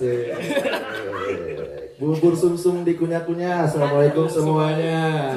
Asik. 0.00 0.32
Bubur 2.00 2.32
sumsum 2.32 2.88
di 2.88 2.96
kunyah-kunyah. 2.96 3.68
Assalamualaikum 3.68 4.24
semuanya. 4.32 5.28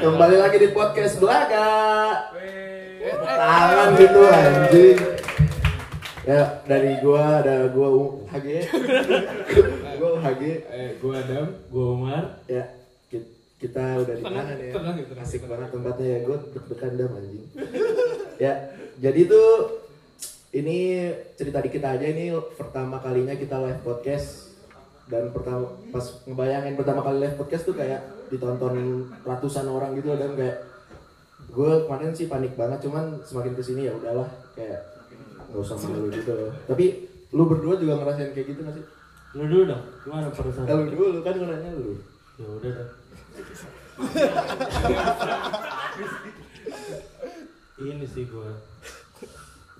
Kembali 0.00 0.36
lagi 0.40 0.56
di 0.56 0.72
podcast 0.72 1.20
Belaga. 1.20 1.68
Tangan 3.04 3.88
gitu 4.00 4.20
anjing. 4.24 4.98
Ya 6.24 6.64
dari 6.64 6.96
gua 7.04 7.44
ada 7.44 7.68
gua 7.68 7.88
HG. 8.32 8.48
gua 10.00 10.10
HG. 10.24 10.42
Eh, 10.64 10.90
gua 10.96 11.20
Adam, 11.20 11.46
gua 11.68 11.84
Umar. 11.92 12.24
Ya 12.48 12.64
ki- 13.12 13.28
kita 13.60 14.08
udah 14.08 14.14
di 14.16 14.24
mana 14.24 14.56
nih 14.56 14.72
ya? 14.72 15.20
Asik 15.20 15.44
banget 15.44 15.68
tempatnya 15.68 16.16
ya. 16.16 16.18
Gua 16.24 16.36
deg-degan 16.48 16.92
dam 16.96 17.12
anjing. 17.12 17.44
ya, 18.40 18.72
jadi 18.96 19.20
tuh 19.28 19.48
ini 20.56 21.12
cerita 21.36 21.60
dikit 21.60 21.84
aja 21.84 22.06
ini 22.08 22.32
pertama 22.56 22.96
kalinya 22.96 23.36
kita 23.36 23.60
live 23.60 23.84
podcast 23.84 24.56
dan 25.08 25.32
pertama 25.32 25.68
pas 25.92 26.04
ngebayangin 26.24 26.76
pertama 26.76 27.00
kali 27.04 27.24
live 27.24 27.36
podcast 27.36 27.68
tuh 27.68 27.76
kayak 27.76 28.00
ditonton 28.32 29.08
ratusan 29.24 29.68
orang 29.68 29.96
gitu 29.96 30.16
dan 30.16 30.32
kayak 30.36 30.56
gue 31.48 31.70
kemarin 31.84 32.12
sih 32.12 32.28
panik 32.28 32.52
banget 32.56 32.88
cuman 32.88 33.16
semakin 33.24 33.52
ke 33.56 33.62
sini 33.64 33.88
ya 33.88 33.92
udahlah 33.96 34.28
kayak 34.52 34.84
nggak 35.48 35.64
usah 35.64 35.80
malu 35.80 36.12
gitu 36.12 36.52
tapi 36.68 37.08
lu 37.32 37.44
berdua 37.44 37.76
juga 37.76 38.00
ngerasain 38.00 38.32
kayak 38.32 38.56
gitu 38.56 38.64
gak 38.64 38.72
sih? 38.72 38.80
Lu 39.36 39.44
dulu 39.44 39.68
dong, 39.68 39.84
gimana 40.00 40.32
perasaan? 40.32 40.64
Lu 40.64 40.88
dulu 40.88 41.20
kan 41.20 41.36
gue 41.36 41.44
nanya 41.44 41.76
lu 41.76 42.00
Ya 42.40 42.48
udah 42.48 42.72
dah. 42.72 42.88
Ini 47.78 48.06
sih 48.06 48.26
gua 48.26 48.50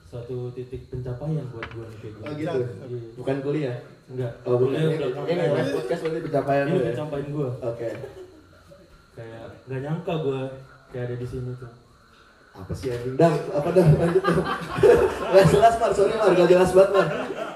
satu 0.08 0.48
titik 0.52 0.88
pencapaian 0.88 1.44
buat 1.52 1.68
gua 1.68 1.84
nih 1.86 1.98
kayak. 2.00 2.14
Oh 2.24 2.32
gitu? 2.32 2.58
Iya. 2.64 2.98
Bukan 3.14 3.36
kuliah? 3.44 3.76
Enggak. 4.08 4.32
Oh 4.42 4.56
bukan, 4.56 4.72
Kuliah 4.72 4.88
ini, 4.88 4.96
udah 4.96 5.24
ini 5.28 5.42
live 5.52 5.72
podcast 5.76 6.00
berarti 6.00 6.20
pencapaian 6.24 6.64
Ini 6.64 6.72
ya? 6.74 6.84
pencapaian 6.92 7.26
gua. 7.28 7.48
Oke 7.60 7.88
Kayak 9.12 9.44
nggak 9.68 9.80
nyangka 9.84 10.14
gua 10.22 10.40
kayak 10.88 11.04
ada 11.12 11.16
di 11.16 11.26
sini 11.26 11.50
tuh. 11.54 11.72
Apa 12.56 12.72
sih 12.72 12.88
anjing? 12.88 13.14
Dang, 13.14 13.36
apa 13.52 13.68
dah 13.70 13.86
lanjut 13.86 14.22
dong 14.24 14.42
Gak 15.36 15.46
jelas 15.46 15.74
Mar, 15.78 15.92
sorry 15.94 16.10
Mar, 16.10 16.32
gak 16.34 16.48
jelas 16.50 16.70
banget 16.74 16.90
Mar 16.90 17.06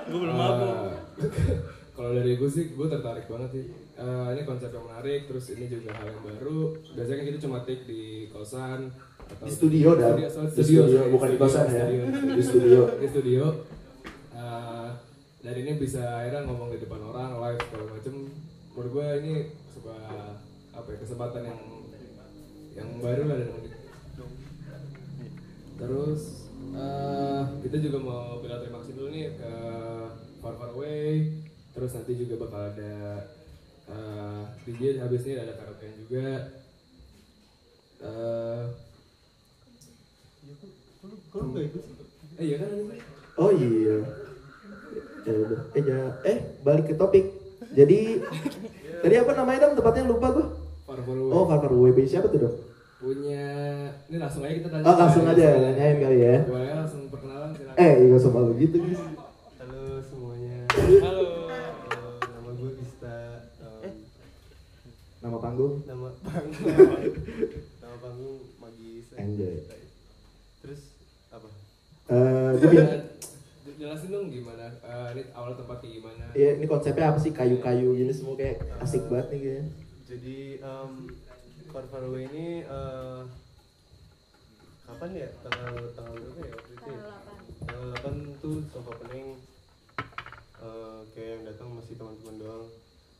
Gua 0.07 0.19
belum 0.21 0.31
Eh, 0.31 0.39
mabuk. 0.39 0.77
Kalau 1.97 2.11
dari 2.15 2.35
gue 2.35 2.49
sih, 2.49 2.73
gue 2.73 2.87
tertarik 2.89 3.29
banget 3.29 3.51
sih. 3.53 3.65
Eh, 3.95 4.27
ini 4.33 4.43
konsep 4.43 4.71
yang 4.71 4.87
menarik, 4.87 5.29
terus 5.29 5.53
ini 5.53 5.67
juga 5.67 5.93
hal 5.93 6.09
yang 6.09 6.25
baru. 6.25 6.73
Biasanya 6.97 7.17
kan 7.19 7.27
kita 7.29 7.39
cuma 7.41 7.59
take 7.63 7.85
di 7.85 8.03
kosan 8.29 8.89
atau 9.33 9.47
Di 9.49 9.53
studio, 9.53 9.89
Dan. 9.97 10.13
Studio, 10.15 10.29
sorry, 10.29 10.49
Di 10.49 10.63
studio, 10.63 10.83
studio, 10.85 10.99
sorry, 11.01 11.11
bukan 11.11 11.29
di 11.29 11.37
studio, 11.37 11.49
kosan 11.49 11.67
ya. 11.67 11.85
studio, 11.85 12.05
Di 12.37 12.43
studio. 12.45 12.81
Di 13.01 13.09
studio. 13.09 13.45
Dan 15.43 15.59
ini 15.59 15.75
bisa 15.75 16.23
akhirnya 16.23 16.47
ngomong 16.47 16.71
di 16.71 16.79
depan 16.79 17.03
orang 17.03 17.35
live 17.43 17.61
segala 17.67 17.99
macem. 17.99 18.15
Menurut 18.73 18.91
gue 18.95 19.09
ini 19.27 19.35
sebuah 19.75 20.03
apa 20.73 20.89
ya, 20.95 20.97
kesempatan 21.03 21.43
yang 21.43 21.61
yang 22.79 22.89
baru 23.03 23.27
lah 23.27 23.37
dan 23.43 23.51
unik. 23.51 23.75
Terus 25.83 26.23
eh, 26.79 27.43
kita 27.67 27.77
juga 27.83 27.99
mau 27.99 28.39
bilang 28.39 28.63
terima 28.63 28.79
kasih 28.81 28.95
dulu 28.95 29.09
nih 29.11 29.35
ke 29.35 29.53
Far 30.39 30.55
Far 30.55 30.71
Away. 30.79 31.43
Terus 31.75 31.91
nanti 31.91 32.13
juga 32.15 32.35
bakal 32.47 32.63
ada 32.79 32.95
eh, 33.91 34.43
DJ 34.63 35.03
habis 35.03 35.27
ini 35.27 35.43
ada 35.43 35.59
karaoke 35.59 35.91
juga. 36.07 36.55
Eh, 40.53 41.69
eh 42.39 42.45
iya 42.45 42.57
kan? 42.59 42.69
Oh 43.35 43.51
iya 43.51 43.97
Ya 45.23 45.33
udah, 45.33 45.61
eh 45.73 45.83
ya, 45.83 45.99
eh 46.23 46.39
balik 46.61 46.85
ke 46.87 46.95
topik 46.95 47.25
Jadi, 47.73 48.21
tadi 49.01 49.15
apa 49.17 49.33
namanya 49.33 49.65
dong 49.65 49.77
tempatnya 49.77 50.05
lupa 50.05 50.29
gue 50.31 50.47
Far 50.83 50.99
Far 50.99 51.15
Away. 51.15 51.33
Oh, 51.33 51.45
Farfar 51.47 51.73
WB 51.73 51.99
siapa 52.05 52.29
tuh 52.29 52.41
dong? 52.41 52.57
punya 52.99 53.43
ini 54.07 54.15
langsung 54.17 54.47
aja 54.47 54.55
kita 54.55 54.69
tanya. 54.69 54.85
Oh 54.85 54.95
langsung 54.95 55.27
aja, 55.27 55.49
nanyain 55.59 55.99
kali 55.99 56.19
ya 56.21 56.37
Boleh 56.45 56.71
langsung 56.73 57.03
perkenalan 57.09 57.51
silakan. 57.51 57.75
Eh, 57.77 57.93
iya 57.99 58.17
sama 58.17 58.39
lu 58.41 58.53
gitu 58.57 58.77
guys 58.79 59.03
Halo 59.59 59.83
semuanya. 60.01 60.59
Halo. 61.03 61.27
Eh, 61.51 62.15
nama 62.23 62.51
gue 62.53 62.71
Bista. 62.77 63.17
Em, 63.83 63.95
Nama 65.19 65.37
panggung 65.37 65.75
nama 65.83 66.09
panggung. 66.21 66.63
nama 67.83 67.97
panggung 67.99 68.39
Magis. 68.59 69.07
Anjay. 69.15 69.57
Terus 70.63 70.81
apa? 71.29 71.49
Eh, 72.09 72.51
gue 72.59 72.69
bilang 72.71 72.91
Eh, 73.63 73.75
jelasin 73.79 74.11
dong 74.11 74.27
gimana 74.27 74.67
eh, 74.83 75.09
ini 75.15 75.23
awal 75.35 75.55
tempatnya 75.55 75.89
gimana 75.91 76.25
Ya 76.35 76.59
ini 76.59 76.67
konsepnya 76.67 77.15
apa 77.15 77.19
sih 77.19 77.31
kayu-kayu 77.31 77.95
gini 77.95 78.11
semua 78.11 78.35
kayak 78.35 78.59
asik 78.79 79.07
banget 79.07 79.27
nih 79.31 79.39
kayaknya 79.39 79.65
Jadi 80.07 80.39
em 80.59 80.91
Far 81.71 81.87
Far 81.89 82.03
Away 82.05 82.27
ini 82.27 82.47
eh, 82.63 83.23
kapan 84.85 85.11
ya? 85.15 85.29
Tanggal 85.41 85.75
tanggal 85.95 86.15
berapa 86.15 86.41
ya 86.43 86.53
waktu 86.53 86.73
itu? 86.75 86.91
ya? 86.91 87.01
Tanggal 87.63 87.87
8 88.37 88.43
tuh 88.43 88.57
sofa 88.69 88.93
pening 89.03 89.39
eh, 90.59 91.01
kayak 91.15 91.29
yang 91.33 91.43
datang 91.49 91.69
masih 91.73 91.95
teman-teman 91.97 92.37
doang. 92.39 92.67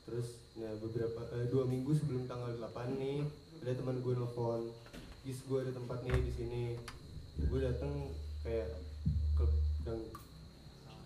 Terus 0.05 0.27
nah 0.59 0.75
beberapa 0.79 1.21
eh, 1.33 1.47
dua 1.49 1.65
minggu 1.65 1.91
sebelum 1.97 2.27
tanggal 2.27 2.51
8 2.61 2.99
nih 2.99 3.25
ada 3.63 3.73
teman 3.73 4.03
gue 4.03 4.13
nelfon, 4.15 4.63
Gis 5.23 5.39
gue 5.47 5.59
ada 5.63 5.71
tempat 5.71 6.03
nih 6.03 6.19
di 6.19 6.33
sini. 6.35 6.65
Gue 7.51 7.61
datang 7.63 7.93
kayak 8.43 8.69
klub 9.39 9.53
dang 9.87 10.03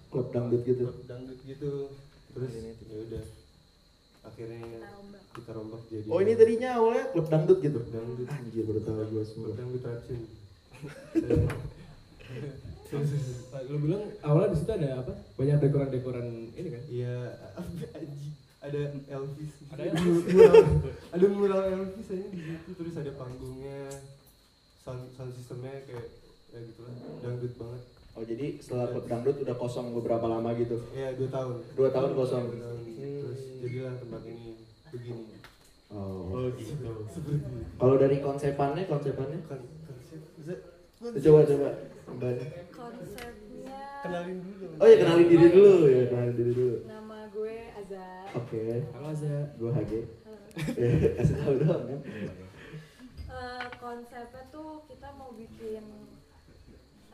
Klub 0.06 0.28
dangdut 0.32 0.62
gitu. 0.64 0.84
klub 0.88 1.06
dangdut 1.08 1.40
gitu. 1.44 1.72
Terus 2.32 2.50
ya 2.52 2.98
udah. 3.04 3.24
Akhirnya 4.26 4.60
kita 5.36 5.50
rombak. 5.52 5.82
jadi 5.92 6.08
Oh 6.08 6.18
ini 6.24 6.32
tadinya 6.34 6.70
awalnya 6.80 7.04
klub 7.12 7.28
dangdut 7.28 7.58
gitu? 7.60 7.78
Klub 7.84 7.92
dangdut. 7.92 8.28
Anjir 8.28 8.62
baru 8.64 8.80
tahu 8.80 9.04
gue 9.12 9.24
semua. 9.24 9.46
Klub 9.52 9.58
dangdut 9.60 9.82
Rapsin. 9.84 10.22
lu 13.66 13.76
bilang 13.82 14.04
awalnya 14.22 14.54
di 14.54 14.58
situ 14.62 14.72
ada 14.72 14.88
apa? 15.02 15.12
Banyak 15.34 15.58
dekoran-dekoran 15.58 16.26
ini 16.54 16.68
kan? 16.70 16.82
Iya, 16.86 17.16
ada 18.62 18.80
Elvis. 19.10 19.52
Ada 19.74 19.90
mural, 19.98 20.54
ada 21.10 21.26
mural 21.26 21.62
Elvis 21.66 22.08
aja 22.14 22.26
di 22.30 22.40
situ. 22.40 22.70
Terus 22.78 22.94
ada 22.94 23.12
panggungnya. 23.18 23.90
Sound, 24.86 25.02
sound 25.18 25.34
sistemnya 25.34 25.82
kayak 25.82 26.25
ya 26.56 26.60
gitu 26.64 26.80
lah, 26.82 26.94
dangdut 27.20 27.52
banget. 27.60 27.82
Oh 28.16 28.24
jadi 28.24 28.46
setelah 28.56 28.86
klub 28.88 29.04
dangdut 29.04 29.36
udah 29.44 29.56
kosong 29.60 29.92
beberapa 29.92 30.24
lama 30.24 30.48
gitu 30.56 30.80
Ya 30.96 31.12
dua 31.12 31.28
tahun. 31.28 31.56
Dua 31.76 31.88
tahun 31.92 32.10
kosong. 32.16 32.44
Dua 32.48 32.60
tahun. 32.64 32.80
Terus 32.96 33.40
jadilah 33.60 33.94
tempat 34.00 34.22
ini 34.24 34.64
begini. 34.88 35.36
Oh 35.92 36.48
gitu. 36.56 36.72
Seperti 37.12 37.44
Kalau 37.76 37.94
dari 38.00 38.16
konsepannya, 38.24 38.88
konsepannya 38.88 39.38
kan 39.44 39.60
konsep. 39.84 40.58
Coba 40.96 41.40
coba 41.44 41.68
kembali 42.08 42.40
konsepnya 42.72 43.80
kenalin 44.00 44.36
dulu 44.40 44.64
dong. 44.64 44.80
Oh 44.80 44.86
ya 44.88 44.96
kenalin 44.96 45.26
diri 45.28 45.48
dulu 45.52 45.72
ya 45.84 46.02
kenalin 46.08 46.34
diri 46.40 46.52
dulu 46.56 46.76
nama 46.88 47.18
gue 47.28 47.56
Azar 47.76 48.24
Oke 48.32 48.62
halo 48.96 49.06
Aza 49.12 49.34
Gue. 49.60 49.70
Ya 50.72 50.88
kasih 51.20 51.36
tau 51.36 51.52
doang 51.60 51.84
kan 51.84 52.00
Eh, 53.28 53.66
konsepnya 53.76 54.42
tuh 54.48 54.80
kita 54.88 55.12
mau 55.12 55.36
bikin 55.36 55.84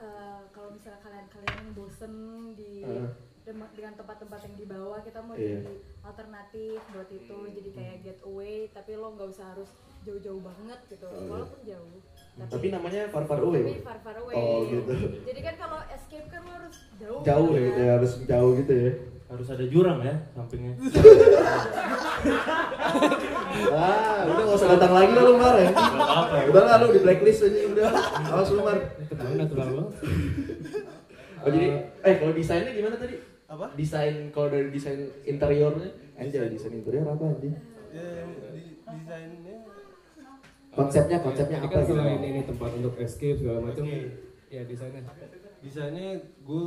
eh, 0.03 0.43
kalau 0.51 0.69
misalnya 0.75 1.01
kalian-kalian 1.01 1.67
bosen 1.73 2.15
di 2.59 2.83
Eh. 2.83 3.32
Dengan 3.45 3.93
tempat-tempat 3.93 4.39
yang 4.41 4.55
di 4.55 4.65
bawah 4.65 5.03
kita 5.03 5.19
mau 5.19 5.35
Iya. 5.35 5.59
jadi 5.61 5.75
alternatif 6.01 6.79
buat 6.89 7.11
itu 7.11 7.39
jadi 7.51 7.71
kayak 7.73 7.97
getaway 8.01 8.71
tapi 8.71 8.95
lo 8.95 9.11
nggak 9.13 9.29
usah 9.29 9.47
harus 9.51 9.67
jauh-jauh 10.01 10.39
banget 10.41 10.79
gitu 10.89 11.07
Oh, 11.07 11.27
walaupun 11.29 11.59
jauh 11.63 11.97
Tapi 12.33 12.67
namanya 12.71 13.07
Far 13.07 13.23
Far 13.23 13.39
tapi 13.39 13.61
Away 13.61 13.83
far 13.83 13.99
far 13.99 14.17
away 14.17 14.35
Oh, 14.35 14.63
gitu. 14.65 14.95
jadi 15.23 15.41
kan 15.43 15.55
kalau 15.59 15.79
escape 15.87 16.27
kan 16.29 16.41
lo 16.41 16.53
harus 16.53 16.77
jauh 16.97 17.21
Jauh 17.21 17.49
ya 17.49 17.59
kan? 17.59 17.67
gitu 17.67 17.81
ya, 17.81 17.91
harus 17.93 18.13
jauh 18.25 18.53
gitu 18.57 18.73
ya 18.73 18.93
Harus 19.27 19.49
ada 19.49 19.65
jurang 19.65 19.99
ya 19.99 20.15
sampingnya. 20.31 20.75
Ah 23.73 24.23
udah 24.25 24.43
gak 24.45 24.55
usah 24.55 24.69
datang 24.77 24.93
lagi 24.93 25.13
lah 25.13 25.25
lu 25.25 25.35
Mar 25.35 25.57
ya. 25.57 25.69
Udah 26.47 26.63
lah 26.63 26.77
lu 26.79 26.87
di 26.91 27.01
blacklist 27.01 27.41
aja 27.43 27.59
udah 27.67 27.89
Awas 28.29 28.49
lu 28.51 28.61
Mar 28.61 28.77
ketahuan 29.03 29.37
natural 29.37 29.69
banget 29.69 29.91
Oh 31.43 31.51
jadi, 31.51 31.69
eh 31.99 32.15
kalau 32.17 32.33
desainnya 32.33 32.71
gimana 32.71 32.95
tadi? 32.95 33.17
Apa? 33.53 33.67
Desain, 33.77 34.33
kalau 34.33 34.49
dari 34.49 34.73
desain 34.73 35.13
interiornya? 35.29 35.93
Anjay, 36.17 36.49
desain 36.49 36.73
interior 36.73 37.05
apa 37.05 37.37
anjing? 37.37 37.53
Ya, 37.93 38.25
di, 38.57 38.81
desainnya. 38.81 39.57
Konsepnya, 40.73 41.21
konsepnya 41.21 41.61
ini 41.61 41.67
apa 41.69 41.75
kan 41.77 41.85
gitu? 41.85 41.93
selain 41.93 42.21
ini 42.25 42.41
tempat 42.49 42.71
untuk 42.81 42.95
escape 42.97 43.37
segala 43.37 43.61
macam. 43.61 43.85
Oke. 43.85 44.01
ya 44.49 44.65
desainnya. 44.65 45.05
Desainnya 45.61 46.09
gue 46.49 46.65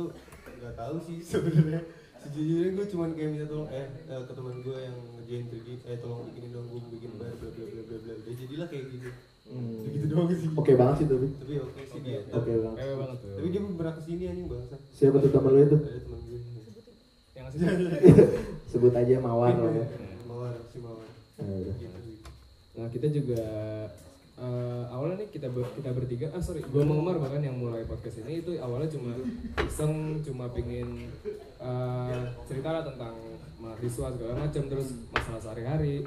nggak 0.62 0.74
tahu 0.78 0.96
sih 1.02 1.18
sebenarnya. 1.26 1.82
Sejujurnya 2.22 2.70
gue 2.78 2.86
cuman 2.94 3.10
kayak 3.18 3.30
minta 3.34 3.46
tolong 3.50 3.70
eh, 3.70 3.86
eh, 3.86 4.22
ke 4.22 4.32
teman 4.34 4.56
gue 4.62 4.78
yang 4.78 4.98
ngerjain 5.14 5.46
3D 5.50 5.68
eh 5.90 5.98
tolong 5.98 6.26
bikinin 6.30 6.50
dong 6.54 6.66
gue 6.70 6.80
bikin 6.94 7.12
bar 7.18 7.34
bla 7.34 7.50
bla 7.50 7.64
bla 7.66 7.82
bla 7.82 7.96
bla. 7.98 8.12
Udah 8.14 8.34
jadilah 8.38 8.66
kayak 8.70 8.84
gitu. 8.94 9.10
Hmm. 9.46 9.86
gitu 9.90 10.06
doang 10.10 10.26
sih. 10.30 10.50
Oke 10.54 10.72
banget 10.74 11.02
sih 11.02 11.06
tapi 11.06 11.26
tapi 11.38 11.54
oke 11.62 11.80
sih 11.82 12.00
dia. 12.02 12.18
Oke 12.30 12.50
banget. 12.62 12.78
Ewe 12.82 12.94
banget. 12.94 13.18
Tuh 13.22 13.30
tapi 13.34 13.46
dia 13.50 13.60
pernah 13.62 13.94
ke 13.94 14.02
sini 14.06 14.22
anjing 14.26 14.46
bangsa 14.46 14.76
Siapa 14.90 15.16
tuh 15.18 15.30
temen 15.34 15.50
lu 15.50 15.60
itu? 15.62 15.78
ada 15.82 15.98
teman 16.02 16.20
Sebut 18.70 18.92
aja 18.92 19.14
Mawar 19.18 19.54
lah 19.54 19.72
ya. 19.72 19.86
Mawar 20.24 20.54
si 20.66 20.78
Mawar 20.78 21.06
Eh, 21.36 21.68
nah 22.74 22.88
kita 22.88 23.08
juga 23.08 23.40
eh, 24.36 24.82
awalnya 24.86 25.16
nih 25.18 25.28
kita 25.30 25.48
ber- 25.48 25.72
kita 25.72 25.90
bertiga 25.90 26.28
ah 26.30 26.40
sorry 26.40 26.60
gue 26.60 26.82
mau 26.82 26.96
Umar 26.98 27.16
bahkan 27.16 27.40
yang 27.40 27.56
mulai 27.56 27.84
podcast 27.84 28.20
ini 28.20 28.40
itu 28.40 28.56
awalnya 28.56 28.84
cuma 28.86 29.16
iseng 29.58 29.94
cuma 30.22 30.48
pingin 30.50 31.08
eh, 31.58 32.20
cerita 32.44 32.68
lah 32.70 32.82
tentang 32.82 33.16
mahasiswa 33.56 34.06
segala 34.10 34.32
macam 34.38 34.62
terus 34.66 34.88
masalah 35.08 35.40
sehari-hari 35.40 36.04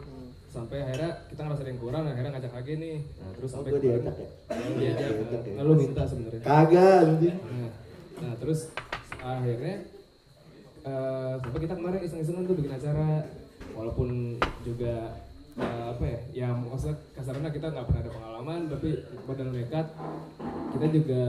sampai 0.47 0.81
akhirnya 0.83 1.25
kita 1.25 1.41
ngerasa 1.43 1.61
ada 1.61 1.69
yang 1.69 1.77
kurang 1.79 2.03
akhirnya 2.03 2.31
ngajak 2.31 2.53
lagi 2.55 2.73
nih 2.75 2.97
nah 3.15 3.29
terus 3.33 3.49
Oh, 3.49 3.55
sampai 3.55 3.69
gue 3.71 3.81
diajak 3.81 4.15
ya? 4.15 4.29
Diajak 4.71 5.09
ya. 5.41 5.53
nah, 5.53 5.63
lu 5.63 5.73
minta 5.75 6.01
sebenarnya 6.05 6.41
Kagak 6.41 6.97
anjing. 7.03 7.37
Nah, 7.39 7.69
nah 8.19 8.33
terus 8.35 8.59
akhirnya 9.15 9.75
eh, 10.89 11.33
sampai 11.45 11.59
kita 11.61 11.73
kemarin 11.77 12.01
iseng-isengan 12.01 12.43
tuh 12.49 12.57
bikin 12.57 12.73
acara 12.73 13.09
walaupun 13.77 14.09
juga 14.65 15.13
eh, 15.61 15.85
apa 15.93 16.03
ya 16.03 16.19
ya 16.33 16.47
maksudnya 16.57 16.97
kasarnya 17.13 17.49
kita 17.53 17.69
nggak 17.69 17.85
pernah 17.85 18.01
ada 18.01 18.11
pengalaman 18.11 18.61
tapi 18.73 18.89
modal 19.29 19.49
nekat 19.53 19.87
kita 20.73 20.85
juga 20.89 21.23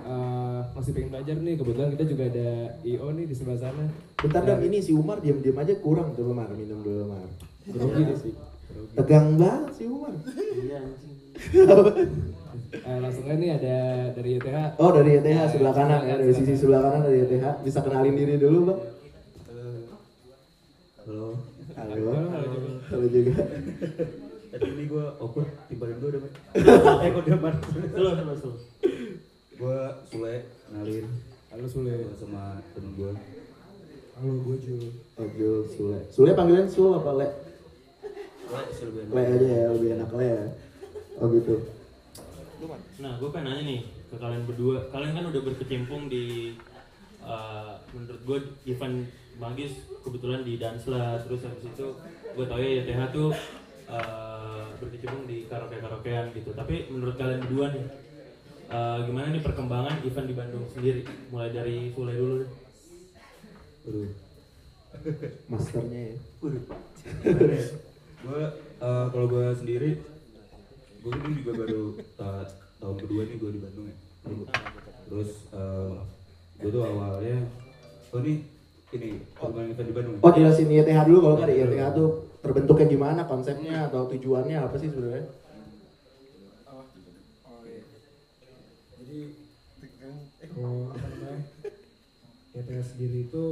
eh, 0.00 0.60
masih 0.72 0.90
pengen 0.96 1.10
belajar 1.12 1.36
nih 1.36 1.54
kebetulan 1.60 1.90
kita 1.92 2.04
juga 2.08 2.22
ada 2.32 2.48
IO 2.80 3.06
nih 3.12 3.26
di 3.28 3.34
sebelah 3.36 3.60
sana 3.60 3.84
Bentar 4.24 4.40
dong, 4.40 4.64
ini 4.64 4.80
si 4.80 4.96
Umar 4.96 5.20
diam-diam 5.20 5.52
aja 5.60 5.76
kurang 5.84 6.16
tuh 6.16 6.32
Umar 6.32 6.48
minum 6.56 6.80
dulu 6.80 7.12
Umar. 7.12 7.28
grogi 7.68 8.02
deh 8.08 8.16
sih. 8.16 8.32
Tegang 8.96 9.36
banget 9.36 9.68
si 9.76 9.84
Umar. 9.84 10.16
Iya 10.64 10.80
anjing. 10.80 11.16
Eh, 12.74 12.98
langsung 12.98 13.22
aja 13.30 13.38
nih 13.38 13.50
ada 13.54 13.76
dari 14.18 14.30
YTH 14.42 14.82
Oh 14.82 14.90
dari 14.90 15.22
YTH 15.22 15.54
sebelah 15.54 15.70
kanan 15.70 16.02
ya, 16.10 16.18
dari 16.18 16.34
sisi 16.34 16.58
sebelah 16.58 16.82
kanan 16.82 17.06
dari 17.06 17.22
YTH. 17.22 17.46
Bisa 17.62 17.78
kenalin 17.86 18.18
diri 18.18 18.34
dulu 18.34 18.58
bang. 18.66 18.80
Halo. 21.06 21.38
Halo. 21.78 22.14
Halo 22.90 23.06
juga. 23.06 23.46
Tadi 24.50 24.66
ini 24.74 24.84
gue 24.90 25.04
awkward 25.22 25.50
tibain 25.70 25.98
gue 26.02 26.08
udah 26.18 26.20
Eh 27.02 27.08
kok 27.14 27.22
dia 27.22 27.38
mar. 27.38 27.54
Slow 27.62 28.12
slow 28.18 28.36
slow. 28.42 28.56
Gue 29.54 29.78
Sule, 30.10 30.34
kenalin 30.66 31.06
halo 31.54 31.66
Sule 31.70 31.94
Gua 31.94 32.14
sama 32.18 32.58
temen 32.74 32.90
gue 32.98 33.14
halo 34.18 34.30
gue 34.50 34.56
Jul 34.66 34.90
Oh 35.14 35.26
Jul, 35.38 35.62
Sule. 35.70 35.98
Sule 36.10 36.34
panggilan 36.34 36.66
Sul 36.66 36.90
apa 36.90 37.14
Le? 37.14 37.28
Le, 38.50 38.60
Sylvian 38.74 39.06
Le 39.14 39.22
aja 39.22 39.46
ya, 39.46 39.66
lebih 39.70 39.94
enak 39.94 40.10
Le 40.10 40.26
ya. 40.26 40.42
Oh 41.22 41.30
gitu. 41.30 41.73
Nah, 42.72 43.12
gue 43.20 43.28
pengen 43.28 43.46
nanya 43.52 43.62
nih 43.66 43.80
ke 44.08 44.16
kalian 44.16 44.44
berdua. 44.48 44.76
Kalian 44.88 45.12
kan 45.12 45.24
udah 45.28 45.42
berkecimpung 45.44 46.02
di 46.08 46.56
eh, 47.24 47.72
menurut 47.92 48.22
gue 48.24 48.38
event 48.70 49.04
Magis 49.34 49.90
kebetulan 50.06 50.46
di 50.46 50.54
Dansla 50.62 51.18
terus 51.26 51.42
habis 51.42 51.66
itu 51.66 51.86
gue 52.38 52.44
tau 52.46 52.58
ya 52.62 52.86
YTH 52.86 53.00
tuh 53.10 53.34
eh, 53.90 54.64
berkecimpung 54.78 55.26
di 55.26 55.44
karaoke 55.50 55.82
karaokean 55.82 56.32
gitu. 56.32 56.54
Tapi 56.54 56.88
menurut 56.88 57.16
kalian 57.18 57.42
berdua 57.44 57.66
nih 57.74 57.86
eh, 58.70 58.98
gimana 59.10 59.26
nih 59.34 59.42
perkembangan 59.42 59.96
event 60.06 60.28
di 60.30 60.36
Bandung 60.36 60.66
sendiri? 60.70 61.02
Mulai 61.28 61.50
dari 61.52 61.90
Sule 61.92 62.12
dulu 62.14 62.34
deh. 62.44 62.50
Aduh 63.84 64.10
Masternya 65.50 66.00
ya. 66.00 66.16
Gue, 68.24 68.44
eh, 68.80 69.06
kalau 69.12 69.26
gue 69.28 69.46
sendiri 69.52 70.13
Gue 71.04 71.12
ini 71.14 71.30
juga 71.36 71.52
baru 71.60 71.82
ta- 72.16 72.48
tahun 72.80 72.96
kedua 72.96 73.22
nih 73.28 73.36
gue 73.36 73.50
di 73.52 73.60
Bandung 73.60 73.86
ya 73.86 73.96
Terus 75.04 75.30
gue 76.56 76.70
tuh 76.72 76.82
awalnya 76.82 77.44
Oh 78.08 78.22
ini, 78.22 78.46
ini 78.90 79.08
perkembangan 79.34 79.74
event 79.74 79.88
di 79.90 79.94
Bandung 79.94 80.14
ya? 80.16 80.20
Oh 80.22 80.32
jelasin 80.32 80.70
YTH 80.70 81.00
dulu 81.04 81.18
kalau 81.20 81.36
nggak 81.36 81.50
YTH 81.50 81.84
tuh 81.92 82.08
terbentuknya 82.40 82.86
gimana 82.86 83.20
konsepnya 83.26 83.90
atau 83.90 84.06
tujuannya 84.06 84.56
apa 84.56 84.76
sih 84.78 84.88
sebenarnya? 84.88 85.26
Oh, 87.44 87.60
iya. 87.66 87.82
Apa 90.46 90.96
namanya 90.96 91.42
YTS 92.54 92.86
sendiri 92.94 93.26
itu 93.26 93.44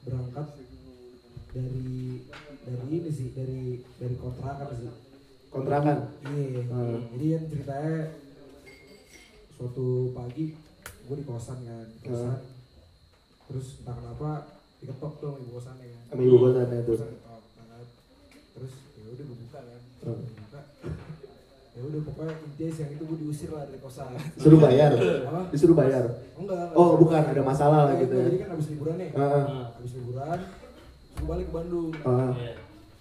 berangkat 0.00 0.46
dari 1.50 2.22
dari 2.62 2.86
ini 2.88 3.10
sih 3.10 3.28
dari 3.34 3.60
dari 3.98 4.14
kontrakan 4.14 4.68
sih. 4.78 5.09
Kontrakan. 5.50 5.98
Iya. 6.30 6.62
Hmm. 6.70 6.98
Jadi 7.10 7.26
kan 7.34 7.42
ceritanya 7.50 7.96
suatu 9.58 10.14
pagi 10.14 10.54
gue 10.80 11.16
di 11.18 11.24
kosan 11.26 11.58
kan, 11.66 11.86
di 11.90 12.00
kosan. 12.06 12.38
Terus 13.50 13.66
entah 13.82 13.94
kenapa 13.98 14.30
diketok 14.78 15.14
dong 15.18 15.36
ibu 15.42 15.58
kosannya 15.58 15.90
kan. 15.90 16.02
Sama 16.14 16.20
ibu 16.22 16.36
kosannya 16.38 16.78
tuh. 16.86 16.94
Kosan 16.94 17.08
diketok, 17.10 17.42
kan. 17.58 17.82
Terus 18.54 18.72
ya 18.94 19.02
udah 19.10 19.24
gue 19.26 19.36
buka 19.42 19.58
kan. 19.58 19.80
Hmm. 20.06 20.22
Buka. 20.22 20.60
Ya 21.70 21.80
udah 21.86 22.00
pokoknya 22.06 22.34
intinya 22.46 22.70
siang 22.70 22.90
itu 22.94 23.02
gue 23.02 23.18
diusir 23.26 23.50
lah 23.50 23.62
dari 23.66 23.80
kosan. 23.82 24.14
Disuruh 24.38 24.60
bayar. 24.62 24.90
Apa? 24.94 25.40
Disuruh 25.50 25.74
bayar. 25.74 26.04
Enggak. 26.38 26.66
Oh 26.78 26.94
bukan 26.94 27.22
ada 27.26 27.42
masalah 27.42 27.90
lah 27.90 27.98
Enggak, 27.98 28.06
gitu 28.06 28.14
ya. 28.14 28.26
Jadi 28.30 28.38
kan 28.38 28.48
habis 28.54 28.66
liburan 28.70 28.94
nih. 29.02 29.10
Heeh. 29.18 29.42
Nah, 29.50 29.66
Habis 29.74 29.92
liburan, 29.98 30.38
gue 31.18 31.26
balik 31.26 31.46
ke 31.50 31.52
Bandung. 31.58 31.90
Ah. 32.06 32.32
iya. 32.38 32.54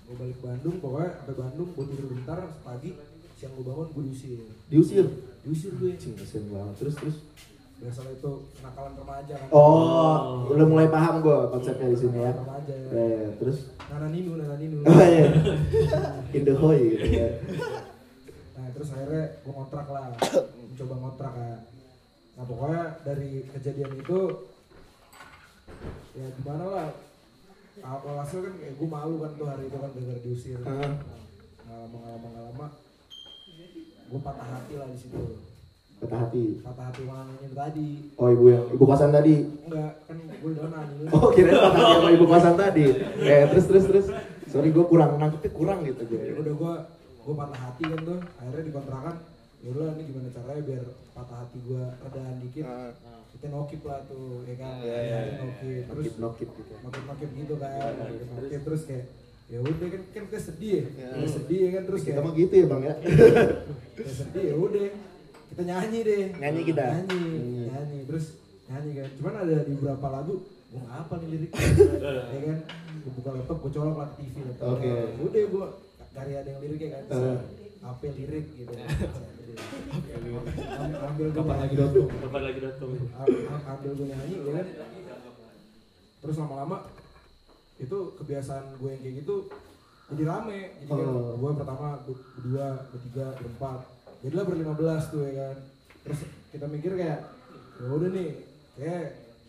Gue 0.09 0.17
balik 0.17 0.41
ke 0.41 0.43
Bandung, 0.49 0.75
pokoknya 0.81 1.09
sampai 1.21 1.35
Bandung 1.37 1.69
gue 1.77 1.85
tidur 1.93 2.07
bentar, 2.09 2.39
pagi 2.65 2.97
siang 3.37 3.53
gue 3.53 3.61
bangun 3.61 3.87
gue 3.93 4.03
diusir. 4.09 4.41
Diusir. 4.65 5.05
Diusir 5.45 5.71
gue. 5.77 5.93
Kasihan 5.93 6.49
banget. 6.49 6.75
Terus 6.81 6.95
terus. 6.97 7.17
Biasa 7.77 8.09
itu 8.11 8.31
kenakalan 8.57 8.93
remaja 8.97 9.33
kan. 9.37 9.47
Oh, 9.53 10.49
udah 10.49 10.65
mulai 10.65 10.89
paham 10.89 11.21
gue 11.21 11.37
konsepnya 11.53 11.93
di 11.93 11.97
sini 12.01 12.19
ya. 12.25 12.33
Remaja. 12.35 12.73
Ya, 12.73 13.05
ya. 13.05 13.29
Terus. 13.37 13.57
Nana 13.85 14.07
Ninu, 14.09 14.31
Nana 14.33 14.55
Ninu. 14.57 14.77
Oh 14.89 14.97
iya. 14.97 15.29
In 16.33 16.43
the 16.43 16.53
hoy 16.57 16.79
gitu 16.97 17.05
ya. 17.05 17.29
Nah 18.59 18.67
terus 18.73 18.89
akhirnya 18.91 19.23
gue 19.45 19.53
ngontrak 19.55 19.87
lah, 19.93 20.11
mencoba 20.57 20.95
ngontrak 20.99 21.31
kan. 21.37 21.59
Nah 22.35 22.43
pokoknya 22.49 22.83
dari 23.05 23.45
kejadian 23.53 23.93
itu 23.93 24.19
ya 26.17 26.27
gimana 26.33 26.65
lah. 26.65 26.89
Awal 27.79 28.15
hasil 28.21 28.39
kan 28.43 28.53
kayak 28.59 28.73
gue 28.75 28.87
malu 28.87 29.15
kan 29.23 29.31
tuh 29.35 29.45
hari 29.47 29.63
itu 29.67 29.77
kan 29.79 29.89
gara-gara 29.91 30.19
diusir. 30.21 30.59
Ah. 30.63 30.93
Nggak 31.89 32.31
lama 32.35 32.67
gue 34.09 34.19
patah 34.25 34.47
hati 34.49 34.73
lah 34.73 34.87
di 34.89 34.97
situ. 34.97 35.21
Patah 36.01 36.19
hati. 36.25 36.45
Patah 36.65 36.85
hati 36.89 37.01
wanginya 37.05 37.49
tadi. 37.53 37.89
Oh 38.17 38.27
ibu 38.33 38.45
yang 38.49 38.65
ibu 38.73 38.83
kosan 38.89 39.13
tadi. 39.13 39.35
Enggak 39.69 39.91
kan 40.09 40.17
gue 40.17 40.49
udah 40.49 40.65
nanya. 40.73 41.09
Oh 41.13 41.29
kira 41.29 41.51
patah 41.53 41.77
hati 41.77 41.93
sama 42.01 42.09
ibu 42.17 42.25
kosan 42.25 42.55
tadi. 42.57 42.85
Eh 43.21 43.43
terus 43.53 43.65
terus 43.69 43.85
terus. 43.85 44.07
Sorry 44.49 44.73
gue 44.73 44.85
kurang 44.89 45.21
nangkepnya 45.21 45.51
kurang 45.53 45.85
gitu 45.85 46.01
Ya 46.09 46.33
gue. 46.33 46.41
udah 46.41 46.53
gue 46.57 46.73
gue 47.21 47.33
patah 47.37 47.59
hati 47.69 47.83
kan 47.85 47.99
tuh. 48.01 48.19
Akhirnya 48.41 48.63
dikontrakan. 48.65 49.15
Ya 49.59 49.69
udah 49.69 49.91
ini 49.91 50.03
gimana 50.05 50.29
caranya 50.29 50.63
biar 50.63 50.83
patah 51.11 51.37
hati 51.41 51.57
gue 51.59 51.83
redaan 51.99 52.35
dikit. 52.39 52.65
Kita 53.29 53.45
nokip 53.47 53.81
lah 53.83 53.99
tuh, 54.03 54.41
ya 54.43 54.55
kan? 54.55 54.73
Iya, 54.79 54.97
iya, 54.97 55.17
Kita 55.21 55.43
nokip. 55.43 55.83
Terus 55.85 56.05
Nokip 56.15 56.17
nokip 56.17 56.49
gitu. 56.55 56.73
nokip 56.79 57.03
nokip 57.05 57.29
gitu 57.35 57.53
kan. 57.55 57.91
Nokip 57.93 58.27
nokip 58.33 58.61
terus 58.63 58.81
kayak 58.85 59.05
ya 59.49 59.59
udah 59.59 59.87
kan 59.89 60.01
kan 60.07 60.23
kita 60.25 60.39
sedih 60.39 60.71
ya. 60.71 60.83
Ya. 60.95 61.09
Kita 61.11 61.29
sedih 61.35 61.59
ya 61.59 61.69
kan 61.71 61.83
terus 61.85 62.01
Kita 62.01 62.11
kayak 62.11 62.23
mah 62.23 62.33
gitu 62.35 62.53
ya 62.53 62.65
bang 62.65 62.81
ya. 62.81 62.93
kita 63.95 64.11
sedih 64.15 64.43
ya 64.45 64.55
udah 64.55 64.85
kita 65.49 65.61
nyanyi 65.65 65.99
deh 66.03 66.23
Nyanyi 66.37 66.61
kita? 66.63 66.85
nyanyi 66.87 67.19
Hmm. 67.19 67.65
nyanyi 67.67 67.99
terus 68.05 68.25
nyanyi 68.65 68.91
kan 68.95 69.09
cuman 69.11 69.33
ada 69.35 69.55
di 69.59 69.71
beberapa 69.73 70.07
lagu 70.09 70.33
gue 70.69 70.83
apa 70.85 71.13
nih 71.17 71.27
lirik 71.27 71.51
ya 72.29 72.39
kan 72.45 72.57
gue 72.95 73.11
buka 73.11 73.29
laptop 73.33 73.57
gue 73.59 73.71
colok 73.73 73.97
lah 73.97 74.09
TV 74.13 74.35
laptop 74.39 74.77
Oke. 74.77 74.91
udah 75.19 75.43
gue 75.43 75.65
cari 76.09 76.33
ada 76.33 76.47
yang 76.47 76.61
liriknya 76.61 76.89
kan 76.93 77.03
Eh. 77.09 77.39
apa 77.81 78.01
lirik 78.07 78.45
gitu 78.53 78.73
ambil 80.99 81.27
Kapan 81.31 81.55
lagi? 81.57 81.75
Kapan 81.75 82.41
lagi 82.43 82.59
ambil 83.69 83.91
gue 83.93 84.05
nyanyi 84.07 84.35
ya 84.39 84.51
kan? 84.53 84.67
Terus 86.19 86.35
lama-lama 86.37 86.77
itu 87.79 87.97
kebiasaan 88.19 88.75
gue 88.75 88.89
yang 88.91 89.01
kayak 89.01 89.15
gitu 89.23 89.35
jadi 90.09 90.23
rame. 90.25 90.59
Jadi 90.75 90.89
kan 90.89 91.05
Oh. 91.05 91.37
gue 91.37 91.51
pertama 91.55 91.87
berdua 92.03 92.67
bertiga 92.89 93.25
berempat. 93.37 93.79
Jadilah 94.19 94.45
berlima 94.45 94.73
belas 94.73 95.03
tuh 95.07 95.21
ya 95.23 95.33
kan? 95.33 95.55
Terus 96.03 96.19
kita 96.49 96.65
mikir 96.65 96.91
kayak 96.93 97.19
ya 97.79 97.87
udah 97.87 98.09
nih 98.11 98.29
kayak 98.75 99.05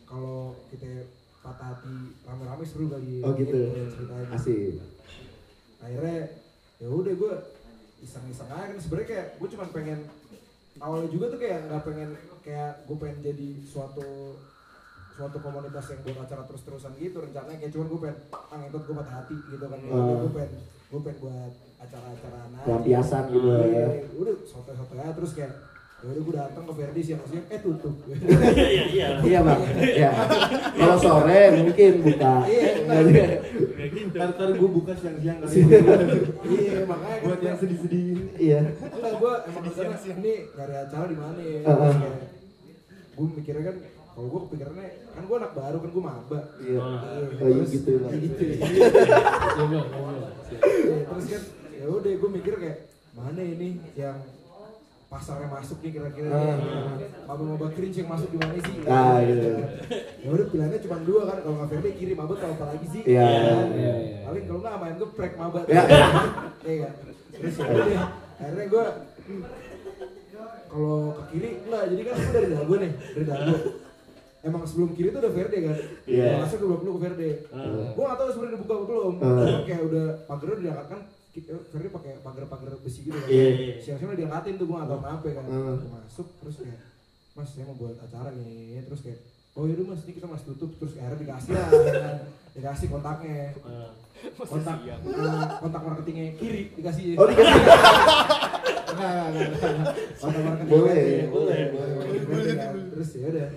kalau 0.07 0.55
kita 0.71 1.11
patah 1.41 1.75
hati 1.75 1.95
rame-rame 2.23 2.63
seru 2.63 2.87
kali 2.87 3.25
Oh 3.25 3.33
gitu. 3.35 3.61
ceritanya. 3.89 4.27
Asik. 4.31 4.79
akhirnya 5.81 6.19
ya 6.77 6.89
udah 6.89 7.15
gue 7.17 7.35
iseng-iseng 8.01 8.49
aja. 8.49 8.69
Kan 8.69 8.79
sebenarnya 8.81 9.09
kayak 9.09 9.27
gue 9.37 9.49
cuma 9.53 9.65
pengen 9.69 10.01
awalnya 10.79 11.09
juga 11.09 11.25
tuh 11.31 11.41
kayak 11.41 11.61
nggak 11.69 11.83
pengen 11.85 12.11
kayak 12.41 12.73
gue 12.89 12.97
pengen 12.97 13.19
jadi 13.21 13.49
suatu 13.65 14.09
suatu 15.11 15.37
komunitas 15.45 15.85
yang 15.93 16.01
buat 16.01 16.19
acara 16.25 16.43
terus-terusan 16.49 16.93
gitu 16.97 17.21
rencananya. 17.21 17.59
Kayak 17.61 17.73
cuman 17.77 17.87
gue 17.89 18.01
pengen 18.01 18.17
ah 18.33 18.57
ngentot 18.57 18.83
gue 18.89 18.95
patah 18.97 19.15
hati 19.21 19.37
gitu 19.53 19.65
kan. 19.69 19.79
Ah. 19.79 20.17
gue 20.25 20.33
pengen 20.33 20.53
gue 20.91 21.01
pengen 21.07 21.19
buat 21.23 21.53
acara-acara 21.81 22.39
aja 22.45 22.59
Pelampiasan 22.67 23.25
gitu 23.33 23.49
Iya, 23.49 23.85
ya. 23.89 24.05
udah 24.17 24.35
soto-soto 24.45 24.93
aja. 24.97 25.13
Terus 25.17 25.33
kayak 25.33 25.53
ya 26.01 26.09
udah 26.09 26.23
gue 26.23 26.35
datang 26.35 26.65
ke 26.65 26.73
Verdi 26.73 27.01
siang-siang 27.03 27.45
eh 27.47 27.61
tutup 27.61 27.95
Iya 28.09 28.85
iya. 28.89 29.07
Iya 29.21 29.39
bang. 29.43 29.61
Iya. 29.77 30.11
Kalau 30.73 30.97
sore 30.97 31.41
mungkin 31.55 31.93
buka. 32.01 32.35
Iya, 32.43 32.69
juga. 32.81 33.25
Kayak 33.77 33.91
gitu. 33.93 34.09
ntar 34.11 34.29
ntar 34.33 34.49
gue 34.51 34.71
buka 34.71 34.93
siang-siang 34.95 35.37
kali 35.39 35.55
iya 36.51 36.77
makanya 36.85 37.17
buat 37.21 37.41
yang 37.41 37.57
sedih-sedihin 37.57 38.19
Iya. 38.35 38.61
enggak 38.81 39.13
gue 39.15 39.33
emang 39.45 39.63
ke 39.63 39.71
sana 39.71 39.97
ini 40.11 40.35
cari 40.51 40.75
acara 40.75 41.05
di 41.05 41.17
mana 41.17 41.41
ya 41.41 41.61
Heeh. 41.63 41.95
gue 43.13 43.27
mikirnya 43.31 43.63
kan 43.63 43.77
kalau 44.11 44.27
gue 44.27 44.41
kepikirannya 44.43 44.87
kan 45.11 45.23
gue 45.23 45.37
anak 45.37 45.53
baru 45.55 45.77
kan 45.79 45.91
gue 45.91 46.03
maba 46.03 46.41
Iya. 46.59 46.79
Oh. 46.81 46.97
Oh 47.39 47.49
iya 47.51 47.65
gitu. 47.67 47.91
Ya 47.93 48.17
gitu 48.17 48.43
ya. 48.43 48.57
Coba. 49.55 49.81
Iya, 50.51 50.97
terus 51.05 51.27
kan 51.29 51.43
ya 51.71 51.87
udah 51.87 52.13
gue 52.17 52.31
mikir 52.33 52.55
kayak 52.57 52.79
mana 53.13 53.41
ini 53.43 53.69
yang 53.95 54.17
pasarnya 55.11 55.51
masuk 55.51 55.79
nih 55.81 55.91
kira-kira 55.91 56.31
Ah. 56.31 56.55
maba 57.27 57.43
maba 57.45 57.67
cringe 57.69 57.99
yang 57.99 58.09
masuk 58.09 58.31
di 58.31 58.39
mana 58.39 58.55
sih 58.57 58.77
Ah, 58.87 59.19
gitu. 59.21 59.51
ya 60.17 60.29
udah 60.31 60.47
pilihannya 60.47 60.79
cuma 60.81 60.97
dua 61.03 61.23
kan 61.27 61.37
kalau 61.41 61.55
nggak 61.57 61.69
Ferdi 61.69 61.91
kirim 61.95 62.15
maba 62.15 62.35
kalau 62.37 62.55
apa 62.55 62.65
lagi 62.71 62.87
sih 62.89 63.03
Iya. 63.05 63.27
Kan? 63.27 63.67
Iya, 63.73 63.93
iya. 63.99 64.19
paling 64.23 64.45
kalau 64.47 64.61
nggak 64.61 64.77
main 64.77 64.97
geprek 64.97 65.33
maba 65.35 65.61
Iya. 65.67 65.83
Iya 66.63 66.77
kan? 66.81 66.93
terus 67.31 67.55
ya 67.59 68.03
akhirnya 68.39 68.67
gue 68.67 68.85
kalau 70.65 70.97
ke 71.11 71.23
kiri 71.29 71.49
enggak 71.61 71.83
jadi 71.89 72.03
kan 72.05 72.15
gue 72.15 72.31
dari 72.33 72.49
dago 72.49 72.75
nih 72.77 72.93
dari 73.11 73.25
dago 73.27 73.55
emang 74.41 74.63
sebelum 74.65 74.91
kiri 74.95 75.09
tuh 75.11 75.21
udah 75.21 75.33
Verde 75.33 75.59
kan 75.61 75.77
Iya. 76.07 76.27
masuk 76.41 76.57
ke 76.57 76.67
belum 76.79 76.95
ke 76.95 77.01
Verde 77.03 77.31
Ah. 77.51 77.91
gue 77.91 78.05
gak 78.05 78.17
tau 78.17 78.31
sebenarnya 78.31 78.55
dibuka 78.57 78.73
apa 78.73 78.85
belum. 78.87 79.13
Cuma 79.19 79.43
kayak 79.67 79.83
udah 79.85 80.07
pagarnya 80.25 80.53
udah 80.53 80.65
diangkat 80.65 80.87
kan 80.89 81.01
ki- 81.31 81.45
Verde 81.47 81.89
pakai 81.89 82.13
pagar-pagar 82.19 82.75
besi 82.79 83.01
gitu 83.03 83.15
kan 83.15 83.27
Iya. 83.27 83.79
siang-siang 83.79 84.11
udah 84.11 84.19
diangkatin 84.19 84.55
tuh 84.55 84.67
gue 84.67 84.77
gak 84.77 84.89
tau 84.89 84.99
kenapa 84.99 85.27
kan 85.31 85.45
Ah. 85.45 85.75
Gua 85.77 85.91
masuk 85.97 86.27
terus 86.37 86.57
kayak 86.59 86.81
mas 87.33 87.49
saya 87.49 87.65
mau 87.65 87.75
buat 87.75 87.97
acara 87.97 88.31
nih 88.33 88.83
terus 88.83 89.01
kayak 89.01 89.21
oh 89.53 89.65
yaudah 89.65 89.87
mas 89.87 90.03
ini 90.03 90.13
kita 90.13 90.27
mas 90.27 90.43
tutup 90.43 90.71
terus 90.75 90.93
akhirnya 90.95 91.19
dikasih 91.21 91.53
lah 91.53 91.69
kan. 91.71 92.17
dikasih 92.51 92.87
kontaknya 92.89 93.39
Ah. 93.63 93.91
kontak 94.37 94.79
eh, 94.83 94.99
kontak 95.57 95.83
marketingnya 95.83 96.25
kiri 96.35 96.63
dikasih 96.73 97.15
Oh 97.15 97.25
dikasih. 97.25 97.55
Enggak, 98.91 99.11
enggak, 99.31 99.47
enggak, 99.49 99.71
enggak. 99.71 99.95
Kontak 100.19 100.43
marketing 100.43 100.69
Boleh, 100.69 101.05
boleh, 101.29 101.61
boleh, 101.71 102.21
boleh, 102.21 102.55
kan. 102.55 102.73
terus 102.91 103.11
ya 103.15 103.27
udah 103.29 103.49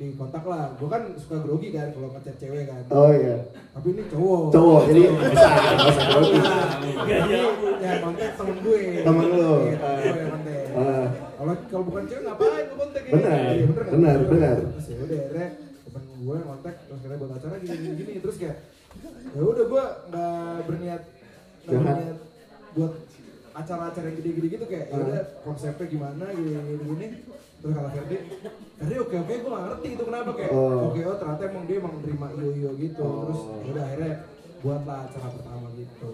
di 0.00 0.16
kontak 0.16 0.40
lah 0.42 0.72
gue 0.74 0.88
kan 0.88 1.12
suka 1.14 1.36
grogi 1.38 1.68
kan 1.70 1.92
kalau 1.92 2.08
ngechat 2.10 2.32
cewek 2.34 2.64
kan 2.64 2.80
Oh 2.88 3.12
iya. 3.12 3.36
tapi 3.70 3.92
ini 3.92 4.02
cowok 4.08 4.48
Cowok 4.48 4.80
jadi 4.88 5.02
bisa 5.12 5.48
bisa 5.76 6.02
grogi. 6.08 6.32
Nyambung. 6.40 7.76
ya 7.76 7.92
kontak 8.00 8.30
temen 8.32 8.56
gue 8.58 8.80
Temen 8.98 9.26
lu. 9.28 9.52
Iya, 9.68 9.76
kontak 10.26 10.58
Ah. 10.70 11.06
kalau 11.34 11.54
kalau 11.66 11.84
bukan 11.84 12.02
cewek 12.06 12.22
ngapain 12.22 12.64
lu 12.64 12.74
kontak 12.74 13.02
ini 13.02 13.12
Benar, 13.12 13.40
Iya, 13.50 13.64
kan? 13.68 13.88
benar, 13.92 14.16
benar. 14.24 14.56
terus 14.70 14.86
ya 14.86 14.96
udah 14.98 15.18
akhirnya 15.20 15.48
temen 15.84 16.02
gue 16.18 16.36
kontak 16.40 16.74
terus 16.80 17.00
kita 17.02 17.14
buat 17.14 17.32
acara 17.34 17.56
gini 17.58 17.76
gini, 17.94 18.12
terus 18.18 18.36
kayak 18.38 18.56
ya 19.30 19.40
udah 19.42 19.64
gue 19.66 19.84
nggak 20.08 20.58
berniat 20.64 21.02
nggak 21.60 21.76
berniat 21.76 22.18
buat 22.72 22.92
acara-acara 23.52 24.06
yang 24.06 24.16
gede-gede 24.16 24.48
gitu 24.48 24.64
kayak 24.64 24.86
ya 24.86 24.94
Ah. 24.94 25.04
udah 25.04 25.22
konsepnya 25.42 25.86
gimana 25.86 26.24
gini, 26.30 26.56
gini. 26.80 27.06
Terus 27.60 27.72
kata 27.72 27.90
Ferdi 27.90 28.16
Ferdi 28.74 28.94
oke 28.98 29.16
oke 29.18 29.32
gue 29.36 29.50
gak 29.50 29.64
ngerti 29.66 29.88
itu 29.90 30.02
kenapa 30.02 30.30
kayak 30.32 30.50
Oh. 30.50 30.88
oke 30.88 31.00
oh 31.02 31.16
ternyata 31.16 31.42
emang 31.46 31.64
dia 31.64 31.76
emang 31.76 31.94
nerima 31.98 32.26
iyo 32.32 32.48
iyo 32.54 32.70
gitu 32.74 33.02
Oh. 33.02 33.16
terus 33.22 33.40
udah 33.66 33.84
akhirnya 33.84 34.12
buatlah 34.60 34.98
acara 35.04 35.28
pertama 35.30 35.66
gitu 35.74 36.08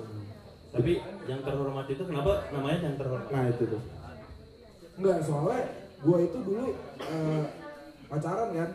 Tapi 0.69 0.93
yang 1.25 1.41
terhormat 1.41 1.87
itu 1.87 2.03
kenapa 2.05 2.33
namanya 2.51 2.79
yang 2.85 2.97
terhormat? 2.97 3.33
Nah 3.33 3.49
itu 3.49 3.65
tuh. 3.67 3.83
Enggak, 4.95 5.19
soalnya 5.23 5.63
gua 5.99 6.19
itu 6.21 6.39
dulu 6.39 6.67
eh, 7.01 7.43
pacaran 8.07 8.49
kan 8.51 8.71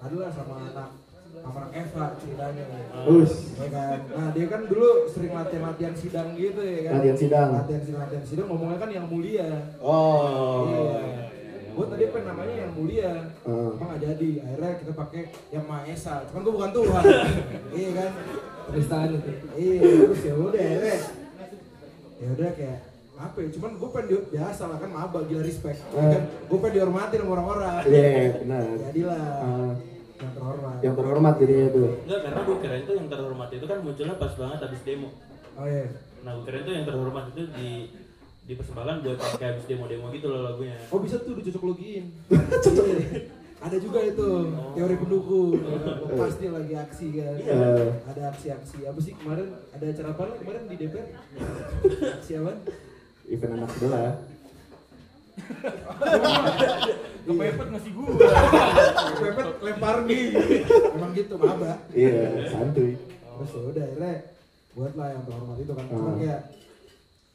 adalah 0.00 0.28
sama 0.30 0.54
anak 0.62 0.90
sama 1.32 1.56
anak 1.58 1.72
Eva 1.74 2.04
ceritanya 2.14 2.64
Us. 3.04 3.56
ya 3.56 3.66
kan 3.68 3.98
nah 4.06 4.28
dia 4.30 4.46
kan 4.46 4.62
dulu 4.64 4.88
sering 5.08 5.32
latihan 5.32 5.62
latihan 5.66 5.94
sidang 5.94 6.28
gitu 6.36 6.60
ya 6.60 6.80
kan 6.84 6.92
Latihan 7.00 7.18
sidang. 7.18 7.48
latihan 7.56 7.82
sidang 7.82 8.00
latihan 8.00 8.24
sidang 8.24 8.46
ngomongnya 8.46 8.78
kan 8.78 8.90
yang 8.92 9.06
mulia 9.08 9.48
Oh. 9.80 10.68
iya 10.68 11.31
gua 11.72 11.86
tadi 11.86 12.04
pengen 12.06 12.26
namanya 12.28 12.54
yang 12.58 12.72
mulia 12.72 13.12
Ah. 13.42 13.70
emang 13.70 13.88
nggak 13.90 14.02
jadi 14.04 14.30
akhirnya 14.40 14.72
kita 14.76 14.92
pakai 14.94 15.22
yang 15.48 15.64
maha 15.64 15.82
esa 15.86 16.14
cuman 16.26 16.40
gua 16.40 16.52
bukan 16.54 16.72
Tuhan 16.72 17.04
iya 17.78 17.90
kan 17.92 18.10
Penistaan 18.62 19.08
itu. 19.12 19.30
iya 19.52 19.74
terus 19.80 20.22
ya 20.22 20.34
udah 20.34 20.62
akhirnya 20.62 20.96
ya 22.14 22.28
udah 22.30 22.50
kayak 22.52 22.78
apa 23.14 23.38
ya 23.38 23.48
cuman 23.52 23.70
gue 23.72 23.88
pengen 23.88 24.06
di- 24.08 24.28
biasa 24.32 24.62
lah 24.64 24.78
kan 24.78 24.90
maba 24.90 25.18
gila 25.22 25.42
respect 25.42 25.78
ya 25.84 25.86
Eh. 25.94 26.10
kan 26.10 26.22
gue 26.44 26.58
pengen 26.58 26.74
dihormatin 26.76 27.18
sama 27.18 27.32
orang-orang 27.32 27.82
Iya 27.84 28.10
benar. 28.36 28.62
jadilah 28.82 29.24
Ah, 29.36 29.72
yang 30.16 30.32
terhormat 30.32 30.74
yang 30.80 30.94
terhormat 30.94 31.34
jadinya 31.36 31.66
tuh. 31.68 31.88
Enggak, 32.00 32.20
karena 32.22 32.40
gue 32.40 32.56
kira 32.58 32.76
itu 32.78 32.92
yang 32.94 33.08
terhormat 33.08 33.48
itu 33.50 33.64
kan 33.64 33.78
munculnya 33.80 34.14
pas 34.16 34.32
banget 34.32 34.58
habis 34.60 34.82
demo. 34.82 35.08
oh 35.52 35.66
iya 35.66 35.86
Nah, 36.22 36.30
gue 36.32 36.44
kira 36.46 36.58
itu 36.60 36.70
yang 36.72 36.84
terhormat 36.84 37.24
itu 37.28 37.42
di 37.50 37.68
dipersembahkan 38.42 38.96
buat 39.00 39.18
kayak 39.36 39.50
habis 39.54 39.64
demo-demo 39.64 40.10
gitu 40.10 40.26
loh 40.26 40.42
lagunya. 40.44 40.74
oh 40.88 40.98
bisa 40.98 41.16
tuh 41.18 41.34
dicocok 41.34 41.62
logiin 41.64 42.10
Iya. 42.28 43.30
ada 43.66 43.78
juga 43.78 44.02
itu 44.02 44.26
teori 44.74 44.96
pendukung. 44.98 45.54
Pasti 46.12 46.50
lagi 46.50 46.74
aksi 46.74 47.06
kan. 47.14 47.38
Iya. 47.38 47.94
ada 48.02 48.22
aksi-aksi. 48.28 48.82
Apa 48.84 48.98
sih 48.98 49.14
kemarin? 49.14 49.54
Ada 49.70 49.84
acara 49.88 50.08
apa 50.10 50.22
lah 50.26 50.36
kemarin 50.36 50.66
di 50.66 50.76
DPR 50.76 51.06
aksi 52.12 52.32
apa 52.42 52.52
Event 53.24 53.52
anak 53.54 53.70
sebelah. 53.70 54.12
kepepet 57.22 57.66
ngasih 57.70 57.92
gua. 57.94 58.10
Kepepet 59.14 59.48
lempar 59.62 59.96
nih 60.04 60.22
emang 60.92 61.10
gitu 61.14 61.34
maba. 61.38 61.72
Iya 61.94 62.50
santuy. 62.50 62.98
terus 63.32 63.48
ya 63.48 63.60
udah 63.64 63.84
akhirnya 63.84 64.12
buat 64.72 64.92
lah 64.92 65.08
yang 65.08 65.22
terhormat 65.22 65.56
itu 65.56 65.72
kan. 65.72 65.84
Cuman 65.86 66.02
Hmm. 66.02 66.18
kayak 66.18 66.40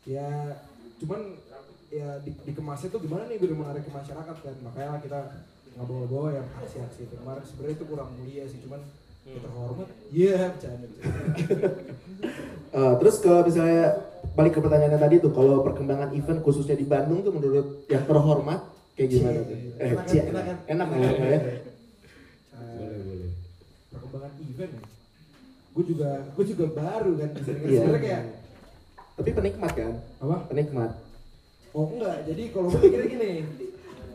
ya 0.03 0.29
cuman 0.97 1.21
ya 1.87 2.19
di, 2.19 2.31
dikemasnya 2.43 2.89
tuh 2.89 2.99
gimana 2.99 3.25
nih 3.25 3.37
biar 3.37 3.53
menarik 3.53 3.83
ke 3.83 3.91
masyarakat 3.91 4.35
kan 4.35 4.55
makanya 4.61 4.89
lah 4.91 4.99
kita 4.99 5.19
nggak 5.77 5.87
bawa-bawa 5.87 6.29
yang 6.35 6.47
aksi-aksi 6.57 7.05
itu 7.05 7.15
kemarin 7.15 7.43
sebenarnya 7.45 7.75
itu 7.77 7.85
kurang 7.85 8.09
mulia 8.17 8.43
sih 8.45 8.59
cuman 8.59 8.81
ya 9.23 9.39
terhormat 9.39 9.87
iya 10.09 10.37
bercanda 10.51 10.87
Eh, 12.67 12.93
terus 12.99 13.15
kalau 13.23 13.41
misalnya 13.41 13.95
balik 14.35 14.53
ke 14.53 14.61
pertanyaannya 14.61 14.99
tadi 14.99 15.15
tuh, 15.17 15.31
kalau 15.31 15.63
perkembangan 15.63 16.11
event 16.13 16.43
khususnya 16.43 16.75
di 16.75 16.83
Bandung 16.83 17.23
tuh 17.23 17.31
menurut 17.31 17.87
yang 17.87 18.03
terhormat 18.03 18.59
kayak 18.93 19.09
gimana 19.09 19.39
tuh? 19.39 19.55
Eh, 19.55 19.87
Enak 19.87 19.95
kan? 19.95 20.05
cie, 20.05 20.21
Enak 20.27 20.43
kan? 20.43 20.57
enak 20.67 20.87
Enak 20.87 20.97
ya, 20.99 21.07
ya? 21.07 21.39
Boleh, 22.59 22.99
boleh. 22.99 23.29
perkembangan 23.87 24.31
event 24.43 24.71
ya 24.73 24.81
gue 25.71 25.83
juga 25.85 26.09
gue 26.33 26.45
juga 26.49 26.65
baru 26.73 27.11
kan 27.15 27.29
sebenarnya 27.37 27.69
Iya. 27.69 27.79
sebenarnya 27.79 28.01
kayak 28.03 28.21
Tapi 29.17 29.29
penikmat 29.33 29.71
kan? 29.73 29.93
apa 30.21 30.37
Penikmat. 30.47 30.91
oh 31.73 31.85
enggak 31.93 32.17
jadi 32.25 32.43
kalau 32.49 32.67
gue 32.69 32.79
mikirnya 32.79 33.07
gini 33.07 33.31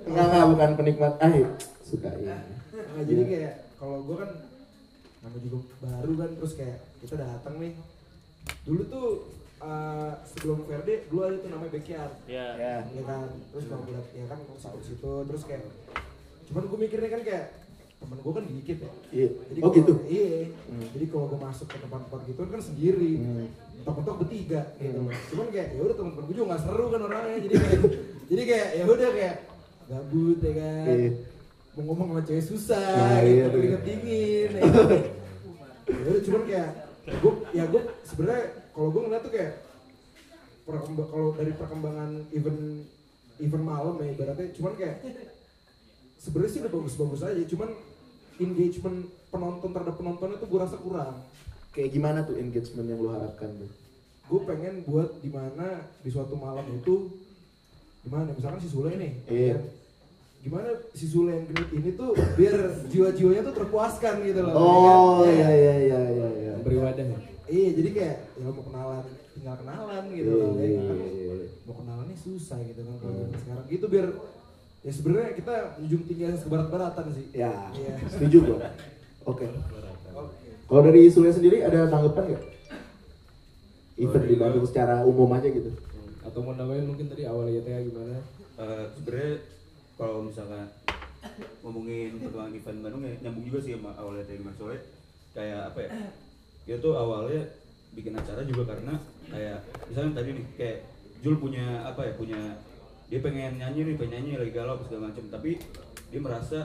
Enggak, 0.02 0.24
enggak, 0.26 0.44
bukan 0.50 0.70
penikmat. 0.74 1.12
Ah, 1.18 1.30
iya. 1.30 1.48
suka 1.86 2.10
iya. 2.18 2.34
Nah, 2.74 3.02
jadi 3.06 3.22
kayak 3.22 3.54
kalau 3.78 4.02
gue 4.02 4.16
kan 4.18 4.30
nama 5.22 5.36
juga 5.38 5.58
baru 5.78 6.12
kan 6.18 6.30
terus 6.34 6.52
kayak 6.58 6.78
kita 6.98 7.14
datang 7.14 7.54
nih 7.58 7.72
dulu 8.66 8.82
tuh 8.90 9.06
uh, 9.62 10.18
sebelum 10.26 10.66
Verde 10.66 11.06
dulu 11.06 11.20
ada 11.22 11.36
tuh 11.38 11.50
namanya 11.50 11.70
backyard 11.70 12.12
Ya. 12.26 12.46
Ya. 12.58 12.74
ya 12.90 13.02
kan 13.06 13.30
terus 13.54 13.64
kalau 13.70 13.86
liat 13.86 14.06
ya 14.10 14.24
kan 14.26 14.38
situ 14.58 14.78
situ 14.82 15.12
terus 15.30 15.42
kayak 15.46 15.62
cuman 16.50 16.62
gue 16.66 16.78
mikirnya 16.82 17.10
kan 17.10 17.22
kayak 17.22 17.46
temen 18.02 18.18
gue 18.18 18.32
kan 18.32 18.44
dikit 18.44 18.78
ya 18.78 18.90
Iya. 19.10 19.28
jadi 19.46 19.58
Oh 19.58 19.62
kalau- 19.64 19.76
gitu. 19.78 19.92
iya 20.04 20.26
Hmm. 20.66 20.86
jadi 20.90 21.04
kalau 21.06 21.24
gue 21.26 21.38
masuk 21.40 21.66
ke 21.66 21.76
tempat-tempat 21.78 22.20
gitu 22.24 22.40
kan 22.44 22.60
sendiri 22.60 23.12
Hmm. 23.16 23.46
mentok-mentok 23.76 24.16
bertiga 24.20 24.60
gitu 24.76 24.98
Hmm. 24.98 25.14
cuman 25.28 25.46
kayak 25.48 25.68
ya 25.70 25.80
udah 25.80 25.96
temen-temen 25.96 26.24
gue 26.24 26.34
juga 26.34 26.46
nggak 26.48 26.62
seru 26.62 26.84
kan 26.88 27.00
orangnya 27.02 27.38
jadi 27.40 27.54
kayak 27.56 27.80
jadi 28.30 28.42
kayak 28.44 28.68
ya 28.72 28.84
udah 28.86 29.10
kayak 29.12 29.36
gabut 29.84 30.38
ya 30.40 30.52
kan 30.52 30.86
Iya. 30.92 31.10
mau 31.72 31.82
ngomong 31.84 32.06
sama 32.10 32.22
cewek 32.22 32.44
susah 32.44 32.90
Nah, 32.92 33.18
gitu 33.18 33.32
iya 33.32 33.44
keringet 33.48 33.82
dingin 33.82 34.50
ya 34.50 34.62
kan. 34.62 34.88
ya 35.82 36.06
udah 36.06 36.22
cuman 36.22 36.42
kayak 36.44 36.68
gue 37.12 37.32
ya 37.50 37.64
gue 37.64 37.80
sebenarnya 38.02 38.42
kalau 38.70 38.88
gue 38.88 39.00
ngeliat 39.02 39.22
tuh 39.22 39.32
kayak 39.32 39.52
kalau 40.62 41.26
dari 41.32 41.52
perkembangan 41.52 42.10
event 42.30 42.60
event 43.38 43.64
malam 43.64 43.94
ya 43.98 44.06
ibaratnya 44.08 44.46
cuman 44.52 44.72
kayak 44.72 44.96
sebenarnya 46.16 46.50
sih 46.50 46.60
udah 46.62 46.72
bagus-bagus 46.72 47.22
aja 47.24 47.42
cuman 47.46 47.68
engagement 48.42 48.98
penonton 49.28 49.70
terhadap 49.70 49.94
penontonnya 49.94 50.36
tuh 50.36 50.46
gue 50.46 50.60
rasa 50.60 50.76
kurang 50.76 51.22
Kayak 51.72 51.90
gimana 51.90 52.18
tuh 52.20 52.36
engagement 52.36 52.84
yang 52.84 53.00
lo 53.00 53.10
harapkan 53.10 53.48
tuh? 53.56 53.70
gue 54.22 54.40
pengen 54.44 54.74
buat 54.82 55.08
di 55.18 55.28
mana 55.28 55.66
di 55.98 56.08
suatu 56.08 56.34
malam 56.34 56.64
itu 56.70 57.08
gimana 58.02 58.28
misalkan 58.28 58.58
si 58.58 58.68
Sule 58.68 58.92
nih 58.92 59.12
Iya. 59.26 59.54
kan? 59.54 59.62
gimana 60.42 60.68
si 60.90 61.06
Sule 61.06 61.30
yang 61.32 61.46
genit 61.46 61.68
ini 61.70 61.90
tuh 61.92 62.10
biar 62.34 62.56
jiwa-jiwanya 62.86 63.42
tuh 63.42 63.54
terpuaskan 63.56 64.14
gitu 64.22 64.40
loh 64.40 64.52
Oh, 64.52 65.22
ya 65.22 65.30
kan? 65.30 65.32
iya 65.32 65.48
iya 65.50 65.74
iya 65.78 66.00
iya 66.08 66.28
iya. 66.34 66.52
Beri 66.60 66.76
wadah 66.76 67.04
ya. 67.04 67.18
iya 67.46 67.70
jadi 67.72 67.88
kayak 67.90 68.16
ya 68.34 68.48
mau 68.48 68.62
kenalan 68.62 69.04
tinggal 69.32 69.54
kenalan 69.56 70.02
gitu 70.10 70.28
Iya, 70.28 70.42
loh 70.42 70.52
ya 70.52 70.66
iya, 70.66 70.80
kan? 70.82 70.96
iya, 70.96 71.10
iya. 71.12 71.46
mau 71.62 71.74
kenalannya 71.74 72.16
susah 72.18 72.58
gitu 72.62 72.80
kan 72.82 72.96
kalau 72.98 73.16
sekarang 73.32 73.66
gitu 73.66 73.86
biar 73.86 74.06
ya 74.82 74.90
sebenarnya 74.90 75.30
kita 75.32 75.54
menjunjung 75.76 76.02
tinggi 76.04 76.22
asas 76.26 76.42
kebarat-baratan 76.42 77.06
sih 77.14 77.26
Ya, 77.32 77.50
Iya. 77.70 77.94
setuju 78.08 78.38
gua. 78.44 78.58
Oke. 79.24 79.46
Oke. 80.12 80.34
Kalau 80.66 80.82
dari 80.82 81.06
Surya 81.06 81.30
sendiri 81.30 81.62
ada 81.62 81.86
tanggapan 81.86 82.34
nggak? 82.34 82.44
Event 83.94 84.26
di 84.26 84.34
Bandung 84.34 84.66
secara 84.66 85.04
umum 85.04 85.30
aja 85.30 85.46
gitu. 85.46 85.70
Atau 86.22 86.40
mau 86.40 86.52
nambahin 86.52 86.84
mungkin 86.84 87.06
tadi 87.06 87.22
awal 87.22 87.46
YTA 87.46 87.84
gimana? 87.84 88.18
Eh, 88.54 88.84
sebenarnya 88.92 89.32
kalau 89.94 90.24
misalkan 90.24 90.66
ngomongin 91.62 92.18
perkembangan 92.18 92.52
event 92.52 92.78
Bandung 92.80 93.02
ya 93.02 93.14
nyambung 93.20 93.44
juga 93.46 93.58
sih 93.62 93.72
sama 93.74 93.94
awalnya 93.94 94.26
tadi 94.26 94.42
Mas 94.42 94.56
Soe 94.56 94.74
kayak 95.32 95.70
apa 95.70 95.78
ya 95.80 95.90
dia 96.62 96.76
tuh 96.76 96.92
awalnya 96.92 97.46
bikin 97.92 98.10
acara 98.12 98.42
juga 98.42 98.66
karena 98.66 98.98
kayak 99.28 99.58
misalnya 99.86 100.12
tadi 100.14 100.30
nih 100.34 100.46
kayak 100.52 100.78
Jul 101.22 101.38
punya 101.38 101.64
apa 101.84 102.02
ya 102.02 102.12
punya 102.16 102.40
dia 103.12 103.20
pengen 103.20 103.60
nyanyi 103.60 103.92
nih 103.92 103.96
pengen 104.00 104.24
nyanyi 104.24 104.40
lagi 104.40 104.52
galau 104.56 104.80
segala 104.80 105.12
macam 105.12 105.20
tapi 105.28 105.60
dia 106.08 106.20
merasa 106.24 106.64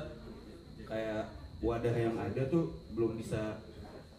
kayak 0.87 1.27
wadah 1.59 1.91
yang 1.91 2.15
ada 2.15 2.39
tuh 2.47 2.71
belum 2.95 3.19
bisa 3.19 3.59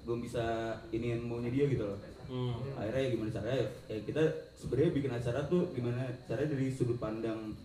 belum 0.04 0.20
bisa 0.20 0.76
ini 0.92 1.16
yang 1.16 1.25
maunya 1.25 1.49
dia 1.49 1.64
gitu 1.73 1.88
loh. 1.88 1.97
Hmm. 2.28 2.52
akhirnya 2.76 3.08
ya 3.08 3.11
gimana 3.16 3.30
caranya? 3.32 3.64
Ya 3.88 3.97
kita 4.04 4.20
sebenarnya 4.52 4.92
bikin 4.92 5.12
acara 5.16 5.40
tuh 5.49 5.73
gimana 5.73 6.04
caranya 6.28 6.52
dari 6.52 6.68
sudut 6.68 7.00
pandang 7.00 7.56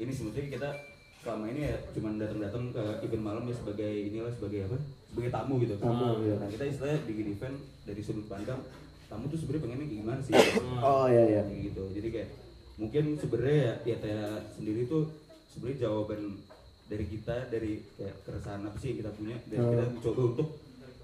ini 0.00 0.08
sebetulnya 0.08 0.48
kita 0.48 0.68
selama 1.20 1.52
ini 1.52 1.68
ya 1.68 1.76
cuman 1.92 2.16
datang-datang 2.16 2.72
ke 2.72 2.84
event 3.04 3.20
malam 3.20 3.44
ya 3.44 3.52
sebagai 3.52 3.92
inilah 3.92 4.32
sebagai 4.32 4.72
apa? 4.72 4.80
Sebagai 5.12 5.28
tamu 5.28 5.60
gitu. 5.60 5.76
Tamu, 5.76 6.24
iya. 6.24 6.40
nah 6.40 6.48
kita 6.48 6.64
istilahnya 6.64 7.04
bikin 7.04 7.36
event 7.36 7.56
dari 7.84 8.00
sudut 8.00 8.24
pandang 8.24 8.64
tamu 9.12 9.28
tuh 9.28 9.36
sebenarnya 9.36 9.62
pengennya 9.68 9.84
kayak 9.84 10.00
gimana 10.00 10.20
sih? 10.24 10.32
Oh 10.80 11.04
iya 11.04 11.24
iya. 11.36 11.42
gitu. 11.52 11.84
Jadi 11.92 12.08
kayak 12.08 12.45
mungkin 12.76 13.16
sebenarnya 13.16 13.56
ya 13.56 13.72
ya 13.84 13.96
Taya 13.98 14.24
sendiri 14.52 14.84
tuh 14.84 15.08
sebenarnya 15.48 15.78
jawaban 15.82 16.36
dari 16.86 17.04
kita 17.04 17.48
dari 17.48 17.72
kayak 17.96 18.14
keresahan 18.22 18.62
apa 18.62 18.76
sih 18.76 18.88
yang 18.90 18.98
kita 19.00 19.10
punya 19.12 19.36
dan 19.46 19.58
Hmm. 19.58 19.70
kita 19.70 19.84
mencoba 19.90 20.20
untuk 20.28 20.48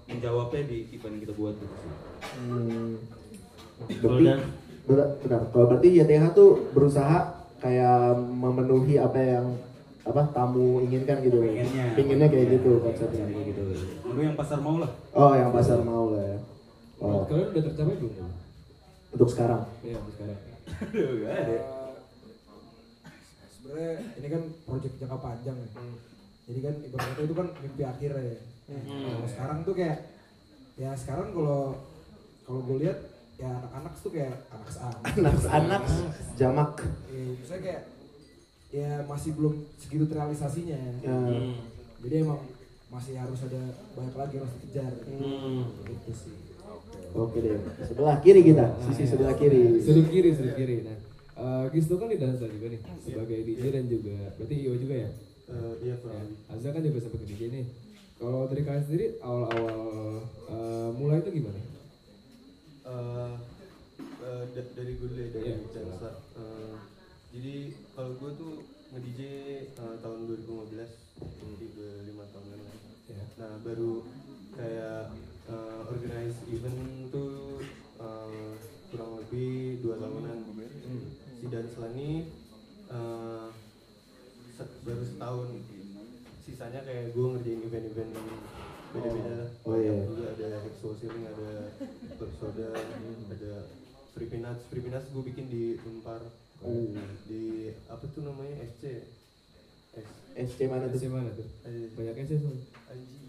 menjawabnya 0.03 0.61
di 0.63 0.77
event 0.91 1.11
yang 1.11 1.23
kita 1.23 1.33
buat 1.33 1.55
gitu 1.55 1.75
sih 1.75 1.91
Hmm. 2.35 2.91
Berarti, 3.83 4.23
benar, 4.23 4.39
benar. 5.19 5.41
Kalau 5.49 5.65
berarti 5.67 5.87
YTH 5.91 6.23
tuh 6.31 6.49
berusaha 6.71 7.19
kayak 7.57 7.99
memenuhi 8.15 8.95
apa 8.95 9.17
yang 9.17 9.45
apa 10.03 10.21
tamu 10.29 10.83
inginkan 10.83 11.19
gitu. 11.19 11.39
Pengennya. 11.41 11.85
Pinginnya 11.93 12.27
kayak 12.27 12.47
gitu 12.53 12.71
konsepnya. 12.79 13.23
kayak 13.23 13.45
gitu 13.49 13.61
Lu 14.05 14.19
yang 14.19 14.35
pasar 14.35 14.59
mau 14.59 14.77
lah 14.77 14.91
Oh, 15.11 15.31
yang 15.31 15.49
pasar 15.49 15.79
mau 15.81 16.11
lah 16.11 16.23
ya. 16.27 16.39
Oh, 16.99 17.23
Kalian 17.25 17.49
udah 17.49 17.61
tercapai 17.65 17.95
belum? 17.97 18.29
untuk 19.09 19.27
sekarang. 19.27 19.61
Iya, 19.81 19.97
sampai 19.97 20.13
sekarang. 20.13 20.37
Aduh, 20.63 21.09
gak 21.19 21.33
ada. 21.35 21.55
Eh, 21.55 21.91
sebenarnya 23.49 23.91
ini 24.15 24.27
kan 24.27 24.43
proyek 24.63 24.93
jangka 24.97 25.17
panjang 25.17 25.57
ya. 25.57 25.69
Jadi 26.43 26.59
kan 26.59 26.75
ibaratnya 26.81 27.23
itu 27.23 27.33
kan 27.33 27.47
mimpi 27.57 27.83
akhir 27.83 28.11
ya. 28.13 28.37
Kalau 28.65 29.27
sekarang 29.27 29.57
tuh 29.61 29.73
kayak 29.73 29.97
ya 30.73 30.91
sekarang 30.93 31.31
kalau 31.31 31.77
kalau 32.41 32.59
gue 32.61 32.77
lihat 32.81 32.99
ya 33.35 33.49
anak-anak 33.51 33.93
tuh 33.97 34.11
kayak 34.11 34.35
anak 34.47 34.73
anak 35.05 35.33
Anak-anak 35.43 35.83
jamak. 36.33 36.71
ya, 37.07 37.23
misalnya 37.33 37.61
kayak 37.61 37.81
ya 38.69 38.89
masih 39.03 39.31
belum 39.33 39.53
segitu 39.75 40.05
terrealisasinya 40.05 40.79
Ya. 40.99 41.13
Hmm. 41.13 41.53
jadi 41.99 42.15
emang 42.21 42.41
masih 42.89 43.13
harus 43.15 43.39
ada 43.43 43.61
banyak 43.93 44.15
lagi 44.15 44.33
yang 44.33 44.43
harus 44.43 44.57
dikejar 44.59 44.93
Hmm. 45.07 45.61
gitu 45.83 46.11
sih 46.11 46.35
Oke 47.13 47.37
deh. 47.39 47.57
Sebelah 47.83 48.17
kiri 48.19 48.41
kita, 48.43 48.65
sisi 48.81 49.03
sebelah 49.05 49.35
kiri. 49.35 49.79
Sudut 49.79 50.07
kiri, 50.09 50.29
sudut 50.33 50.53
kiri. 50.53 50.75
Nah, 50.81 50.97
eh 51.33 51.63
Gisto 51.69 51.97
kan 51.97 52.09
di 52.09 52.17
dansa 52.17 52.45
juga 52.45 52.67
nih 52.69 52.81
sebagai 52.99 53.37
DJ 53.43 53.63
dan 53.69 53.85
juga 53.85 54.15
berarti 54.35 54.55
IO 54.59 54.73
juga 54.75 54.95
ya. 54.97 55.09
Eh, 55.43 55.73
iya 55.83 55.91
Ya, 55.91 55.95
kurang 55.99 56.17
lebih. 56.23 56.37
Azza 56.47 56.69
kan 56.69 56.81
juga 56.81 56.97
sempat 56.99 57.19
ke 57.19 57.27
DJ 57.27 57.41
nih. 57.51 57.65
Kalau 58.15 58.41
dari 58.47 58.61
kalian 58.63 58.83
sendiri 58.83 59.05
awal-awal 59.19 59.77
eh, 60.47 60.89
mulai 60.95 61.19
itu 61.19 61.31
gimana? 61.33 61.59
Eh, 62.83 63.33
da- 64.49 64.71
dari 64.73 64.91
gue 64.95 65.07
dulu 65.07 65.19
ya, 65.19 65.29
dari 65.29 65.45
Iya, 65.45 65.57
dansa. 65.69 66.09
Eh, 66.33 66.75
jadi 67.31 67.55
kalau 67.91 68.11
gue 68.15 68.31
tuh 68.33 68.53
nge-DJ 68.89 69.21
eh, 69.67 69.95
tahun 69.99 70.19
2015 70.25 70.91
jadi 71.19 71.65
gue 71.69 71.91
lima 72.07 72.23
tahunan 72.31 72.59
lah. 72.59 72.75
Ya. 73.05 73.23
Nah 73.35 73.51
baru 73.61 74.01
kayak 74.53 75.11
eh, 75.45 75.79
organize 75.85 76.39
event 76.47 76.81
tuh 77.09 77.59
eh, 77.99 78.51
kurang 78.89 79.11
lebih 79.19 79.81
dua 79.81 79.95
tahunan. 79.97 80.37
Si 81.39 81.45
Dansla 81.47 81.87
ini 81.91 82.09
eh, 82.87 83.47
se- 84.53 84.79
baru 84.81 85.03
setahun. 85.03 85.49
Sisanya 86.43 86.83
kayak 86.83 87.15
gue 87.15 87.25
ngerjain 87.25 87.61
event-event 87.63 88.11
beda-beda 88.93 89.31
lah. 89.39 89.49
Oh, 89.63 89.79
iya. 89.79 89.95
Juga 90.05 90.27
ada 90.35 90.47
Ceiling, 90.75 91.23
ada 91.25 91.49
Club 92.19 92.31
Soda, 92.35 92.69
ada 93.31 93.53
Free 94.11 94.27
Peanuts. 94.27 94.63
Free 94.67 94.83
Peanuts 94.83 95.07
gue 95.09 95.23
bikin 95.23 95.47
di 95.47 95.79
Unpar. 95.81 96.19
Di 97.25 97.43
apa 97.87 98.03
tuh 98.07 98.27
namanya 98.27 98.59
SC? 98.69 98.83
S 99.95 100.07
SC 100.35 100.59
mana 100.67 100.91
SC 100.91 101.07
tuh? 101.07 101.11
mana 101.11 101.31
tuh? 101.31 101.47
Banyak 101.95 102.15
SC 102.21 102.31
soalnya. 102.37 102.63
Anjing. 102.91 103.22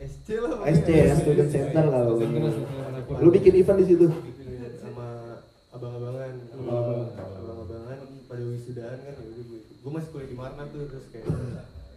SC 0.00 0.26
lah. 0.40 0.64
SC 0.64 0.88
ya, 0.88 1.12
Student 1.12 1.50
Center 1.52 1.84
lah. 1.92 2.00
lu. 2.08 3.28
Bikin 3.28 3.52
event 3.60 3.78
di 3.80 3.86
situ? 3.86 4.06
Bikin 4.08 4.72
sama 4.80 5.36
abang-abangan. 5.76 6.32
Abang-abangan. 6.56 7.08
Abang-abangan 7.20 7.98
pada 8.24 8.42
wisudaan 8.48 8.98
kan 9.04 9.12
ya 9.12 9.24
udah 9.28 9.44
gue. 9.44 9.60
Gue 9.60 9.90
masih 9.92 10.08
kuliah 10.12 10.28
di 10.32 10.36
Marna 10.36 10.62
tuh 10.72 10.88
terus 10.88 11.06
kayak 11.12 11.26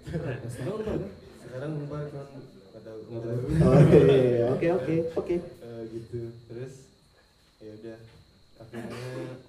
sekarang 0.52 0.78
kan? 0.84 2.28
tahu. 2.84 3.00
tahu. 3.08 3.40
Oke, 3.72 4.00
oke, 4.52 4.68
oke, 4.76 4.96
oke. 5.16 5.36
Eh, 5.40 5.82
gitu 5.96 6.20
terus 6.52 6.92
ya 7.64 7.72
udah 7.80 7.98
akhirnya 8.60 9.00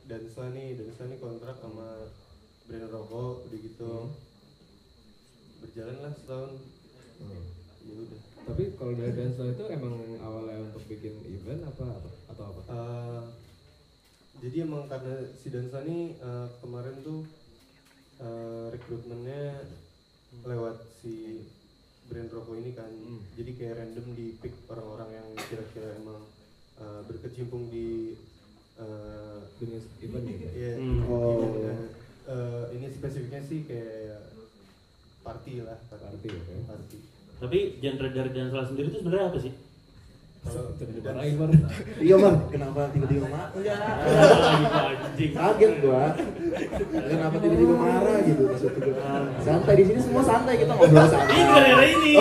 Dansla 0.07 0.47
nih 0.55 0.79
Dansla 0.79 1.05
nih 1.11 1.19
kontrak 1.19 1.59
sama 1.59 2.07
brand 2.71 2.87
rokok 2.95 3.51
udah 3.51 3.59
gitu 3.59 3.95
berjalan 5.59 5.99
lah 5.99 6.13
setahun 6.15 6.53
ya 7.85 7.95
udah 7.95 8.21
Tapi 8.45 8.63
kalau 8.75 8.93
dari 8.93 9.13
dansa 9.19 9.43
itu 9.47 9.65
emang 9.69 9.95
awalnya 10.19 10.59
untuk 10.65 10.85
bikin 10.85 11.15
event 11.27 11.65
apa 11.65 11.85
apa 11.91 12.11
atau 12.29 12.45
apa? 12.47 12.61
Eh, 12.67 13.23
jadi 14.37 14.57
emang 14.63 14.85
karena 14.85 15.15
si 15.33 15.49
Dansa 15.49 15.81
nih 15.81 16.03
eh, 16.15 16.49
kemarin 16.59 16.97
tuh 17.01 17.23
eh, 18.19 18.67
rekrutmennya 18.69 19.63
lewat 20.43 20.77
si 20.97 21.47
brand 22.05 22.29
rokok 22.29 22.59
ini 22.59 22.73
kan 22.73 22.91
Hmm. 22.91 23.21
jadi 23.33 23.51
kayak 23.55 23.75
random 23.79 24.07
di 24.13 24.37
pick 24.37 24.53
orang-orang 24.67 25.09
yang 25.15 25.29
kira-kira 25.41 25.97
emang 25.97 26.21
eh, 26.77 27.01
berkecimpung 27.07 27.71
di 27.71 28.19
eh, 28.75 29.39
Dunia 29.57 29.81
event 29.99 30.25
gitu. 30.27 30.47
ya 30.53 30.73
Hmm. 30.75 31.01
Oh. 31.07 31.49
event, 31.55 31.83
eh, 32.27 32.65
ini 32.75 32.87
spesifiknya 32.91 33.41
sih 33.41 33.65
kayak 33.65 34.35
party 35.23 35.63
lah 35.63 35.79
Party, 35.87 36.29
oke. 36.29 36.55
party 36.67 36.99
Tapi 37.41 37.59
genre 37.83 38.09
dari 38.11 38.31
Dansla 38.31 38.63
sendiri 38.67 38.87
itu 38.91 38.99
sebenarnya 39.03 39.27
apa 39.31 39.39
sih? 39.43 39.53
kalau 40.45 40.69
dan-. 41.01 41.65
Iya, 42.05 42.17
Mar. 42.21 42.35
Kenapa 42.53 42.93
tiba-tiba 42.93 43.27
marah? 43.33 43.49
Enggak. 43.57 43.81
Ah, 43.81 44.93
anjing. 44.93 45.33
Kaget 45.33 45.73
gua. 45.81 46.13
Kenapa 46.93 47.37
tiba-tiba 47.41 47.75
marah 47.81 48.17
gitu 48.29 48.43
maksud 48.53 48.77
gua. 48.77 49.25
Santai 49.41 49.75
di 49.81 49.85
sini 49.89 50.01
semua 50.05 50.21
santai 50.21 50.55
kita 50.61 50.73
ngobrol 50.77 51.09
santai. 51.09 51.33
Ini 51.33 51.45
gara-gara 51.49 51.85
ini. 51.89 52.13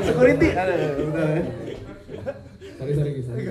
Security 0.12 0.48
ada 0.52 0.74
udah. 1.08 1.28
ya. 1.32 1.42
Sorry 2.76 2.92
sorry. 2.96 3.12
Sorry, 3.24 3.44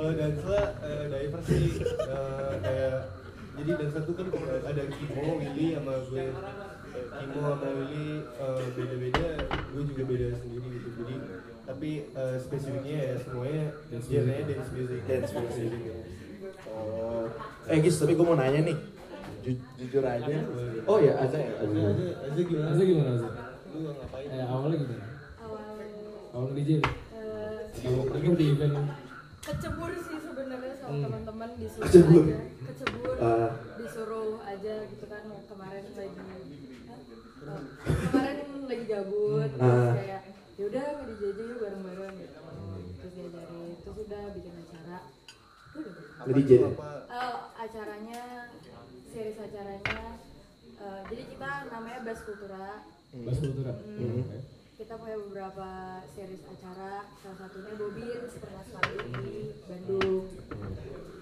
kalau 0.00 0.16
dansa 0.16 0.58
eh, 0.80 1.04
diver 1.12 1.40
sih 1.44 1.64
eh, 1.84 2.52
kayak 2.64 2.98
jadi 3.60 3.70
dansa 3.76 3.98
tuh 4.08 4.14
kan 4.16 4.26
ada 4.64 4.82
Kimo, 4.96 5.36
Willy 5.36 5.66
sama 5.76 5.92
gue 6.08 6.24
Kimo 7.10 7.38
sama 7.40 7.68
Willy 7.70 8.08
eh, 8.20 8.64
beda-beda 8.72 9.26
gue 9.70 9.82
juga 9.86 10.02
beda 10.04 10.26
sendiri 10.36 10.66
gitu 10.72 10.88
jadi 10.98 11.14
tapi 11.62 11.90
eh, 12.10 12.36
spesifiknya 12.36 12.96
ya 12.98 13.14
semuanya 13.18 13.64
genrenya 13.88 14.44
dance 14.44 14.70
music 14.70 15.00
Dance 15.04 15.32
music. 15.32 15.70
Oh. 16.66 17.26
Eh 17.66 17.78
Gis, 17.78 17.96
tapi 17.96 18.14
gua 18.14 18.26
mau 18.26 18.36
nanya 18.36 18.60
nih. 18.64 18.76
Ju- 19.40 19.62
jujur 19.76 20.02
aja. 20.02 20.36
Oh 20.84 20.98
ya, 20.98 21.14
Aza 21.16 21.38
ya. 21.38 21.50
aja 21.56 21.80
aja 21.86 22.04
aja 22.26 22.40
gimana 22.42 22.66
Azza 22.68 22.82
gimana 22.82 23.10
Azza? 23.14 23.28
lu 23.70 23.78
ngapain 23.86 24.26
Eh, 24.28 24.44
awalnya 24.44 24.76
gimana? 24.78 25.06
awal 25.38 25.62
Awal 26.32 26.50
DJ 26.52 26.70
nih? 26.76 26.92
eh, 27.14 27.58
Kalau 27.80 28.04
pergi 28.04 28.28
di 28.34 28.46
event 28.50 28.74
kecebur 29.40 29.90
sih 29.96 30.18
sebenarnya 30.20 30.74
sama 30.76 30.90
Hmm. 30.90 31.04
teman-teman 31.06 31.48
disuruh 31.56 31.84
Kecebur? 31.86 32.22
aja 32.22 32.38
kecebur 32.66 33.14
Ah. 33.16 33.50
disuruh 33.74 34.30
aja 34.42 34.74
gitu 34.86 35.04
kan 35.06 35.22
kemarin 35.46 35.84
lagi 35.88 36.20
Oh, 37.50 37.62
kemarin 38.06 38.36
lagi 38.64 38.84
gabut 38.86 39.48
terus 39.50 39.66
Ah. 39.82 39.92
kayak 39.92 40.22
yaudah 40.54 40.82
nge 40.86 41.04
DJ 41.10 41.22
aja 41.26 41.42
yuk 41.42 41.58
bareng-bareng 41.58 42.14
gitu 42.14 42.38
terus 42.94 43.12
diajarin 43.12 43.70
terus 43.76 43.96
udah 44.00 44.22
bikin 44.30 44.54
acara 44.56 44.98
tuh, 45.70 45.82
ya? 46.52 46.68
apa 46.68 46.88
Eh, 47.10 47.34
acaranya 47.58 48.22
series 49.06 49.38
acaranya 49.38 50.00
eh, 50.76 51.00
jadi 51.06 51.22
kita 51.28 51.50
namanya 51.68 51.98
Bas 52.02 52.20
Kultura 52.22 52.68
Bahas 53.10 53.38
kultura. 53.38 53.72
Hmm. 53.74 54.22
Oke. 54.22 54.38
kita 54.76 54.94
punya 54.94 55.16
beberapa 55.18 55.68
series 56.10 56.42
acara 56.46 56.92
salah 57.16 57.38
satunya 57.38 57.72
Bobin 57.74 58.20
pernah 58.32 58.62
sekali 58.62 58.96
di 59.18 59.32
Bandung 59.64 60.24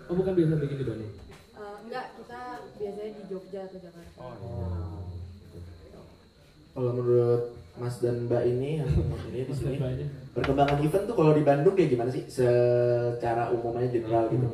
Oh 0.04 0.14
bukan 0.14 0.32
biasa 0.32 0.54
bikin 0.58 0.78
di 0.78 0.86
Bandung. 0.86 1.12
Eh, 1.54 1.76
enggak 1.82 2.06
kita 2.16 2.40
biasanya 2.74 3.10
di 3.12 3.22
Jogja 3.26 3.60
atau 3.64 3.78
Jakarta 3.78 4.20
Kalau 6.78 6.94
menurut 6.94 7.58
Mas 7.74 7.98
dan 7.98 8.30
Mbak 8.30 8.42
ini 8.54 8.78
yang 8.78 8.90
ini 9.34 9.42
di 9.42 9.54
sini 9.54 10.06
perkembangan 10.30 10.78
event 10.78 11.10
tuh 11.10 11.16
kalau 11.18 11.34
di 11.34 11.42
Bandung 11.42 11.74
kayak 11.74 11.90
gimana 11.90 12.10
sih? 12.14 12.22
Secara 12.30 13.50
umumnya 13.50 13.90
general 13.90 14.30
gitu. 14.30 14.46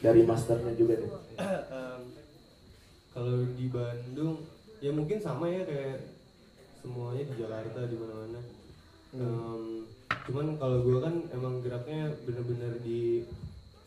Dari 0.00 0.24
masternya 0.24 0.72
juga 0.72 0.96
nih 0.96 1.12
Em, 1.38 2.02
kalau 3.12 3.36
di 3.52 3.68
Bandung 3.68 4.48
ya 4.80 4.90
mungkin 4.96 5.20
sama 5.20 5.44
ya 5.52 5.68
kayak 5.68 6.08
semuanya 6.80 7.28
di 7.28 7.34
Jakarta 7.36 7.80
di 7.84 7.96
mana-mana. 8.00 8.40
Em, 9.12 9.84
cuman 10.24 10.56
kalau 10.56 10.88
gue 10.88 10.98
kan 11.04 11.14
emang 11.36 11.60
geraknya 11.60 12.16
bener-bener 12.24 12.80
di 12.80 13.28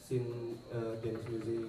scene 0.05 0.53
eh, 0.69 0.93
dance 1.01 1.25
music 1.33 1.65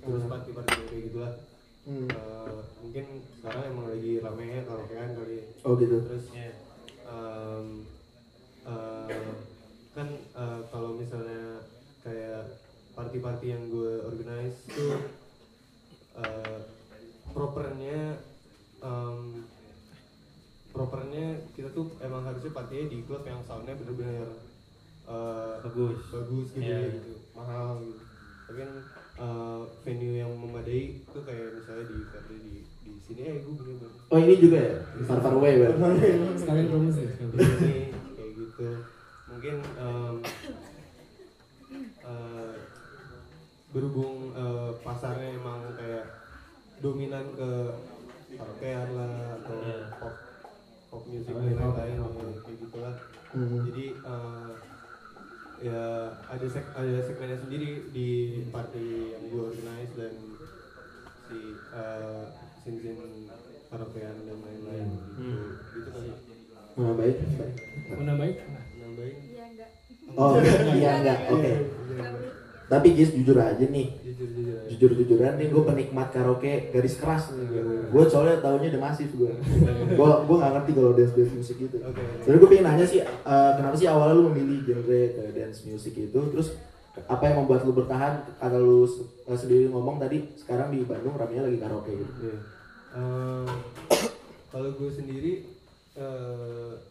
terus 0.00 0.24
party 0.24 0.50
party 0.56 0.72
kayak 0.88 1.02
gitulah 1.12 1.32
Hmm. 1.80 2.06
Eh, 2.06 2.58
mungkin 2.78 3.06
sekarang 3.32 3.62
emang 3.66 3.86
lagi 3.88 4.20
rame 4.20 4.44
ya 4.46 4.60
kalau 4.62 4.84
kan 4.84 5.16
kali 5.16 5.38
oh 5.64 5.72
gitu 5.74 5.96
terus 6.04 6.24
em, 7.00 7.66
eh, 8.62 9.32
kan 9.90 10.08
eh, 10.12 10.60
kalau 10.68 10.90
misalnya 10.94 11.64
kayak 12.00 12.60
party-party 12.92 13.46
yang 13.48 13.64
gue 13.68 14.04
organize 14.04 14.60
tuh 14.68 15.08
eh, 16.14 16.58
propernya 17.32 18.20
em, 18.78 19.48
propernya 20.70 21.26
kita 21.50 21.72
tuh 21.72 21.96
emang 21.98 22.22
harusnya 22.22 22.52
partinya 22.52 22.86
di 22.86 23.02
klub 23.02 23.24
yang 23.24 23.40
soundnya 23.42 23.74
bener-bener 23.74 24.28
eh, 25.08 25.54
Bagus. 25.64 25.98
bagus 26.12 26.48
gitu 26.52 26.60
Iya. 26.62 26.76
ya 26.76 26.88
gitu 26.92 27.12
mahal 27.32 27.82
gitu 27.82 28.04
tapi 28.46 28.56
kan 28.60 28.70
eh, 29.20 29.60
venue 29.82 30.16
yang 30.16 30.32
memadai 30.32 30.82
tuh 31.06 31.20
kayak 31.20 31.54
misalnya 31.54 31.84
di 31.84 31.96
Verdi 32.02 32.36
di 32.38 32.54
di 32.80 32.92
sini. 32.98 33.20
Ya 33.22 33.34
gue 33.36 33.52
bener 33.52 33.74
bener 33.76 33.90
oh 34.06 34.18
ini 34.18 34.34
juga 34.36 34.58
ya? 34.58 34.74
Far 35.04 35.18
far 35.18 35.34
away 35.34 35.52
berarti 35.56 36.08
Sekalian 36.34 36.66
promosi. 36.68 37.02
di 37.04 37.14
sini 37.14 37.76
kayak 38.10 38.30
gitu. 38.34 38.68
Mungkin 39.28 39.54
em, 39.60 40.14
eh, 42.02 42.52
berhubung 43.70 44.16
eh, 44.32 44.70
pasarnya 44.80 45.28
emang 45.32 45.62
kayak 45.72 46.04
dominan 46.80 47.26
ke 47.32 47.50
karaokean 48.30 48.88
lah 48.90 49.12
atau 49.36 49.56
Iya. 49.60 49.78
pop 50.88 51.02
music 51.04 51.30
Oh, 51.30 51.38
dan 51.38 51.46
iya, 51.46 51.54
pop, 51.56 51.74
lain-lain 51.76 51.98
pop. 51.98 52.12
ya, 52.16 52.30
kayak 52.40 52.58
gitulah 52.58 52.94
Hmm. 53.30 53.62
jadi 53.64 53.84
eh, 53.94 54.50
ya 55.60 55.82
ada 56.24 56.46
sek 56.48 56.66
ada 56.72 56.98
segmennya 57.00 57.38
sendiri 57.38 57.68
di 57.90 58.08
party 58.48 58.80
yang 59.12 59.22
gue 59.28 59.42
organize 59.44 59.92
dan 59.94 60.14
si 61.22 61.38
uh, 61.70 62.26
sin 62.58 62.74
sin 62.76 62.96
karaokean 63.68 64.16
dan 64.20 64.38
lain-lain 64.40 64.88
gitu 64.88 65.20
Hmm. 65.20 65.50
gitu 65.70 65.88
kali 65.92 66.10
nah, 66.74 66.94
baik 66.96 67.16
baik. 67.36 67.54
Mau 67.88 68.02
nambahin? 68.02 68.34
nambahin 68.74 69.16
iya 69.22 69.44
enggak 69.46 69.70
oh 70.10 70.32
iya 70.74 70.90
enggak 70.98 71.18
oke 71.28 71.52
enggak 71.86 72.08
beli 72.10 72.28
tapi 72.80 72.96
Gis 72.96 73.12
jujur 73.12 73.36
aja 73.36 73.60
nih 73.60 73.92
jujur 74.00 74.28
jujur 74.72 74.90
jujuran 74.96 75.36
nih 75.36 75.52
gue 75.52 75.62
penikmat 75.68 76.08
karaoke 76.08 76.72
garis 76.72 76.96
keras 76.96 77.36
nih 77.36 77.44
gue 77.92 78.02
soalnya 78.08 78.40
tahunya 78.40 78.72
udah 78.72 78.82
masif 78.88 79.12
gue 79.12 79.28
gue 79.92 80.10
gue 80.24 80.36
nggak 80.40 80.52
ngerti 80.56 80.70
kalau 80.72 80.90
dance 80.96 81.12
dance 81.12 81.34
musik 81.36 81.56
gitu 81.60 81.76
Sebenernya 82.20 82.40
gue 82.40 82.50
pengen 82.52 82.66
nanya 82.68 82.86
sih, 82.86 83.00
eh, 83.02 83.52
kenapa 83.56 83.74
sih 83.74 83.88
awalnya 83.88 84.14
lu 84.20 84.24
memilih 84.30 84.60
genre 84.62 85.00
dance 85.32 85.64
music 85.66 85.94
itu? 85.96 86.20
Terus 86.30 86.48
apa 87.08 87.22
yang 87.26 87.42
membuat 87.42 87.64
lu 87.64 87.72
bertahan? 87.72 88.28
Karena 88.38 88.58
lu 88.60 88.84
eh, 88.86 89.38
sendiri 89.38 89.64
ngomong 89.72 89.96
tadi, 89.98 90.30
sekarang 90.36 90.70
di 90.70 90.84
Bandung 90.84 91.16
ramenya 91.16 91.48
lagi 91.48 91.58
karaoke 91.58 91.92
gitu. 91.96 92.12
Iya. 92.22 92.36
Eh, 93.00 93.48
kalau 94.52 94.70
gue 94.76 94.90
sendiri 94.92 95.32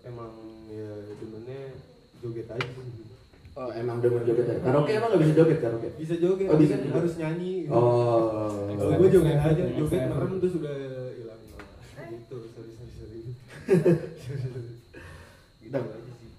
emang 0.05 0.33
ya 0.69 0.91
demennya 1.17 1.73
joget 2.21 2.49
aja. 2.51 2.69
Oh 3.59 3.67
emang 3.69 3.99
demen 3.99 4.23
joget 4.23 4.47
ya? 4.47 4.55
Karaoke 4.63 4.91
emang 4.93 5.11
gak 5.11 5.19
bisa 5.19 5.33
joget 5.35 5.59
karaoke? 5.59 5.89
bisa 5.99 6.15
joget 6.15 6.47
Oh, 6.47 6.55
bisa 6.55 6.73
kan 6.73 6.81
juga. 6.81 6.95
harus 6.95 7.13
nyanyi 7.19 7.51
gitu. 7.61 7.75
Oh. 7.75 8.71
kalau 8.71 8.91
gue 8.95 9.09
joget 9.11 9.35
aja 9.37 9.63
joget 9.69 10.01
merem 10.07 10.31
terus 10.39 10.53
udah 10.55 10.75
hilang 11.11 11.39
gitu 11.43 12.35
sorry 12.55 12.71
sorry 12.71 12.89
sorry 12.95 13.19
gitu 15.59 15.75
aja 15.75 16.13
sih 16.15 16.29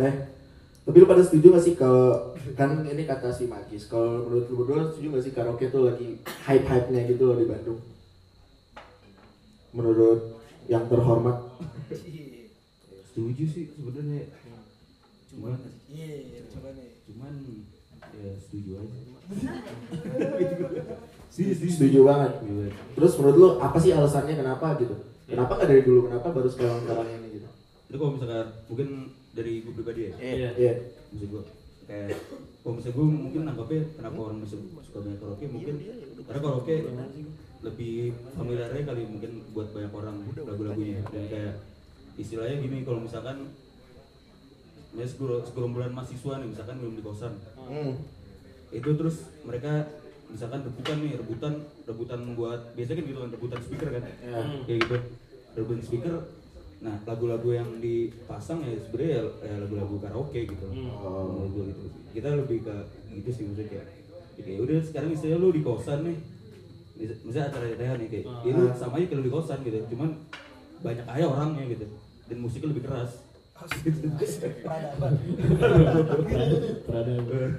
Eh, 0.00 0.14
tapi 0.80 0.96
lu 0.96 1.04
pada 1.04 1.20
setuju 1.20 1.46
gak 1.52 1.64
sih 1.66 1.74
kalau 1.74 2.32
kan 2.54 2.80
ini 2.80 3.02
kata 3.02 3.28
si 3.28 3.44
Magis, 3.44 3.84
kalau 3.84 4.24
menurut 4.24 4.46
lu 4.46 4.54
berdua 4.56 4.88
setuju 4.88 5.06
gak 5.12 5.24
sih 5.26 5.32
karaoke 5.34 5.66
tuh 5.68 5.84
lagi 5.84 6.22
hype-hype-nya 6.46 7.04
gitu 7.04 7.26
loh 7.26 7.36
di 7.36 7.44
Bandung? 7.44 7.82
Menurut 9.70 10.38
yang 10.64 10.86
terhormat. 10.86 11.50
setuju 13.10 13.42
sih 13.44 13.66
sebenarnya 13.68 14.22
cuman 15.30 15.56
Iya, 15.86 16.42
coba 16.50 16.68
nih. 16.74 16.90
cuman 17.06 17.32
ya 18.12 18.30
setuju 18.38 18.70
aja 18.76 18.98
Setuju 21.30 21.98
banget. 22.02 22.32
Iya. 22.42 22.68
Terus 22.92 23.12
menurut 23.16 23.36
lu 23.36 23.48
apa 23.58 23.76
sih 23.78 23.90
alasannya 23.90 24.34
kenapa 24.34 24.76
gitu? 24.76 24.94
Kenapa 25.24 25.54
nggak 25.54 25.68
dari 25.68 25.82
dulu? 25.82 26.00
Kenapa 26.10 26.26
baru 26.30 26.48
sekarang 26.50 26.78
sekarang 26.82 27.06
ini 27.08 27.28
gitu? 27.32 27.48
itu 27.90 27.98
kalau 27.98 28.12
misalkan 28.14 28.46
mungkin 28.66 28.88
dari 29.30 29.52
gue 29.60 29.72
pribadi 29.72 30.00
ya 30.04 30.10
Iya. 30.14 30.48
Iya. 30.54 30.72
maksud 31.10 31.28
gue 31.28 31.42
kayak 31.86 32.08
kalau 32.62 32.72
misalnya 32.78 32.94
gue 32.94 33.06
mungkin 33.10 33.42
nanggapnya 33.42 33.82
kenapa 33.98 34.16
orang 34.22 34.38
masih 34.38 34.58
suka 34.80 34.98
banyak 35.02 35.18
karaoke 35.18 35.46
mungkin 35.50 35.74
karena 36.22 36.38
karaoke 36.38 36.74
lebih 37.60 37.92
familiarnya 38.30 38.82
kali 38.86 39.02
mungkin 39.04 39.30
buat 39.50 39.68
banyak 39.74 39.90
orang 39.90 40.16
lagu-lagunya 40.38 41.02
dan 41.04 41.24
kayak 41.26 41.54
istilahnya 42.14 42.56
gini 42.62 42.86
kalau 42.86 43.02
misalkan 43.02 43.50
ya 44.90 45.06
segerombolan 45.06 45.94
mahasiswa 45.94 46.42
nih 46.42 46.48
misalkan 46.50 46.76
belum 46.82 46.94
di 46.98 47.04
kosan. 47.04 47.34
Hmm. 47.56 47.94
itu 48.70 48.86
terus 48.94 49.26
mereka 49.42 49.82
misalkan 50.30 50.62
rebutan 50.62 51.02
nih 51.02 51.18
rebutan 51.18 51.58
rebutan 51.90 52.20
buat 52.38 52.70
biasanya 52.78 53.02
kan 53.02 53.06
gitu 53.10 53.18
kan 53.18 53.30
rebutan 53.34 53.60
speaker 53.66 53.88
kan? 53.98 54.02
Ya. 54.22 54.42
kayak 54.62 54.78
gitu. 54.86 54.96
Rebutan 55.58 55.82
speaker 55.82 56.14
nah 56.80 56.96
lagu-lagu 57.04 57.50
yang 57.52 57.68
dipasang 57.76 58.64
ya 58.64 58.72
sebenarnya 58.80 59.10
ya, 59.20 59.22
ya 59.42 59.54
lagu-lagu 59.66 59.94
karaoke 59.98 60.40
gitu. 60.46 60.66
Hmm. 60.70 60.90
Oh. 61.02 61.46
Gua 61.50 61.66
gitu. 61.66 61.82
Kita 62.14 62.28
lebih 62.38 62.62
ke 62.62 62.74
gitu 63.10 63.30
sih 63.30 63.42
maksudnya 63.50 63.68
kayak 63.74 63.86
ya 64.40 64.56
udah 64.64 64.78
sekarang 64.80 65.10
istilahnya 65.12 65.38
lu 65.42 65.50
di 65.52 65.60
kosan 65.60 66.00
nih 66.06 66.16
Mis- 66.96 67.20
misalnya 67.26 67.46
acara 67.52 67.66
acara 67.68 67.94
nih 68.00 68.08
kayak 68.08 68.24
ya 68.46 68.50
lu 68.54 68.64
sama 68.72 68.96
aja 69.02 69.06
kalau 69.10 69.24
di 69.26 69.32
kosan 69.34 69.58
gitu. 69.66 69.78
Cuman 69.90 70.10
banyak 70.80 71.06
aja 71.10 71.26
orangnya 71.26 71.64
gitu. 71.68 71.86
Dan 72.30 72.36
musiknya 72.38 72.70
lebih 72.70 72.86
keras 72.86 73.18
Peradaban. 76.86 77.50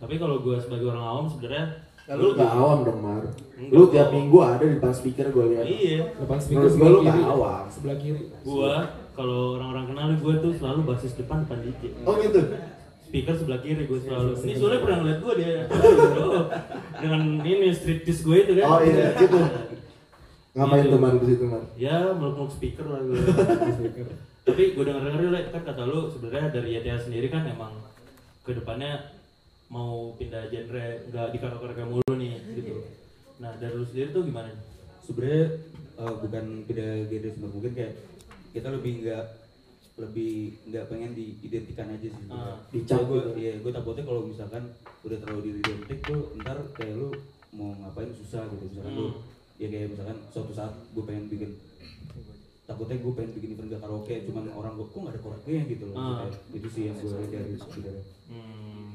Tapi 0.00 0.14
kalau 0.16 0.36
gue 0.40 0.56
sebagai 0.58 0.86
orang 0.88 1.04
awam 1.04 1.26
sebenarnya 1.28 1.66
Lu 2.10 2.34
gak 2.34 2.50
awam 2.58 2.82
dong 2.82 3.00
Mar. 3.06 3.22
Lu 3.70 3.86
tiap 3.86 4.10
minggu 4.10 4.38
ada 4.42 4.66
di 4.66 4.82
depan 4.82 4.90
speaker 4.90 5.30
gue 5.30 5.44
lihat. 5.54 5.62
Iya. 5.62 5.98
Depan 6.18 6.38
speaker 6.42 6.66
sebelah 6.66 6.90
lu 6.90 6.98
kiri. 7.06 7.20
nggak 7.22 7.30
awam. 7.30 7.64
Sebelah 7.70 7.96
kiri. 8.02 8.20
Gua 8.42 8.74
kalau 9.14 9.40
orang-orang 9.54 9.84
kenal 9.94 10.08
gue 10.18 10.34
tuh 10.42 10.52
selalu 10.58 10.80
basis 10.90 11.14
depan 11.14 11.46
depan 11.46 11.62
DJ. 11.62 11.82
Oh 12.02 12.18
gitu. 12.18 12.40
Speaker 13.06 13.34
sebelah 13.38 13.60
kiri 13.62 13.86
gue 13.86 13.98
selalu. 14.02 14.30
Ini 14.42 14.54
soalnya 14.58 14.80
pernah 14.82 14.98
ngeliat 15.04 15.18
gue 15.22 15.34
dia 15.38 15.54
Oh, 16.18 16.44
dengan 16.98 17.22
ini 17.46 17.70
striptease 17.70 18.26
gue 18.26 18.36
itu 18.42 18.52
kan. 18.58 18.66
Oh 18.66 18.80
iya 18.82 19.14
gitu. 19.14 19.38
Ngapain 20.58 20.82
Gitu. 20.82 20.90
tuh 20.90 20.98
Mar 20.98 21.14
di 21.14 21.26
situ 21.30 21.44
Mar? 21.46 21.62
Ya 21.78 22.10
meluk-meluk 22.10 22.50
speaker 22.50 22.90
lah 22.90 23.00
gue. 23.06 23.22
Speaker. 23.70 24.06
Tapi 24.40 24.72
gue 24.72 24.82
denger 24.82 25.02
denger 25.02 25.20
Le, 25.28 25.40
kan 25.48 25.62
kata 25.62 25.82
lu 25.84 26.08
sebenarnya 26.08 26.48
dari 26.50 26.74
YTA 26.74 26.96
sendiri 26.98 27.28
kan 27.28 27.44
emang 27.44 27.76
ke 28.40 28.52
depannya 28.52 29.12
mau 29.66 30.14
pindah 30.14 30.48
genre 30.48 30.84
nggak 31.06 31.26
di 31.30 31.38
karaoke 31.38 31.84
mulu 31.84 32.12
nih 32.12 32.34
gitu. 32.54 32.82
Nah 33.38 33.54
dari 33.54 33.72
lu 33.72 33.84
sendiri 33.84 34.10
tuh 34.10 34.24
gimana? 34.24 34.50
sebenarnya 35.00 35.44
eh, 35.96 36.14
bukan 36.16 36.44
beda 36.64 36.86
genre 37.04 37.28
sebenarnya 37.28 37.50
mungkin 37.50 37.72
kayak 37.72 37.94
kita 38.50 38.68
lebih 38.70 38.92
nggak 39.00 39.24
lebih 39.98 40.32
nggak 40.66 40.84
pengen 40.86 41.10
diidentikan 41.12 41.88
aja 41.88 42.08
sih 42.08 42.24
Ah. 42.26 42.56
Dicap 42.68 43.04
gue 43.04 43.18
gitu. 43.18 43.30
iya 43.36 43.52
gue 43.56 43.68
takutnya 43.68 44.02
kalau 44.02 44.24
misalkan 44.24 44.64
udah 45.00 45.18
terlalu 45.18 45.40
diidentik 45.52 45.98
tuh 46.00 46.20
ntar 46.38 46.56
kayak 46.72 46.96
lu 46.96 47.10
mau 47.50 47.74
ngapain 47.76 48.08
susah 48.10 48.48
gitu 48.48 48.64
misalkan 48.66 48.94
lu 48.94 49.06
Hmm. 49.06 49.20
ya 49.56 49.66
kayak 49.68 49.88
misalkan 49.90 50.18
suatu 50.30 50.52
saat 50.52 50.72
gue 50.88 51.02
pengen 51.02 51.26
bikin 51.26 51.50
takutnya 52.70 52.96
gue 52.96 53.12
pengen 53.12 53.32
bikin 53.34 53.50
event 53.52 53.68
gak 53.68 53.82
karaoke 53.82 54.14
cuman 54.24 54.44
orang 54.52 54.72
gue 54.74 54.86
kok 54.86 55.00
gak 55.00 55.10
ada 55.10 55.20
karaoke 55.20 55.54
gitu 55.66 55.84
loh 55.84 55.94
Ah. 55.94 56.06
Kayak 56.22 56.38
itu 56.54 56.68
sih 56.70 56.82
yang 56.86 56.96
gue 56.96 57.10
dari 57.26 57.52
sebenarnya 57.56 58.04
Hmm. 58.30 58.90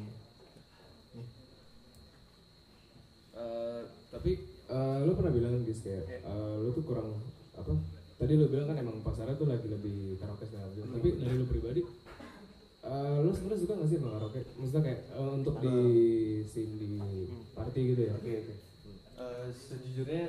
Eh, 3.36 3.82
tapi 4.10 4.32
eh, 4.66 4.98
lu 5.04 5.12
pernah 5.14 5.28
bilang 5.30 5.60
guys 5.62 5.84
kayak 5.84 6.24
eh, 6.24 6.56
lu 6.56 6.72
tuh 6.72 6.84
kurang 6.84 7.20
apa 7.54 7.72
tadi 8.16 8.34
lu 8.34 8.48
bilang 8.48 8.64
kan 8.66 8.80
emang 8.80 9.04
pasarnya 9.04 9.36
tuh 9.36 9.44
lagi 9.46 9.68
lebih 9.68 10.16
karaoke 10.16 10.48
segala 10.48 10.72
macam. 10.72 10.88
Tapi 10.96 11.10
dari 11.20 11.36
lu 11.36 11.46
pribadi 11.46 11.82
eh, 12.82 13.18
lu 13.20 13.30
sebenarnya 13.30 13.60
suka 13.60 13.74
gak 13.76 13.90
sih 13.92 13.98
sama 14.00 14.12
karaoke? 14.16 14.40
Maksudnya 14.56 14.82
kayak 14.82 15.02
eh, 15.12 15.32
untuk 15.36 15.56
di 15.60 15.76
scene 16.46 16.74
di 16.80 16.92
party 17.52 17.80
gitu 17.92 18.02
ya? 18.08 18.14
Oke 18.16 18.32
oke. 18.40 18.54
Eh, 19.16 19.48
sejujurnya 19.52 20.24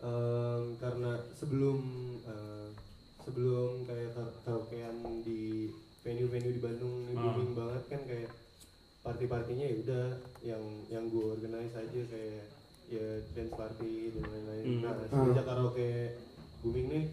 em, 0.00 0.62
karena 0.76 1.12
sebelum 1.34 1.78
eh, 2.22 2.68
sebelum 3.20 3.84
kayak 3.84 4.10
kar- 4.12 4.36
karaokean 4.42 4.96
di 5.20 5.68
venue-venue 6.00 6.56
di 6.56 6.58
Bandung 6.58 7.04
ini 7.04 7.14
Ah. 7.14 7.30
booming 7.30 7.52
banget 7.52 7.82
kan 7.86 8.00
kayak 8.04 8.30
party-partinya 9.00 9.64
ya 9.64 9.74
udah 9.78 10.06
yang 10.42 10.62
yang 10.88 11.04
gue 11.06 11.24
organize 11.30 11.72
aja 11.74 12.00
kayak 12.06 12.44
ya 12.88 13.04
dance 13.30 13.54
party 13.54 14.10
dan 14.10 14.24
lain-lain. 14.26 14.64
Hmm. 14.66 14.80
Nah 14.82 14.94
semenjak 15.06 15.44
karaoke 15.44 15.90
booming 16.60 16.86
nih 16.88 17.04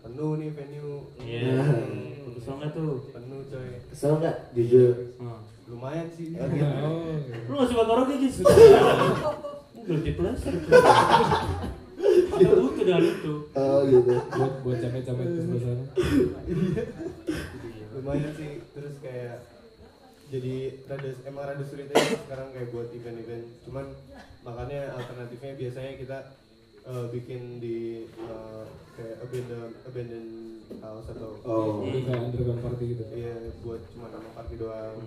penuh 0.00 0.32
nih 0.36 0.50
venue. 0.50 0.98
Iya. 1.18 1.54
Hmm. 1.58 2.34
Kesel 2.36 2.54
nggak 2.56 2.72
tuh? 2.72 2.94
Penuh 3.10 3.40
coy. 3.44 3.70
Kesel 3.90 4.12
nggak? 4.16 4.36
Jujur. 4.54 4.94
Ah. 5.18 5.40
Lumayan 5.66 6.06
sih. 6.08 6.30
Oh, 6.32 6.46
gitu. 6.46 6.62
oh 6.62 7.18
Lu 7.48 7.54
gak 7.56 7.68
suka 7.68 7.82
karaoke 7.84 8.14
pleasure. 10.14 10.54
Dengan 12.86 13.02
itu. 13.02 13.34
Oh 13.52 13.80
gitu. 13.84 14.12
buat 14.14 14.52
buat 14.62 14.78
capek-capek 14.78 15.26
di 15.26 15.40
sebelah 15.42 15.62
sana 15.66 15.84
lumayan 17.96 18.30
sih 18.36 18.60
terus 18.70 18.94
kayak 19.00 19.40
jadi 20.26 20.54
rada 20.84 21.10
emang 21.24 21.44
rada 21.48 21.64
sulit 21.64 21.88
aja 21.90 22.14
sekarang 22.28 22.52
kayak 22.52 22.68
buat 22.70 22.88
event-event 22.92 23.46
cuman 23.64 23.86
makanya 24.44 24.94
alternatifnya 24.94 25.56
biasanya 25.56 25.92
kita 25.96 26.18
eh, 26.84 27.06
bikin 27.08 27.42
di 27.58 28.04
eh, 28.04 28.64
kayak 28.94 29.16
abandon 29.24 29.70
abandon 29.88 30.26
house 30.78 31.08
atau 31.08 31.30
Oh. 31.46 31.82
Kayak 31.82 32.20
underground 32.30 32.60
party 32.60 32.84
gitu 32.94 33.04
iya 33.16 33.34
buat 33.64 33.80
cuma 33.90 34.06
nama 34.12 34.28
party 34.36 34.54
doang 34.60 34.98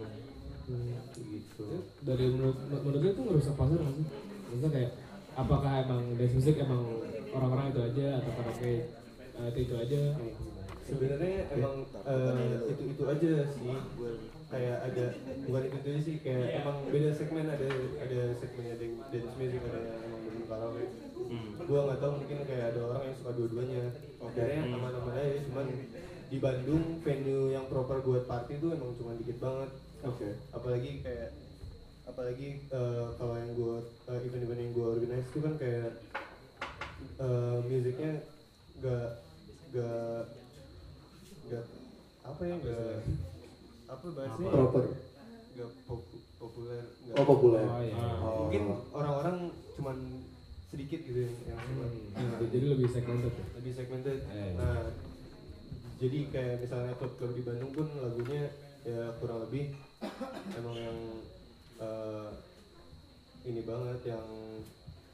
gitu 1.20 1.64
Ya, 1.70 1.80
dari 2.06 2.26
menurut 2.30 2.58
menurut 2.70 3.00
gue 3.02 3.12
itu 3.12 3.22
ngerusak 3.26 3.56
pasar 3.58 3.80
nggak 3.82 3.96
sih? 3.98 4.06
Maksudnya 4.50 4.70
kayak 4.70 4.92
apakah 5.40 5.74
emang 5.82 6.04
dance 6.16 6.36
music 6.36 6.56
emang 6.60 6.84
orang-orang 7.32 7.72
itu 7.72 7.82
aja 7.86 8.08
atau 8.20 8.32
karaoke 8.34 8.74
eh, 9.40 9.48
itu 9.50 9.60
itu 9.64 9.76
aja? 9.76 10.02
sebenarnya 10.84 11.34
emang 11.54 11.76
eh, 11.86 12.56
itu 12.66 12.84
itu 12.92 13.04
aja 13.06 13.32
sih 13.48 13.78
kayak 14.50 14.78
ada 14.82 15.06
bukan 15.46 15.62
itu 15.62 15.76
itu 15.78 15.88
aja 15.88 16.02
sih 16.02 16.16
kayak 16.20 16.48
emang 16.60 16.78
beda 16.90 17.10
segmen 17.14 17.46
ada 17.46 17.68
ada 18.02 18.20
segmennya 18.34 18.76
yang 18.82 18.94
dance 19.14 19.36
music 19.38 19.62
ada 19.62 19.80
yang 19.80 20.02
emang 20.04 20.22
bener 20.26 20.46
karaoke 20.46 20.86
Hmm. 21.20 21.52
gua 21.62 21.86
nggak 21.86 22.00
tahu 22.02 22.12
mungkin 22.18 22.42
kayak 22.42 22.74
ada 22.74 22.80
orang 22.90 23.02
yang 23.06 23.14
suka 23.14 23.32
dua-duanya 23.38 23.82
akhirnya 24.18 24.62
Hmm. 24.66 24.76
aman-aman 24.82 25.14
aja 25.14 25.46
cuman 25.46 25.66
di 26.26 26.38
Bandung 26.42 26.84
venue 27.00 27.54
yang 27.54 27.70
proper 27.70 28.02
buat 28.02 28.26
party 28.26 28.58
tuh 28.58 28.74
emang 28.74 28.98
cuma 28.98 29.14
dikit 29.14 29.38
banget 29.38 29.70
Oke. 30.02 30.26
apalagi 30.50 31.06
kayak 31.06 31.30
apalagi 32.10 32.48
eh, 32.66 33.08
kalau 33.16 33.36
yang 33.38 33.52
gua 33.54 33.76
eh, 34.10 34.20
event-event 34.26 34.60
yang 34.60 34.74
gua 34.74 34.88
organize 34.94 35.30
tuh 35.30 35.42
kan 35.42 35.54
kayak 35.56 35.92
eh, 37.20 37.56
musiknya 37.64 38.14
gak 38.80 39.08
gak 39.70 40.24
gak 41.48 41.66
apa 42.24 42.42
ya 42.44 42.56
gak 42.58 42.98
apa 43.90 44.06
bahasanya 44.10 44.50
Proper. 44.50 44.84
gak 45.56 45.70
popu- 45.86 46.24
populer 46.38 46.84
gak 47.06 47.16
Oh 47.20 47.26
populer. 47.26 47.62
Oh 47.62 47.82
iya. 47.82 47.96
Oh. 48.20 48.48
mungkin 48.48 48.64
orang-orang 48.90 49.38
cuman 49.76 49.98
sedikit 50.70 51.02
gitu 51.02 51.26
yang, 51.26 51.36
yang. 51.50 51.60
Hmm, 52.14 52.46
jadi 52.46 52.66
lebih 52.78 52.88
segmented 52.88 53.34
ya? 53.34 53.46
lebih 53.58 53.72
segmented 53.74 54.18
Eh. 54.30 54.54
nah 54.56 54.86
jadi 56.00 56.20
kayak 56.32 56.56
misalnya 56.64 56.94
klub-klub 56.96 57.36
di 57.36 57.44
Bandung 57.44 57.72
pun 57.76 57.88
lagunya 58.00 58.54
ya 58.88 59.12
kurang 59.20 59.44
lebih 59.44 59.76
emang 60.56 60.76
yang 60.78 60.98
eh, 61.80 62.30
ini 63.46 63.62
banget 63.62 64.00
yang 64.06 64.26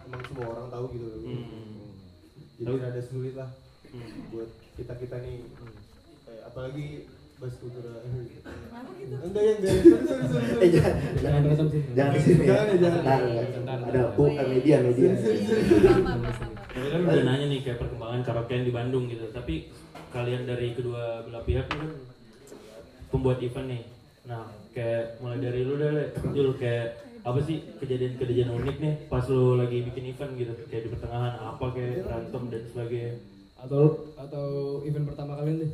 emang 0.01 0.21
semua 0.23 0.45
orang 0.49 0.67
tahu 0.67 0.85
gitu 0.91 1.05
loh 1.07 1.19
Hmm. 1.21 1.93
jadi 2.55 2.71
rada 2.79 3.01
sulit 3.01 3.33
lah 3.33 3.49
Hmm. 3.87 4.27
buat 4.27 4.49
kita 4.73 4.93
kita 4.97 5.15
nih 5.19 5.45
kayak 6.21 6.43
apalagi 6.45 6.85
bahas 7.35 7.55
kultura 7.55 7.99
Kenapa 7.99 8.91
gitu? 8.93 9.15
enggak 9.17 9.41
ya 9.41 9.53
enggak 9.55 9.73
sorry 9.77 10.03
sorry 10.03 10.25
sorry, 10.25 10.45
sorry. 10.47 10.63
Eh 10.63 10.69
jangan 10.69 10.93
Jangan 10.95 11.19
jangan 11.21 11.39
berantem 11.41 11.67
sih. 11.67 11.81
jangan 11.91 12.11
di 12.11 12.19
sini. 12.21 12.35
ya. 12.37 12.47
Jangan, 12.47 12.75
jangan. 12.77 13.79
Ada 13.85 14.01
bu 14.09 14.23
eh, 14.25 14.47
media 14.49 14.75
media. 14.81 15.11
Tapi 16.65 16.87
kan 16.87 16.99
udah 17.01 17.23
nanya 17.23 17.45
nih 17.45 17.59
kayak 17.61 17.77
perkembangan 17.77 18.21
karaokean 18.21 18.63
di 18.63 18.73
Bandung 18.73 19.05
gitu. 19.05 19.25
Tapi 19.29 19.55
kalian 20.09 20.43
dari 20.43 20.71
kedua 20.71 21.01
belah 21.21 21.43
pihak 21.43 21.67
kan 21.67 21.87
pembuat 23.09 23.39
event 23.41 23.67
nih. 23.69 23.83
Nah, 24.25 24.49
kayak 24.73 25.21
mulai 25.21 25.37
dari 25.37 25.61
lu 25.61 25.77
deh, 25.77 25.91
Le. 25.93 26.05
Jul 26.33 26.57
kayak 26.57 27.05
apa 27.25 27.41
sih 27.41 27.57
kejadian-kejadian 27.81 28.53
unik 28.53 28.77
nih 28.77 28.93
pas 29.09 29.25
lu 29.25 29.57
lagi 29.57 29.81
bikin 29.81 30.13
event 30.13 30.37
gitu 30.37 30.53
kayak 30.69 30.85
di 30.85 30.89
pertengahan 30.93 31.33
apa 31.41 31.65
kayak 31.73 32.05
berantem 32.05 32.43
dan 32.53 32.63
sebagainya. 32.69 33.13
Atau 33.57 34.13
atau 34.13 34.45
event 34.85 35.09
pertama 35.09 35.37
kalian 35.41 35.65
deh? 35.65 35.71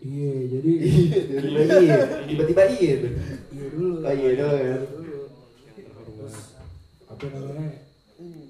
Iya, 0.00 0.32
jadi 0.58 0.72
Tiba-tiba 1.38 1.76
iya. 1.86 1.98
Tiba-tiba 2.26 2.62
iya 2.66 2.94
iya 2.98 3.66
dulu. 3.70 4.02
Oh, 4.02 4.14
iya 4.14 4.30
dulu 4.34 4.56
ya. 4.58 4.76
dulu. 4.90 5.20
Terus 6.18 6.36
apa 7.06 7.24
namanya? 7.30 7.68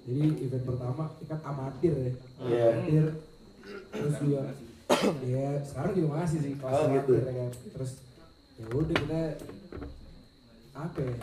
Jadi 0.09 0.23
event 0.45 0.65
pertama 0.65 1.05
kan 1.29 1.41
amatir 1.45 1.93
ya. 1.93 2.13
Iya. 2.49 2.65
Amatir. 2.71 3.07
Terus 3.93 4.15
juga 4.25 4.43
ya 5.23 5.47
sekarang 5.63 5.93
juga 5.95 6.09
masih 6.17 6.39
sih 6.41 6.55
kelas 6.55 6.75
Oh, 6.77 6.87
gitu. 6.93 7.13
ya 7.17 7.33
kan. 7.33 7.51
Terus 7.71 7.93
ya 8.55 8.67
udah 8.69 8.97
kita 8.97 9.21
apa 10.73 10.99
ya? 11.01 11.17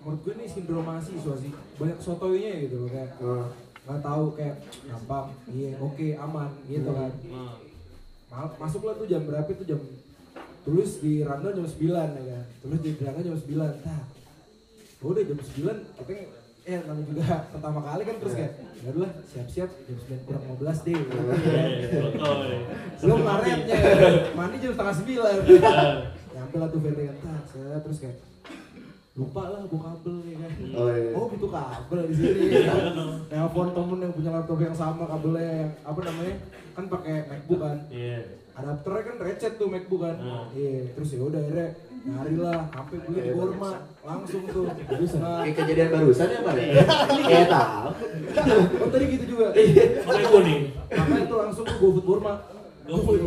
Menurut 0.00 0.20
gue 0.22 0.34
nih 0.34 0.48
sindrom 0.48 0.82
mahasiswa 0.82 1.34
sih 1.36 1.50
banyak 1.76 1.98
sotoynya 1.98 2.52
gitu 2.58 2.76
loh 2.78 2.88
kayak 2.88 3.10
Oh. 3.18 3.46
nggak 3.80 4.00
tahu 4.00 4.24
kayak 4.32 4.56
gampang 4.84 5.26
iya 5.46 5.72
oke 5.76 6.06
aman 6.14 6.50
gitu 6.64 6.90
kan 6.90 7.12
Ma- 8.30 8.54
masuklah 8.56 8.94
tuh 8.94 9.04
jam 9.04 9.24
berapa 9.24 9.48
tuh 9.50 9.66
jam 9.66 9.80
tulis 10.62 11.00
di 11.00 11.20
rundown 11.20 11.54
jam 11.54 11.66
9 11.66 11.80
ya 11.90 12.00
kan 12.30 12.44
tulis 12.60 12.80
di 12.80 12.90
rundown 12.94 13.24
jam 13.24 13.34
9 13.34 13.56
nah 13.82 14.02
udah 15.02 15.22
jam 15.22 15.38
9 15.38 15.96
kita 15.96 16.12
eh 16.62 16.76
namanya 16.78 17.06
juga 17.06 17.24
pertama 17.48 17.80
kali 17.82 18.02
kan 18.04 18.16
terus 18.16 18.34
kayak 18.34 18.52
ya 18.76 18.88
udahlah 18.90 19.12
siap-siap 19.24 19.68
jam 19.80 19.96
9 19.98 20.24
kurang 20.24 20.42
15 20.54 20.60
deh 20.82 20.94
gitu, 20.94 21.16
ya. 21.16 21.34
eh, 21.56 21.90
sotoy. 21.90 22.12
belum 22.12 22.60
Sebelum 22.94 23.18
mandi. 23.18 23.48
ngaretnya 23.48 23.78
mandi 24.32 24.56
jam 24.58 24.70
setengah 24.70 24.94
9 24.94 25.04
nyampe 26.30 26.56
lah 26.56 26.68
tuh 26.68 26.80
VT 26.80 26.98
kan 27.02 27.16
"Tah, 27.18 27.40
set." 27.44 27.80
terus 27.80 27.98
kayak 27.98 28.16
lupa 29.12 29.42
lah 29.44 29.60
bawa 29.64 29.80
kabel 29.90 30.16
ya 30.22 30.36
kan 30.38 30.50
Oh, 30.72 30.86
iya. 30.88 31.10
oh 31.12 31.26
butuh 31.28 31.50
kabel 31.50 31.98
di 32.06 32.14
sini 32.14 32.42
nelfon 33.26 33.68
temen 33.70 33.98
yang 34.00 34.12
punya 34.12 34.30
laptop 34.32 34.58
yang 34.58 34.72
sama 34.74 35.04
kabelnya 35.06 35.44
yang 35.58 35.70
apa 35.82 36.00
namanya 36.02 36.34
kan 36.70 36.84
pakai 36.86 37.14
MacBook 37.26 37.58
kan 37.58 37.78
Iya. 37.90 38.18
adapternya 38.52 39.02
kan 39.02 39.16
recet 39.18 39.52
tuh 39.56 39.66
MacBook 39.66 40.00
kan 40.00 40.16
Hmm. 40.16 40.46
iya 40.52 40.88
terus 40.90 41.08
ya 41.10 41.20
udah 41.22 41.40
akhirnya 41.40 41.68
nyari 42.00 42.34
lah 42.40 42.64
sampai 42.72 42.96
beli 43.04 43.20
di 43.20 43.32
Borma 43.36 43.70
langsung 44.00 44.42
tuh 44.48 44.64
nah, 45.20 45.44
Kayak 45.44 45.56
kejadian 45.60 45.88
barusan 45.92 46.28
ya 46.32 46.40
Pak? 46.40 46.54
Kayak 47.28 47.48
tahu. 47.52 47.88
oh 48.80 48.88
tadi 48.88 49.04
gitu 49.12 49.24
juga 49.36 49.46
Makanya 49.52 50.28
kuning. 50.32 50.62
makanya 50.88 51.24
tuh 51.28 51.38
langsung 51.44 51.64
tuh 51.68 51.76
GoFood 51.76 52.04
Borma 52.08 52.34
GoFood. 52.90 53.20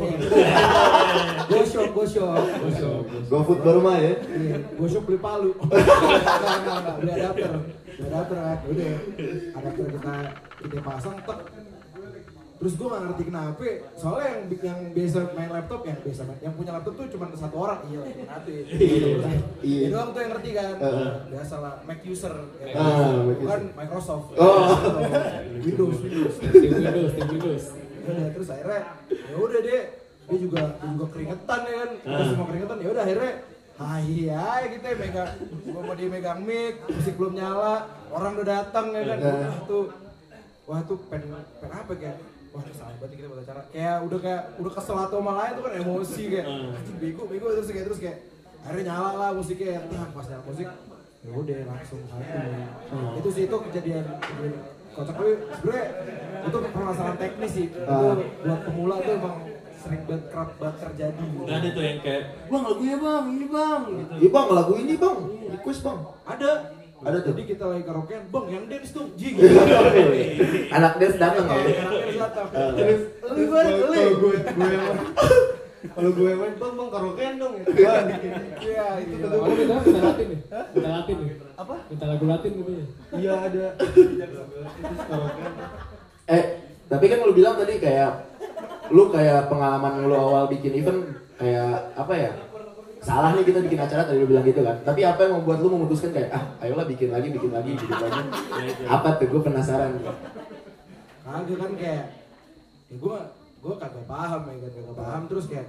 Go 1.47 1.59
shop, 1.63 1.87
go 1.95 2.03
shop, 2.03 2.35
go 2.35 2.69
shop. 2.75 3.01
GoFood 3.31 3.59
Burma 3.63 3.95
ya. 3.95 4.13
Iya, 4.27 4.57
go 4.75 4.85
shop 4.91 5.03
beli 5.07 5.19
palu. 5.23 5.55
Enggak, 5.63 6.57
enggak, 6.59 6.77
enggak, 6.83 6.95
beli 6.99 7.11
adapter. 7.15 7.51
Beli 7.95 8.05
adapter 8.11 8.37
kan. 8.43 8.57
Udah, 8.67 8.93
adapter 9.55 9.85
kita 9.87 10.15
kita 10.59 10.79
pasang 10.83 11.15
tek. 11.23 11.62
Terus 12.63 12.79
gue 12.79 12.87
gak 12.87 13.01
ngerti 13.03 13.23
kenapa, 13.27 13.63
soalnya 13.93 14.27
yang 14.29 14.39
yang 14.63 14.79
biasa 14.95 15.17
main 15.35 15.51
laptop, 15.51 15.83
yang 15.83 15.99
biasa 15.99 16.21
main, 16.23 16.39
yang 16.39 16.53
punya 16.55 16.71
laptop 16.71 16.93
tuh 16.95 17.05
cuma 17.11 17.27
satu 17.35 17.55
orang, 17.59 17.79
iya 17.91 17.99
satu 18.23 18.49
ya. 18.55 18.63
Iya. 18.71 19.07
Iya 19.59 19.87
doang 19.91 20.09
tuh 20.09 20.19
yang 20.23 20.31
ngerti 20.31 20.49
kan, 20.55 20.75
biasa 21.27 21.55
lah 21.59 21.73
Mac 21.83 21.99
user, 22.01 22.33
ya. 22.57 22.73
Ah, 22.73 23.19
bukan 23.19 23.43
user. 23.43 23.75
Microsoft. 23.75 24.27
Oh. 24.39 24.79
Windows, 25.59 25.97
Windows. 25.99 26.35
Windows, 26.39 27.13
Windows. 27.19 27.65
terus 28.31 28.47
akhirnya 28.47 28.81
ya 29.11 29.35
udah 29.37 29.59
deh 29.59 29.83
dia 30.23 30.37
juga 30.39 30.59
dia 30.71 30.87
juga 30.87 31.07
keringetan 31.09 31.59
ya 31.63 31.75
kan 31.77 31.91
Ah. 32.03 32.23
semua 32.23 32.45
keringetan 32.47 32.77
ya 32.79 32.89
udah 32.91 33.03
akhirnya 33.03 33.33
hai 33.73 34.07
hai 34.27 34.63
kita 34.71 34.87
megang 34.97 35.31
gua 35.65 35.81
mau 35.81 35.95
dia 35.95 36.07
megang 36.07 36.39
mic 36.39 36.83
musik 36.85 37.15
belum 37.15 37.33
nyala 37.33 37.75
orang 38.07 38.31
udah 38.35 38.47
datang 38.49 38.91
ya 38.91 39.03
kan 39.05 39.17
Ah. 39.17 39.23
udah 39.23 39.55
tuh 39.63 39.83
wah 40.63 40.79
tuh 40.83 40.99
pen 41.07 41.23
pen 41.31 41.69
apa 41.69 41.91
kayak 41.95 42.17
wah 42.53 42.61
kesalahan 42.63 42.95
banget 42.97 43.15
kita 43.15 43.27
buat 43.27 43.41
acara 43.41 43.61
kayak 43.67 43.97
udah 44.03 44.19
kayak 44.19 44.41
udah 44.55 44.71
kesel 44.71 44.95
atau 44.95 45.17
sama 45.17 45.31
lain 45.35 45.51
tuh 45.51 45.63
kan 45.63 45.73
emosi 45.75 46.23
kayak 46.29 46.45
Hmm. 46.45 46.69
anjing 46.71 46.97
bego 46.97 47.21
bego 47.25 47.45
terus 47.51 47.67
kayak 47.67 47.85
terus 47.87 47.99
kayak 47.99 48.17
akhirnya 48.61 48.83
nyala 48.87 49.09
lah 49.15 49.29
musiknya 49.31 49.81
nah 49.87 50.07
pas 50.09 50.25
nyala 50.25 50.43
musik 50.45 50.67
ya 51.19 51.31
udah 51.33 51.59
langsung 51.65 51.99
satu 52.03 52.37
itu 53.15 53.29
sih 53.31 53.43
itu 53.43 53.57
kejadian, 53.63 54.03
kejadian 54.13 54.53
kocak 54.93 55.15
tapi 55.15 55.31
sebenarnya 55.51 55.85
itu 56.43 56.57
permasalahan 56.69 57.17
teknis 57.17 57.51
sih 57.51 57.65
itu 57.65 57.79
Ah. 57.81 58.13
buat 58.19 58.59
pemula 58.61 58.95
tuh 58.99 59.13
emang 59.15 59.35
sering 59.75 60.01
banget 60.05 60.23
kerap 60.29 60.49
banget 60.55 60.75
terjadi 60.79 61.23
Nggak 61.33 61.57
ada 61.57 61.67
tuh 61.69 61.83
yang 61.83 61.99
kayak, 61.99 62.21
bang 62.45 62.63
lagunya 62.63 62.95
bang, 62.97 63.23
ini 63.29 63.45
bang 63.47 63.81
gitu. 63.89 64.13
Iya 64.15 64.29
bang, 64.29 64.47
lagu 64.49 64.73
ini 64.77 64.95
bang, 64.95 65.17
request 65.49 65.81
bang. 65.81 65.99
ada 66.23 66.49
Ada 67.03 67.17
tuh. 67.19 67.35
jadi 67.35 67.41
kita 67.51 67.63
lagi 67.67 67.83
karaokean 67.83 68.23
bang 68.31 68.45
yang 68.47 68.63
dance 68.71 68.91
tuh 68.95 69.05
jing 69.19 69.35
Anak 70.79 70.93
dance 70.97 71.17
datang 71.19 71.45
ya. 71.45 71.55
Karaokean 71.59 72.15
datang. 72.15 72.47
Ah. 72.55 72.71
terus 72.73 73.01
lu 73.27 73.43
kalau 73.51 73.71
kalau 73.83 74.13
gue 74.15 74.35
gue 74.39 74.67
yang 74.71 74.85
kalau 75.83 76.09
gue 76.15 76.31
main 76.31 76.55
bang 76.55 76.73
bang 76.79 76.89
karaokean 76.89 77.33
dong 77.35 77.53
ya. 77.59 77.63
Iya 78.63 78.85
itu 79.03 79.13
Oh, 79.27 79.51
kita 79.51 79.75
minta 79.83 79.99
Latin 79.99 80.27
nih. 80.31 80.39
Minta 80.71 80.89
Latin 80.95 81.15
nih. 81.19 81.31
Apa? 81.59 81.75
Minta 81.91 82.05
lagu 82.07 82.25
Latin 82.25 82.51
gitu 82.55 82.71
ya. 82.71 82.85
Iya 83.19 83.33
ada. 83.51 83.65
Eh, 86.23 86.43
tapi 86.87 87.05
kan 87.11 87.19
lu 87.19 87.35
bilang 87.35 87.59
tadi 87.59 87.83
kayak 87.83 88.11
lu 88.95 89.11
kayak 89.11 89.51
pengalaman 89.51 90.07
lu 90.07 90.15
awal 90.15 90.47
bikin 90.47 90.71
event 90.79 91.03
kayak 91.35 91.91
apa 91.99 92.13
ya? 92.15 92.31
Salah 93.03 93.35
nih 93.35 93.43
kita 93.43 93.59
bikin 93.59 93.75
acara 93.77 94.01
tadi 94.01 94.17
lu 94.17 94.25
bilang 94.25 94.43
gitu 94.43 94.63
kan. 94.63 94.79
Tapi 94.81 95.03
apa 95.03 95.19
yang 95.21 95.33
membuat 95.37 95.59
lu 95.59 95.69
memutuskan 95.69 96.09
kayak 96.09 96.31
ah, 96.31 96.43
ayolah 96.57 96.87
bikin 96.87 97.11
lagi, 97.11 97.27
bikin 97.29 97.51
lagi, 97.51 97.75
bikin 97.75 97.91
lagi. 97.91 98.21
Apa 98.85 99.19
tuh? 99.19 99.27
Gue 99.27 99.41
penasaran. 99.41 99.91
kagak 101.23 101.57
kan 101.57 101.71
kayak 101.73 102.05
ya 102.87 102.95
gue 102.95 103.17
gue 103.57 103.73
kagak 103.73 104.05
paham 104.05 104.41
ya 104.43 104.55
kan 104.59 104.69
kagak 104.69 104.97
paham 104.97 105.21
terus 105.25 105.45
kayak 105.47 105.67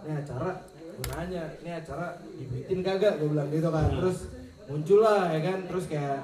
ini 0.00 0.12
acara 0.14 0.50
gue 0.70 1.06
nanya 1.10 1.42
ini 1.58 1.70
acara 1.72 2.06
dibikin 2.30 2.78
kagak 2.80 3.16
gue 3.16 3.26
bilang 3.26 3.48
gitu 3.48 3.68
kan 3.68 3.88
terus 3.90 4.18
muncul 4.64 4.98
lah 5.02 5.32
ya 5.32 5.40
kan 5.40 5.58
terus 5.66 5.84
kayak 5.88 6.20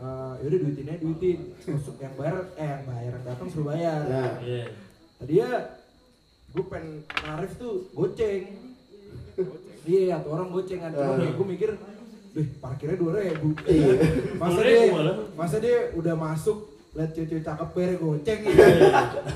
eh 0.00 0.32
yaudah 0.40 0.58
duitinnya 0.58 0.96
duitin 0.96 1.38
terus 1.60 1.84
yang 2.00 2.14
bayar 2.16 2.36
eh 2.56 2.66
yang 2.66 2.82
bayar 2.88 3.12
yang 3.14 3.24
datang 3.28 3.46
suruh 3.46 3.66
bayar 3.68 4.00
Nah, 4.02 4.32
Iya. 4.42 4.64
tadi 5.20 5.34
ya 5.38 5.50
gue 6.50 6.64
pengen 6.66 6.88
narif 7.20 7.52
tuh 7.60 7.84
goceng 7.92 8.44
iya 9.90 10.16
tuh 10.18 10.30
orang 10.30 10.48
goceng 10.48 10.78
kan 10.78 10.90
cuma 10.90 11.12
Ah. 11.12 11.30
gue 11.30 11.46
mikir 11.48 11.70
Dih, 12.30 12.46
parkirnya 12.62 12.94
dua 12.94 13.12
ribu. 13.18 13.58
Iya. 13.66 13.90
Masa 14.38 14.62
2.000 14.62 14.62
dia, 14.62 15.14
masa 15.34 15.56
dia 15.58 15.78
udah 15.98 16.14
masuk 16.14 16.58
lihat 16.90 17.10
cewek 17.10 17.42
cakep 17.42 17.68
bayar 17.74 17.92
goceng 17.98 18.38
gitu. 18.46 18.62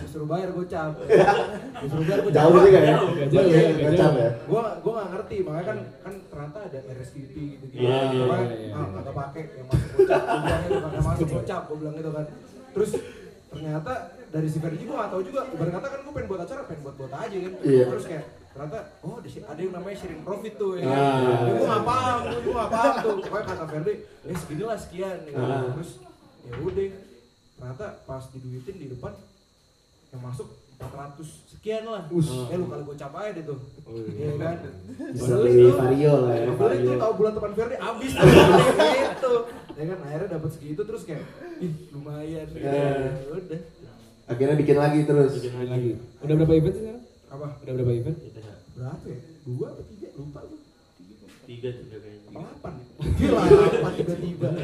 Disuruh 0.06 0.28
bayar 0.30 0.50
gocap. 0.50 0.90
Disuruh 1.82 2.04
bayar 2.06 2.20
gocap. 2.22 2.36
jauh 2.38 2.54
juga 2.62 2.78
ya. 2.78 2.94
Jauh 3.26 3.46
ya, 3.50 3.62
Gocap 3.74 3.98
jauh. 3.98 4.14
ya. 4.14 4.30
Gua 4.46 4.62
gua 4.78 4.92
gak 4.94 5.08
ngerti, 5.10 5.36
makanya 5.42 5.66
kan 5.66 5.78
kan 6.00 6.14
ternyata 6.30 6.58
ada 6.66 6.78
RSVP 6.88 7.34
gitu 7.34 7.64
gitu. 7.66 7.82
Iya, 7.82 7.98
iya, 8.14 8.22
Makanya, 8.22 8.46
iya, 8.54 8.66
iya. 8.70 8.74
ah, 8.78 9.12
pakai 9.12 9.42
yang 9.52 9.66
masuk 9.66 9.90
gocap, 9.90 10.22
gua 10.22 10.38
bilang 10.38 10.62
itu 10.62 10.78
kagak 10.78 11.02
masuk 11.02 11.28
gocap, 11.34 11.62
gua 11.66 11.76
bilang 11.82 11.94
gitu 11.94 12.10
kan. 12.14 12.26
Terus 12.70 12.90
ternyata 13.50 13.92
dari 14.30 14.46
si 14.46 14.58
Ferdi 14.62 14.84
gua 14.86 14.96
gak 15.00 15.10
tahu 15.10 15.22
juga, 15.26 15.40
ibarat 15.50 15.72
kata 15.72 15.86
kan 15.90 16.00
gua 16.02 16.12
pengen 16.14 16.28
buat 16.30 16.40
acara, 16.46 16.60
pengen 16.70 16.80
buat 16.86 16.94
buat 16.94 17.10
aja 17.12 17.36
kan. 17.42 17.52
Iya. 17.60 17.84
Terus 17.90 18.06
kayak 18.06 18.24
ternyata 18.54 18.78
oh 19.02 19.18
di 19.18 19.26
sini 19.26 19.44
ada 19.50 19.58
yang 19.58 19.74
namanya 19.74 19.96
sharing 19.98 20.22
profit 20.22 20.54
tuh 20.54 20.78
ya. 20.78 20.86
Ah. 20.86 21.18
Ya, 21.42 21.58
gua 21.58 21.66
gak 21.66 21.82
paham, 21.82 22.18
gua, 22.22 22.38
gua 22.38 22.54
gak 22.54 22.70
paham 22.70 22.94
tuh. 23.02 23.16
Pokoknya 23.26 23.44
kata 23.50 23.64
Ferdi, 23.66 23.94
eh 24.06 24.36
seginilah 24.38 24.78
sekian. 24.78 25.18
Ya. 25.26 25.34
Ah. 25.34 25.62
Terus 25.74 25.90
ya 26.46 26.52
udah, 26.62 26.86
ternyata 27.58 27.86
pas 28.06 28.22
diduitin 28.30 28.76
di 28.78 28.86
depan 28.94 29.12
yang 30.14 30.22
masuk 30.22 30.48
400 30.78 31.50
sekian 31.50 31.82
lah. 31.90 32.06
Eh 32.06 32.56
lu 32.58 32.66
kalau 32.70 32.84
gocap 32.86 33.12
aja 33.18 33.30
deh 33.34 33.42
tuh. 33.42 33.58
Iya 33.90 34.30
kan? 34.38 34.56
Bisa 35.10 35.34
beli 35.34 35.74
vario 35.74 36.14
lah 36.30 36.34
ya. 36.38 36.46
Beli 36.54 36.76
tuh 36.86 36.94
tahu 37.02 37.12
bulan 37.18 37.32
depan 37.34 37.52
Ferdi 37.58 37.76
habis 37.82 38.12
gitu. 38.14 39.32
Ya 39.74 39.84
kan 39.90 39.98
akhirnya 40.06 40.28
dapat 40.38 40.50
segitu 40.54 40.80
terus 40.86 41.02
kayak 41.02 41.26
ih 41.58 41.72
lumayan. 41.90 42.46
Ya. 42.54 42.70
Ya 43.18 43.30
udah. 43.34 43.60
Akhirnya 44.24 44.56
bikin 44.56 44.76
lagi 44.78 45.00
terus. 45.04 45.42
Bikin 45.42 45.52
Lagi. 45.58 45.90
Udah 46.22 46.34
berapa 46.38 46.54
event 46.54 46.74
sih 46.78 46.82
sekarang? 46.86 47.03
Apa? 47.34 47.46
Udah 47.66 47.72
berapa 47.74 47.92
event? 47.98 48.18
Berapa 48.78 49.04
ya? 49.10 49.18
Dua 49.42 49.66
atau 49.74 49.84
tiga? 49.90 50.08
Lupa 50.14 50.40
gue. 50.46 50.60
tiga 51.44 51.68
tiga 51.76 51.96
kayaknya. 51.98 52.30
Delapan. 52.30 52.72
Gila, 53.18 53.38
apa 53.42 53.90
tiba-tiba? 53.98 54.48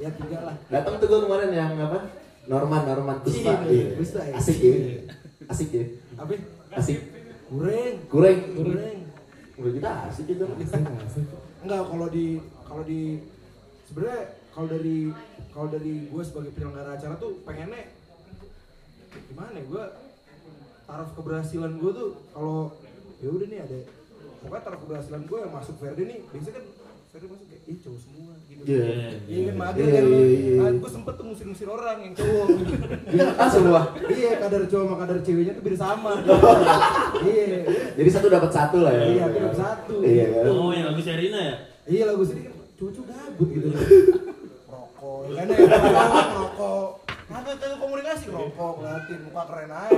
Ya 0.00 0.08
tiga 0.16 0.38
lah. 0.40 0.56
Datang 0.72 0.96
tuh 0.96 1.06
gue 1.12 1.20
kemarin 1.28 1.50
yang 1.52 1.76
apa? 1.76 2.08
Norman, 2.48 2.82
Norman 2.88 3.18
Puspa. 3.20 3.52
Puspa, 4.00 4.20
ya. 4.24 4.36
Asik 4.40 4.58
ya. 4.64 4.76
Asik 5.44 5.68
ya. 5.76 5.84
Apa? 6.16 6.32
Asik. 6.72 6.98
Goreng. 7.52 7.96
Goreng. 8.08 8.40
Goreng. 8.56 8.98
Udah 9.60 9.72
kita 9.76 9.90
asik 10.08 10.24
gitu. 10.24 10.48
Enggak 11.60 11.82
kalau 11.84 12.08
di 12.08 12.40
kalau 12.64 12.84
di 12.88 13.20
sebenarnya 13.84 14.20
kalau 14.56 14.66
dari 14.72 15.12
kalau 15.52 15.68
dari 15.68 15.94
gue 16.08 16.22
sebagai 16.24 16.50
penyelenggara 16.56 16.96
acara 16.96 17.14
tuh 17.20 17.44
pengennya 17.44 17.92
gimana 19.28 19.52
ya 19.52 19.64
gue 19.68 19.84
taraf 20.90 21.14
keberhasilan 21.14 21.72
gue 21.72 21.90
tuh 21.92 22.08
kalau 22.28 22.74
ya 23.16 23.28
udah 23.28 23.46
nih 23.46 23.60
ada 23.60 23.78
pokoknya 24.40 24.62
taraf 24.64 24.78
keberhasilan 24.80 25.22
gue 25.22 25.38
yang 25.38 25.52
masuk 25.52 25.74
Verde 25.78 26.02
nih 26.04 26.18
biasanya 26.26 26.54
kan 26.56 26.64
Verde 27.10 27.26
masuk 27.28 27.46
kayak 27.46 27.62
ih 27.64 27.78
cowok 27.78 28.00
semua 28.00 28.32
gitu 28.42 28.58
Iya. 28.60 28.84
iya 29.24 29.40
kan 29.46 29.56
mager 29.56 29.80
Iya, 29.80 29.92
kan 29.94 30.04
iya, 30.04 30.26
iya. 30.28 30.54
nah, 30.58 30.70
gue 30.74 30.90
sempet 30.90 31.14
tuh 31.14 31.24
ngusir-ngusir 31.24 31.68
orang 31.70 31.96
yang 32.02 32.12
cowok 32.12 32.46
Ah 33.34 33.48
semua. 33.48 33.80
iya 34.10 34.30
kadar 34.36 34.62
cowok 34.66 34.84
sama 34.84 34.96
kadar 34.98 35.18
ceweknya 35.20 35.52
tuh 35.54 35.62
beda 35.62 35.78
sama 35.78 36.12
iya 37.22 37.44
Jadi 37.94 38.10
satu 38.10 38.26
dapat 38.28 38.50
satu 38.50 38.78
lah 38.80 38.92
ya. 38.92 39.04
iya 39.08 39.24
beda 39.26 39.50
satu 39.54 39.94
Iya 40.02 40.26
kan. 40.34 40.44
Oh 40.50 40.70
yang 40.70 40.86
lagu 40.86 41.00
Sherina 41.00 41.38
ya? 41.40 41.54
Iya 41.86 42.02
lagu 42.06 42.20
sedih 42.20 42.44
kan 42.44 42.54
cucu 42.76 43.00
gabut 43.02 43.48
gitu 43.48 43.68
Rokok, 44.70 45.20
ya 45.26 45.34
kan 45.36 45.46
ya, 45.48 45.58
rokok, 46.30 46.88
Kagak 47.30 47.62
tahu 47.62 47.74
komunikasi, 47.78 48.26
rokok, 48.28 48.82
ngeliatin 48.82 49.18
muka 49.22 49.42
keren 49.46 49.70
aja 49.70 49.96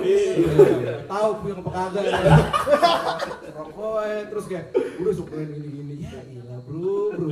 Tahu 1.09 1.29
punya 1.41 1.55
apa 1.57 1.71
kagak. 1.73 2.05
Rokok 3.57 3.93
aja, 3.99 4.21
terus 4.29 4.45
kayak 4.47 4.65
Udah 5.01 5.13
sukain 5.17 5.49
gini-gini, 5.49 6.05
ya 6.05 6.21
gila 6.23 6.57
bro, 6.63 6.97
bro 7.17 7.29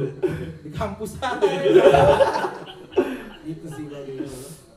Di 0.65 0.71
kampus 0.73 1.21
aja 1.21 1.49
Itu 3.45 3.67
sih 3.69 3.87
lagi 3.87 4.25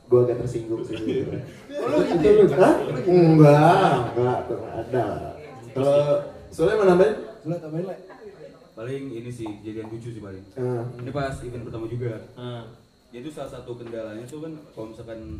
Gue 0.04 0.18
agak 0.20 0.44
tersinggung 0.44 0.84
sih. 0.84 1.24
Oh 1.72 1.86
lu 1.88 2.04
gitu 2.04 2.20
ya? 2.20 2.44
Hah? 2.60 2.74
Enggak, 3.08 3.92
enggak, 4.12 4.38
enggak 4.44 4.72
ada. 4.76 5.04
Kalau 5.72 5.96
soalnya 6.52 6.76
mau 6.76 6.86
nambahin? 6.86 7.16
Lu 7.48 7.56
tambahin 7.56 7.86
lah 7.88 7.98
paling 8.74 9.06
ini 9.06 9.30
sih 9.30 9.46
kejadian 9.62 9.86
lucu 9.86 10.10
sih 10.10 10.18
paling 10.18 10.42
Ah. 10.58 10.82
ini 10.98 11.06
pas 11.08 11.38
event 11.38 11.62
pertama 11.62 11.86
juga 11.86 12.18
Dia 13.14 13.22
tuh 13.22 13.30
salah 13.30 13.50
satu 13.52 13.78
kendalanya 13.78 14.26
tuh 14.26 14.42
kan 14.42 14.52
kalau 14.74 14.90
misalkan 14.90 15.38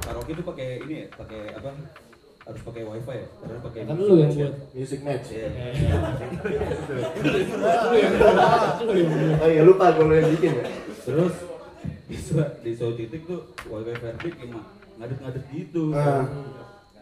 karaoke 0.00 0.32
tuh 0.32 0.46
pakai 0.48 0.80
ini 0.80 0.94
ya 0.96 1.06
pakai 1.12 1.52
apa 1.52 1.68
harus 2.42 2.60
pakai 2.64 2.82
wifi 2.82 3.14
ya 3.14 3.26
karena 3.36 3.58
pakai 3.60 3.80
Kan 3.84 3.96
lu 4.00 4.14
yang 4.16 4.32
buat. 4.32 4.54
Music 4.72 5.00
match. 5.04 5.28
Iya. 5.30 5.46
Oh 9.38 9.48
iya 9.48 9.62
lupa 9.62 9.92
gue 9.92 10.08
yang 10.10 10.30
bikin 10.32 10.52
ya. 10.56 10.64
terus 11.02 11.34
di 12.08 12.16
di 12.62 12.70
suatu 12.72 12.94
titik 12.94 13.22
tuh 13.24 13.40
wifi 13.66 13.92
Verdik 13.92 14.34
emang 14.40 14.64
ngadet-ngadet 14.96 15.44
gitu 15.50 15.92
Ah. 15.92 16.24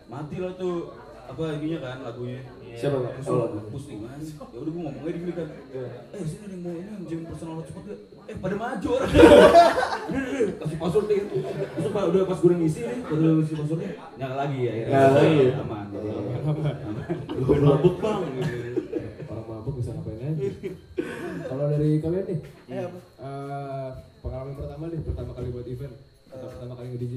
mati 0.06 0.36
lah 0.38 0.52
tuh 0.54 0.90
apa 1.30 1.42
ininya 1.62 1.78
kan 1.78 1.98
lagunya 2.02 2.40
Siapa 2.70 3.02
Pak? 3.02 3.12
Oh. 3.26 3.50
gua 3.50 3.58
hapus 3.66 3.82
nih 3.90 3.96
mas 3.98 4.30
ya 4.30 4.58
udah 4.62 4.70
gua 4.70 4.82
ngomongnya 4.88 5.12
gini 5.14 5.32
kan 5.34 5.48
eh 6.14 6.22
sini 6.22 6.42
ada 6.46 6.54
yang 6.54 6.62
mau 6.62 6.74
ini 6.78 6.90
anjing 6.90 7.20
personal 7.26 7.54
hotspot 7.58 7.82
gak 7.86 7.98
eh 8.30 8.36
pada 8.38 8.54
maju 8.54 8.88
orang 8.94 9.10
udah 9.14 9.34
udah 10.10 10.22
udah, 10.30 10.54
kasih 10.62 10.78
password 10.78 11.06
deh 11.10 11.18
terus 11.26 11.90
pas 11.90 12.04
udah 12.06 12.22
pas 12.30 12.38
gue 12.38 12.54
ngisi 12.62 12.80
nih 12.86 12.98
pas 13.02 13.16
udah 13.18 13.32
ngisi 13.42 13.54
passwordnya 13.58 13.90
nyala 14.18 14.34
lagi 14.38 14.58
ya 14.62 14.70
akhirnya. 14.70 14.94
Nyala 14.94 15.10
lagi. 15.18 15.38
aman? 15.50 15.84
Gue 17.26 17.56
mabuk 17.58 17.96
bang. 17.98 18.20
Orang 19.30 19.46
mabuk 19.50 19.74
bisa 19.82 19.90
ngapain 19.94 20.22
aja. 20.22 20.46
Kalau 21.50 21.64
dari 21.66 21.90
kalian 21.98 22.24
nih, 22.30 22.38
eh, 22.70 23.88
pengalaman 24.22 24.54
pertama 24.54 24.84
nih, 24.86 25.00
pertama 25.02 25.30
kali 25.34 25.48
buat 25.50 25.66
event, 25.66 25.94
atau 26.30 26.46
pertama 26.46 26.72
kali 26.78 26.86
nge-DJ. 26.94 27.14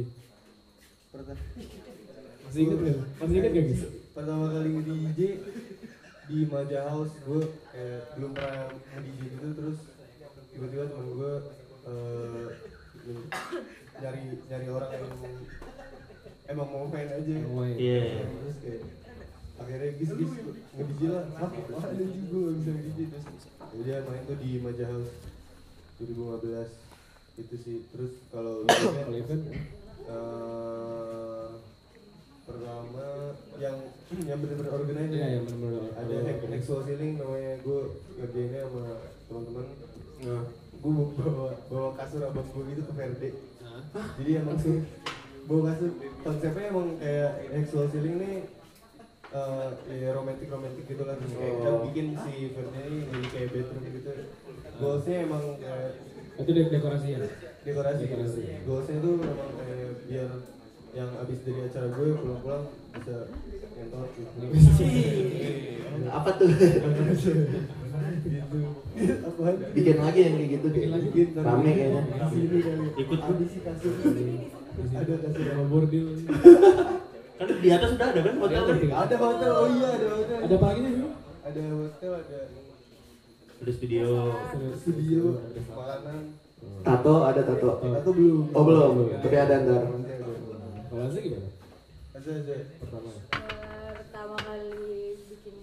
Masih 2.43 2.61
inget 2.65 2.79
gak? 2.81 2.97
Masih 3.21 3.35
inget 3.37 3.51
gak 3.53 3.65
guys? 3.69 3.83
Pertama 4.23 4.55
kali 4.55 4.69
nge-DJ 4.71 5.19
di 6.31 6.47
Maja 6.47 6.87
House 6.87 7.11
gue 7.27 7.43
kayak 7.75 8.15
belum 8.15 8.31
pernah 8.31 8.71
nge-DJ 8.71 9.19
gitu 9.35 9.47
terus 9.51 9.77
tiba-tiba 10.55 10.83
teman 10.87 11.07
gue 11.11 11.33
eh, 11.83 12.47
nyari 13.99 14.21
nyari 14.47 14.67
orang 14.71 14.91
yang 14.95 15.11
emang 16.55 16.69
mau 16.71 16.87
main 16.87 17.11
aja. 17.11 17.35
Iya. 17.75 18.23
terus 18.23 18.57
kayak 18.63 18.81
akhirnya 19.59 19.89
gis 19.99 20.11
gis 20.15 20.31
nge-DJ 20.71 21.01
lah. 21.11 21.25
Ah 21.43 21.51
wah 21.75 21.83
ada 21.83 22.05
juga 22.07 22.37
gak 22.47 22.55
bisa 22.63 22.71
nge-DJ 22.79 22.99
terus 23.11 23.25
udah 23.75 23.97
main 24.07 24.23
tuh 24.23 24.37
di 24.39 24.51
Maja 24.63 24.85
House 24.87 25.11
2015 25.99 27.43
itu 27.43 27.55
sih. 27.59 27.77
Terus 27.91 28.23
kalau 28.31 28.63
event 29.11 29.43
eh, 30.07 31.72
pertama 32.43 33.07
yang 33.55 33.75
yang 34.21 34.37
bener-bener 34.37 34.71
organize 34.71 35.09
Iya, 35.09 35.27
yang 35.33 35.43
bener-bener 35.47 35.83
ada 35.95 36.13
wall 36.67 36.83
ceiling 36.83 37.11
namanya 37.15 37.51
gue 37.59 37.79
ngerjainnya 38.17 38.61
sama 38.67 38.83
teman-teman. 39.25 39.65
Nah. 40.23 40.43
gue 40.83 40.91
bawa 40.91 41.49
bawa 41.71 41.89
kasur 41.95 42.21
abang 42.21 42.43
gue 42.45 42.63
gitu 42.69 42.81
ke 42.83 42.93
Verde. 42.93 43.29
Jadi 44.19 44.31
emang 44.35 44.57
tuh 44.59 44.83
bawa 45.45 45.61
kasur. 45.71 45.89
Konsepnya 46.19 46.65
emang 46.67 46.87
kayak 46.99 47.31
wall 47.71 47.87
ceiling 47.87 48.15
nih 48.19 48.35
eh 49.33 49.69
ya 49.97 50.09
romantis 50.11 50.45
romantis 50.45 50.83
gitu 50.83 51.03
lah. 51.03 51.15
Terus 51.15 51.33
kayak 51.33 51.53
kita 51.55 51.69
Oh. 51.71 51.81
bikin 51.87 52.05
si 52.19 52.33
Verde 52.51 52.79
ini 52.83 52.99
jadi 53.07 53.27
kayak 53.29 53.49
bedroom 53.49 53.81
gitu. 53.87 54.11
Goalsnya 54.73 55.15
emang 55.23 55.43
kayak 55.57 55.91
itu 56.33 56.51
de- 56.51 56.71
dekorasinya. 56.71 57.19
dekorasi, 57.63 58.03
Dekorasi. 58.03 58.41
goalsnya 58.67 58.97
tuh 58.99 59.13
memang 59.15 59.51
kayak 59.55 59.91
biar 60.03 60.29
yang 60.93 61.09
abis 61.17 61.41
dari 61.41 61.61
acara 61.63 61.87
gue 61.89 62.13
pulang-pulang 62.13 62.63
bisa 62.93 63.15
nyentot 63.73 64.09
gitu 64.13 64.45
Apa 66.07 66.29
tuh? 66.33 66.47
gitu 66.53 66.87
apaan 69.23 69.55
Bikin 69.73 69.97
lagi 69.99 70.19
yang 70.21 70.35
kayak 70.35 70.49
gitu 70.51 70.67
Bikin 70.69 70.91
lagi. 70.91 71.07
kayak 71.09 71.39
rame 71.39 71.71
kayaknya. 71.71 72.01
Ikut. 72.95 73.19
ada 73.19 73.43
si 73.43 73.59
kasur 73.59 73.93
ada 74.93 75.13
kasur 75.19 75.43
Sama 75.43 75.65
bordil. 75.65 76.05
Kan 77.33 77.49
di 77.57 77.67
atas 77.67 77.91
udah 77.91 78.07
ada 78.07 78.21
kan 78.21 78.35
hotel 78.37 78.63
kan? 78.63 78.77
ada 78.95 79.15
hotel 79.17 79.51
oh 79.51 79.67
iya 79.67 79.91
ada 79.91 80.07
hotel 80.13 80.39
Ada 80.39 80.53
apa 80.53 80.67
lagi 80.67 80.79
nih? 80.79 80.93
ada 81.43 81.63
hotel 81.75 82.11
ada 82.15 82.39
Ada 83.59 83.71
studio. 83.71 84.07
studio 84.75 85.23
makanan 85.67 86.19
Tato 86.79 87.15
ada 87.23 87.41
tato. 87.43 87.69
atau 87.81 88.11
belum 88.13 88.39
Oh 88.53 88.63
belum, 88.63 88.93
tapi 89.19 89.35
ada 89.35 89.55
ntar. 89.59 89.83
Kalau 90.93 91.09
Azza 91.09 91.25
gimana? 91.25 91.49
ada 92.13 92.29
ada 92.37 92.55
Pertama. 92.77 93.09
Eh, 93.17 93.91
pertama 93.97 94.35
kali 94.37 95.17
bikin 95.25 95.57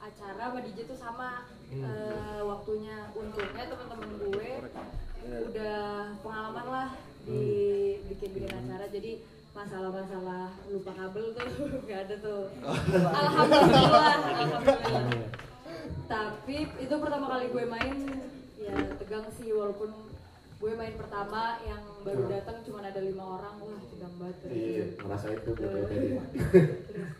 acara 0.00 0.40
sama 0.48 0.58
DJ 0.64 0.88
tuh 0.88 0.96
sama. 0.96 1.44
Eh, 1.68 2.40
waktunya 2.40 3.12
untungnya 3.12 3.68
teman-teman 3.68 4.10
gue 4.24 4.50
udah 5.52 6.16
pengalaman 6.24 6.66
lah 6.72 6.88
di 7.28 7.44
bikin-bikin 8.08 8.56
acara. 8.56 8.88
Jadi 8.88 9.20
masalah-masalah 9.52 10.56
lupa 10.72 10.96
kabel 10.96 11.36
tuh 11.36 11.44
nggak 11.84 12.00
ada 12.08 12.16
tuh. 12.24 12.48
Alhamdulillah. 13.20 14.12
Alhamdulillah. 14.16 15.30
Tapi 16.08 16.56
itu 16.80 16.94
pertama 16.96 17.26
kali 17.36 17.52
gue 17.52 17.64
main 17.68 17.96
ya 18.56 18.72
tegang 18.96 19.28
sih 19.36 19.52
walaupun 19.52 19.92
gue 20.54 20.72
main 20.72 20.94
pertama 20.94 21.42
yang 21.60 21.82
baru 22.00 22.24
datang 22.26 22.56
cuma 22.62 22.80
ada 22.80 22.96
lima 22.98 23.24
orang 23.36 23.54
wah 23.58 23.80
tegang 23.84 24.14
banget 24.16 24.36
Iya, 24.46 24.84
ngerasain 24.96 25.38
tuh 25.40 25.52
gue 25.52 25.68
tadi. 25.68 25.84
Terus 25.84 26.12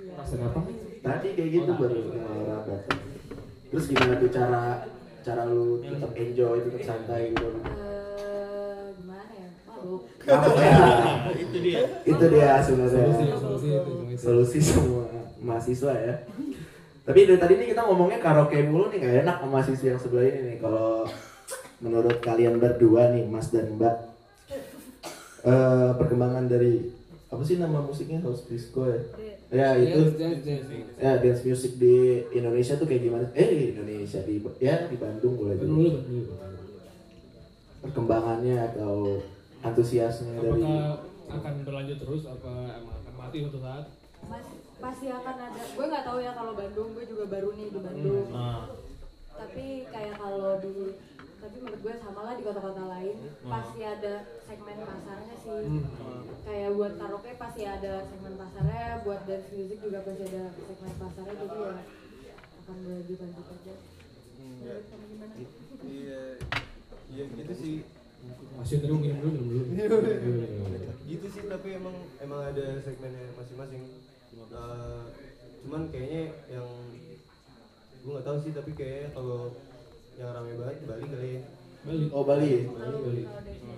ya. 0.01 0.15
Rasa 0.17 0.35
apa? 0.41 0.61
Tadi 1.01 1.29
kayak 1.33 1.51
gitu 1.53 1.71
baru 1.75 1.99
orang 2.15 2.45
datang. 2.47 2.83
Terus 3.69 3.85
gimana 3.87 4.15
tuh 4.17 4.31
cara 4.31 4.63
cara 5.21 5.43
lu 5.45 5.81
tetap 5.81 6.13
enjoy, 6.15 6.57
tetap 6.63 6.83
santai 6.83 7.23
gitu? 7.31 7.49
Eh, 7.65 8.85
gimana 8.95 9.25
ya 9.29 9.49
mabuk 9.67 10.03
ya, 10.23 10.73
Itu 11.45 11.57
dia. 11.61 11.81
itu 12.05 12.25
dia 12.31 12.49
Solusi, 12.57 12.67
sebenarnya 12.71 13.37
solusi 13.37 13.69
itu 13.69 13.93
itu. 14.09 14.21
solusi 14.21 14.59
semua 14.61 15.05
mahasiswa 15.39 15.93
ya. 15.93 16.15
Tapi 17.05 17.19
dari 17.29 17.37
tadi 17.37 17.55
nih 17.59 17.69
kita 17.71 17.85
ngomongnya 17.85 18.17
karaoke 18.17 18.57
mulu 18.65 18.89
nih 18.89 18.99
gak 18.99 19.17
enak 19.23 19.37
sama 19.39 19.49
mahasiswa 19.51 19.87
yang 19.87 20.01
sebelah 20.01 20.25
ini 20.25 20.41
nih. 20.41 20.57
Kalau 20.57 21.05
menurut 21.85 22.17
kalian 22.25 22.57
berdua 22.57 23.13
nih 23.13 23.29
Mas 23.29 23.53
dan 23.53 23.77
Mbak, 23.77 23.97
eh, 25.45 25.91
perkembangan 26.01 26.49
dari 26.49 26.89
apa 27.29 27.43
sih 27.45 27.61
nama 27.61 27.85
musiknya 27.85 28.25
house 28.25 28.49
disco 28.49 28.89
ya? 28.89 29.01
Ya 29.53 29.69
itu 29.77 30.17
Jazz, 30.17 30.41
jazz, 30.43 30.65
jazz. 30.67 30.97
ya 30.97 31.13
dance 31.21 31.43
music 31.45 31.77
di 31.77 32.25
Indonesia 32.33 32.75
tuh 32.81 32.87
kayak 32.89 33.03
gimana? 33.05 33.27
Eh 33.37 33.49
di 33.53 33.65
Indonesia 33.77 34.19
di 34.25 34.41
ya 34.59 34.89
di 34.89 34.97
Bandung 34.97 35.37
boleh 35.37 35.61
dulu. 35.61 36.01
Perkembangannya 37.85 38.57
atau 38.73 39.21
antusiasnya 39.61 40.41
dari 40.41 40.65
Apakah 40.65 41.05
akan 41.25 41.55
berlanjut 41.65 41.99
terus 42.01 42.23
apa 42.25 42.53
emang 42.81 42.97
akan 43.05 43.15
mati 43.17 43.37
suatu 43.45 43.61
saat? 43.61 43.85
Mas, 44.25 44.47
pasti 44.81 45.07
akan 45.13 45.37
ada 45.37 45.61
gue 45.61 45.85
nggak 45.85 46.05
tahu 46.05 46.19
ya 46.25 46.33
kalau 46.33 46.53
Bandung 46.57 46.89
gue 46.97 47.05
juga 47.05 47.25
baru 47.29 47.53
nih 47.53 47.69
di 47.69 47.81
Bandung 47.81 48.25
Nah, 48.33 48.73
tapi 49.37 49.85
kayak 49.93 50.17
kalau 50.17 50.57
di 50.65 50.73
tapi 51.45 51.57
menurut 51.61 51.81
gue 51.85 51.95
sama 52.01 52.21
lah 52.25 52.35
di 52.35 52.43
kota-kota 52.43 52.83
lain. 52.89 53.17
Pasti 53.45 53.81
ada 53.85 54.15
segmen 54.49 54.79
pasarnya 54.81 55.35
sih. 55.37 55.65
Kayak 56.41 56.71
buat 56.73 56.93
karaoke 56.97 57.33
pasti 57.37 57.63
ada 57.69 57.93
segmen 58.09 58.35
pasarnya. 58.35 59.05
Buat 59.05 59.21
dance 59.29 59.49
music 59.53 59.79
juga 59.85 59.99
pasti 60.01 60.23
ada 60.25 60.43
segmen 60.57 60.95
pasarnya. 60.97 61.35
Jadi 61.37 61.59
ya 62.25 62.35
akan 62.65 62.77
berlanjut 62.81 63.19
lanjut 63.21 63.47
aja 63.53 63.75
Iya. 64.45 64.75
iya. 65.85 66.23
Iya 67.13 67.25
gitu 67.29 67.53
sih. 67.53 67.75
Masih 68.57 68.81
tadi 68.81 68.95
minum 68.97 69.37
dulu, 69.37 69.61
minum 69.69 70.01
dulu. 70.01 70.45
gitu 71.05 71.27
sih 71.29 71.45
tapi 71.45 71.77
emang 71.77 71.93
emang 72.17 72.41
ada 72.41 72.81
segmennya 72.81 73.37
masing-masing. 73.37 73.85
Eh, 74.33 75.03
cuman 75.61 75.93
kayaknya 75.93 76.23
yang 76.49 76.65
gue 78.01 78.11
nggak 78.11 78.25
tahu 78.25 78.37
sih 78.41 78.53
tapi 78.57 78.73
kayaknya 78.73 79.13
kalau 79.13 79.53
yang 80.15 80.31
rame 80.31 80.53
banget 80.55 80.77
Bali 80.85 81.05
kali 81.05 81.31
ya 81.31 81.43
Balik. 81.85 82.09
Oh 82.11 82.25
Bali. 82.25 82.53
kalau 82.65 83.01
Bali. 83.03 83.21
music 83.21 83.29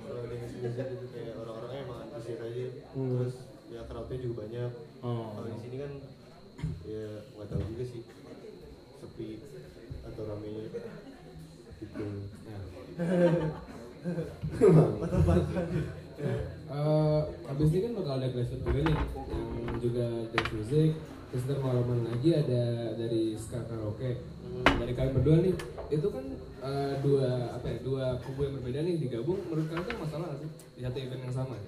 kalau 0.06 0.20
ada 0.22 0.32
yang 0.32 0.50
music 0.54 0.86
itu 0.88 1.06
kayak 1.10 1.34
orang-orangnya 1.36 1.80
emang 1.82 1.98
antusias 2.04 2.40
aja 2.40 2.64
Hmm. 2.92 3.10
terus 3.12 3.34
ya 3.66 3.80
crowdnya 3.82 4.16
juga 4.20 4.34
banyak 4.40 4.70
oh. 5.02 5.26
kalau 5.34 5.48
di 5.48 5.58
sini 5.58 5.76
kan 5.76 5.92
ya 6.86 7.04
nggak 7.34 7.46
tahu 7.46 7.62
juga 7.66 7.84
sih 7.84 8.02
sepi 8.96 9.28
atau 10.02 10.22
ramenya 10.24 10.64
gitu 11.76 12.04
Eh, 16.66 17.20
abis 17.46 17.68
ini 17.68 17.80
kan 17.82 17.92
bakal 17.94 18.14
ada 18.16 18.28
grassroots 18.28 18.64
juga 18.64 18.80
nih 18.80 18.96
yang 19.60 19.76
juga 19.76 20.04
dance 20.32 20.50
music 20.50 20.90
terus 21.36 21.52
ntar 21.52 21.60
malaman 21.60 22.00
lagi 22.08 22.32
ada 22.32 22.96
dari 22.96 23.36
ska 23.36 23.60
karaoke. 23.68 24.24
Dari 24.64 24.92
kalian 24.96 25.20
berdua 25.20 25.36
nih 25.44 25.52
itu 25.92 26.08
kan 26.08 26.24
eh, 26.64 26.92
dua 27.04 27.52
apa 27.60 27.66
ya 27.76 27.78
dua 27.84 28.04
kubu 28.24 28.48
yang 28.48 28.56
berbeda 28.56 28.80
nih 28.80 28.96
digabung. 28.96 29.44
Menurut 29.44 29.68
kalian 29.68 29.84
tuh 29.84 30.00
masalah 30.00 30.32
nggak 30.32 30.40
sih 30.40 30.50
di 30.72 30.80
satu 30.80 30.96
event 30.96 31.22
yang 31.28 31.36
sama? 31.36 31.60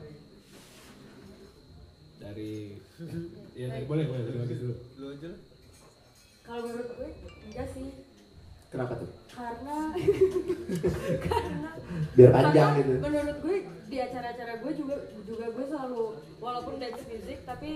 Dari 2.17 2.81
ya 3.53 3.67
dari 3.69 3.85
boleh 3.85 4.09
boleh 4.09 4.23
dari 4.25 4.39
Bagis 4.41 4.59
dulu. 4.65 4.75
Lu 4.97 5.07
aja 5.13 5.27
lah. 5.37 5.41
Kalau 6.49 6.61
menurut 6.65 6.89
gue 6.89 7.11
enggak 7.53 7.69
sih. 7.77 7.89
Kenapa 8.73 8.93
tuh? 8.97 9.11
karena 9.39 9.77
karena 11.29 11.71
Biar 12.17 12.31
panjang 12.35 12.71
karena 12.75 12.81
gitu. 12.83 12.93
menurut 12.99 13.37
gue 13.45 13.57
di 13.87 13.97
acara-acara 14.03 14.53
gue 14.65 14.73
juga 14.75 14.97
juga 15.23 15.47
gue 15.53 15.65
selalu 15.71 16.03
walaupun 16.43 16.75
dance 16.83 17.05
music 17.07 17.39
tapi 17.47 17.71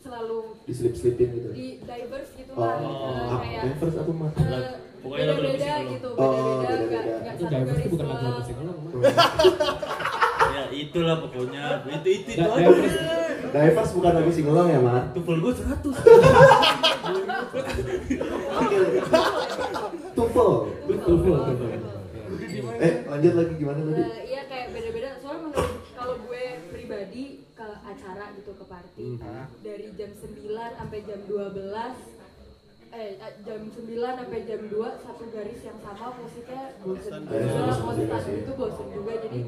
selalu 0.00 0.38
Diselip-selipin 0.64 1.28
gitu. 1.30 1.48
di 1.52 1.66
diverse 1.78 2.32
gitu 2.34 2.52
Oh, 2.52 2.60
lah? 2.60 2.76
Eh, 2.76 3.36
kayak 3.38 3.62
Diverse 3.66 3.96
apa 3.98 4.12
mah? 4.12 4.30
eh, 4.32 4.72
Pokoknya 5.00 5.24
lagu 5.26 5.40
beda-beda 5.40 5.64
psikolog. 5.64 5.90
gitu 5.90 6.08
Oh, 6.10 6.20
beda-beda 6.20 6.60
nggak 6.60 6.70
beda-beda. 6.70 7.00
nggak 7.00 7.30
itu 7.30 7.40
satu 7.40 7.50
diverse 7.50 7.68
garis 7.70 7.80
itu 7.80 7.90
bukan 7.90 8.06
lagu 8.20 8.40
psikolog 8.42 8.76
ya 10.50 10.64
itulah 10.72 11.16
pokoknya 11.20 11.64
itu 11.86 12.08
itu 12.10 12.30
itu 12.30 12.42
diverse 12.42 12.98
Diverse 13.50 13.92
bukan 13.92 14.12
lagu 14.12 14.30
singelong 14.30 14.68
ya, 14.68 14.78
Mar? 14.78 15.02
tufel 15.10 15.36
gue 15.38 15.52
100 15.52 15.80
Tufel. 20.12 20.50
betul 20.86 21.14
betul 21.16 21.36
betul 21.46 21.68
Eh, 22.80 23.04
lanjut 23.04 23.32
lagi 23.34 23.52
gimana 23.54 23.80
tadi? 23.82 24.00
Eh, 24.00 24.20
iya 24.26 24.42
kayak 24.46 24.72
beda-beda 24.72 25.12
soalnya 25.18 25.40
menurut 25.46 25.68
kalau 25.92 26.14
gue 26.18 26.42
pribadi 26.70 27.24
ke 27.52 27.66
acara 27.82 28.19
gitu 28.32 28.52
ke 28.52 28.64
party. 28.64 29.06
Dari 29.60 29.86
jam 29.94 30.10
9 30.12 30.30
sampai 30.76 30.98
jam 31.02 31.20
12 31.24 31.96
eh 32.90 33.14
eh, 33.16 33.32
jam 33.42 33.60
9 33.62 33.78
sampai 34.18 34.40
jam 34.42 34.60
2 34.66 34.74
satu 34.98 35.24
garis 35.30 35.60
yang 35.62 35.78
sama 35.78 36.10
musiknya 36.12 36.62
bosen 36.82 37.22
Eh, 37.22 37.38
juga 37.38 37.62
bosen 37.62 37.84
musik 37.86 38.02
juga 38.02 38.10
lagu 38.10 38.26
sih. 38.26 38.34
itu 38.36 38.52
bosen 38.52 38.88
juga 38.90 39.12
jadi 39.20 39.40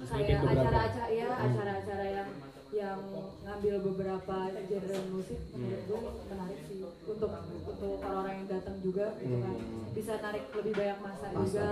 Semakin 0.00 0.36
kayak 0.36 0.52
acara-acara 0.52 1.06
ya 1.08 1.28
acara-acara 1.30 2.06
yang 2.10 2.28
yang 2.70 3.00
ngambil 3.42 3.74
beberapa 3.82 4.36
genre 4.62 4.98
musik 5.10 5.40
menurut 5.50 5.82
gue 5.86 6.00
menarik 6.28 6.60
sih. 6.64 6.76
Untuk 7.02 7.30
untuk 7.66 7.92
orang-orang 7.98 8.34
yang 8.36 8.48
datang 8.48 8.76
juga 8.78 9.06
gitu 9.16 9.36
kan. 9.38 9.56
Bisa 9.90 10.12
narik 10.20 10.44
lebih 10.52 10.72
banyak 10.76 10.98
masa, 11.00 11.26
juga. 11.32 11.66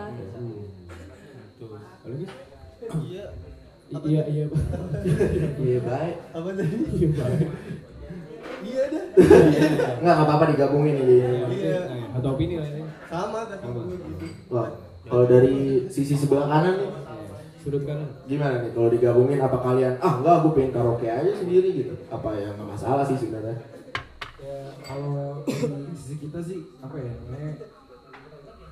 Kalau 2.02 2.16
gitu 2.16 2.34
iya 3.04 3.26
iya 4.04 4.22
iya 4.28 4.44
Pak. 4.46 4.62
Iya, 5.58 5.78
baik. 5.80 6.16
apa 6.36 6.48
tadi 6.52 6.76
iya 6.92 7.08
Pak. 7.16 7.28
iya 8.58 8.82
dah 8.90 9.04
Enggak, 9.18 9.96
enggak 10.02 10.16
apa-apa 10.28 10.44
digabungin 10.52 10.96
ini. 10.98 11.16
Iya. 11.56 11.80
Nah, 11.88 12.18
atau 12.20 12.28
opini 12.34 12.54
lah 12.58 12.68
ini 12.68 12.82
sama 13.08 13.40
tapi 13.48 13.64
gue 13.72 13.96
gitu 13.96 14.26
Wah, 14.52 14.68
kalau 15.08 15.24
dari 15.24 15.88
sisi 15.88 16.12
sebelah 16.12 16.44
kanan 16.44 16.74
nih, 16.76 16.90
sudut 17.58 17.82
kanan. 17.88 18.08
Gimana 18.28 18.60
nih 18.60 18.70
kalau 18.76 18.88
digabungin 18.92 19.40
apa 19.40 19.56
kalian 19.56 19.94
ah 19.98 20.12
enggak 20.20 20.36
gue 20.44 20.52
pengen 20.52 20.72
karaoke 20.74 21.06
aja 21.08 21.32
sendiri 21.32 21.68
gitu. 21.72 21.94
Apa 22.12 22.36
yang 22.36 22.52
nggak 22.58 22.68
masalah 22.68 23.04
sih 23.06 23.16
sebenarnya. 23.16 23.56
ya 24.38 24.70
kalau 24.86 25.42
di 25.42 25.94
sisi 25.98 26.14
kita 26.22 26.38
sih 26.38 26.62
apa 26.78 26.94
ya 26.94 27.10
namanya 27.26 27.52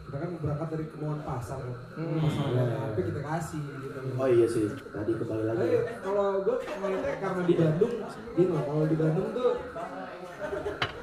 kita 0.06 0.16
kan 0.22 0.30
berangkat 0.38 0.68
dari 0.70 0.84
kemauan 0.86 1.20
pasar 1.26 1.58
kan 1.58 2.06
pasar 2.22 2.44
apa 2.54 3.00
kita 3.00 3.20
kasih 3.20 3.62
gitu 3.82 3.98
Oh 4.16 4.28
iya 4.30 4.46
sih, 4.46 4.64
tadi 4.70 5.12
kembali 5.18 5.44
lagi. 5.50 5.60
Tapi 5.60 5.98
kalau 6.00 6.28
gue 6.40 6.56
ngeliatnya 6.62 7.14
karena 7.18 7.42
di 7.42 7.54
Bandung, 7.58 7.94
gitu 8.38 8.50
loh, 8.54 8.62
kalau 8.64 8.84
di 8.86 8.96
Bandung 8.96 9.28
tuh 9.34 9.50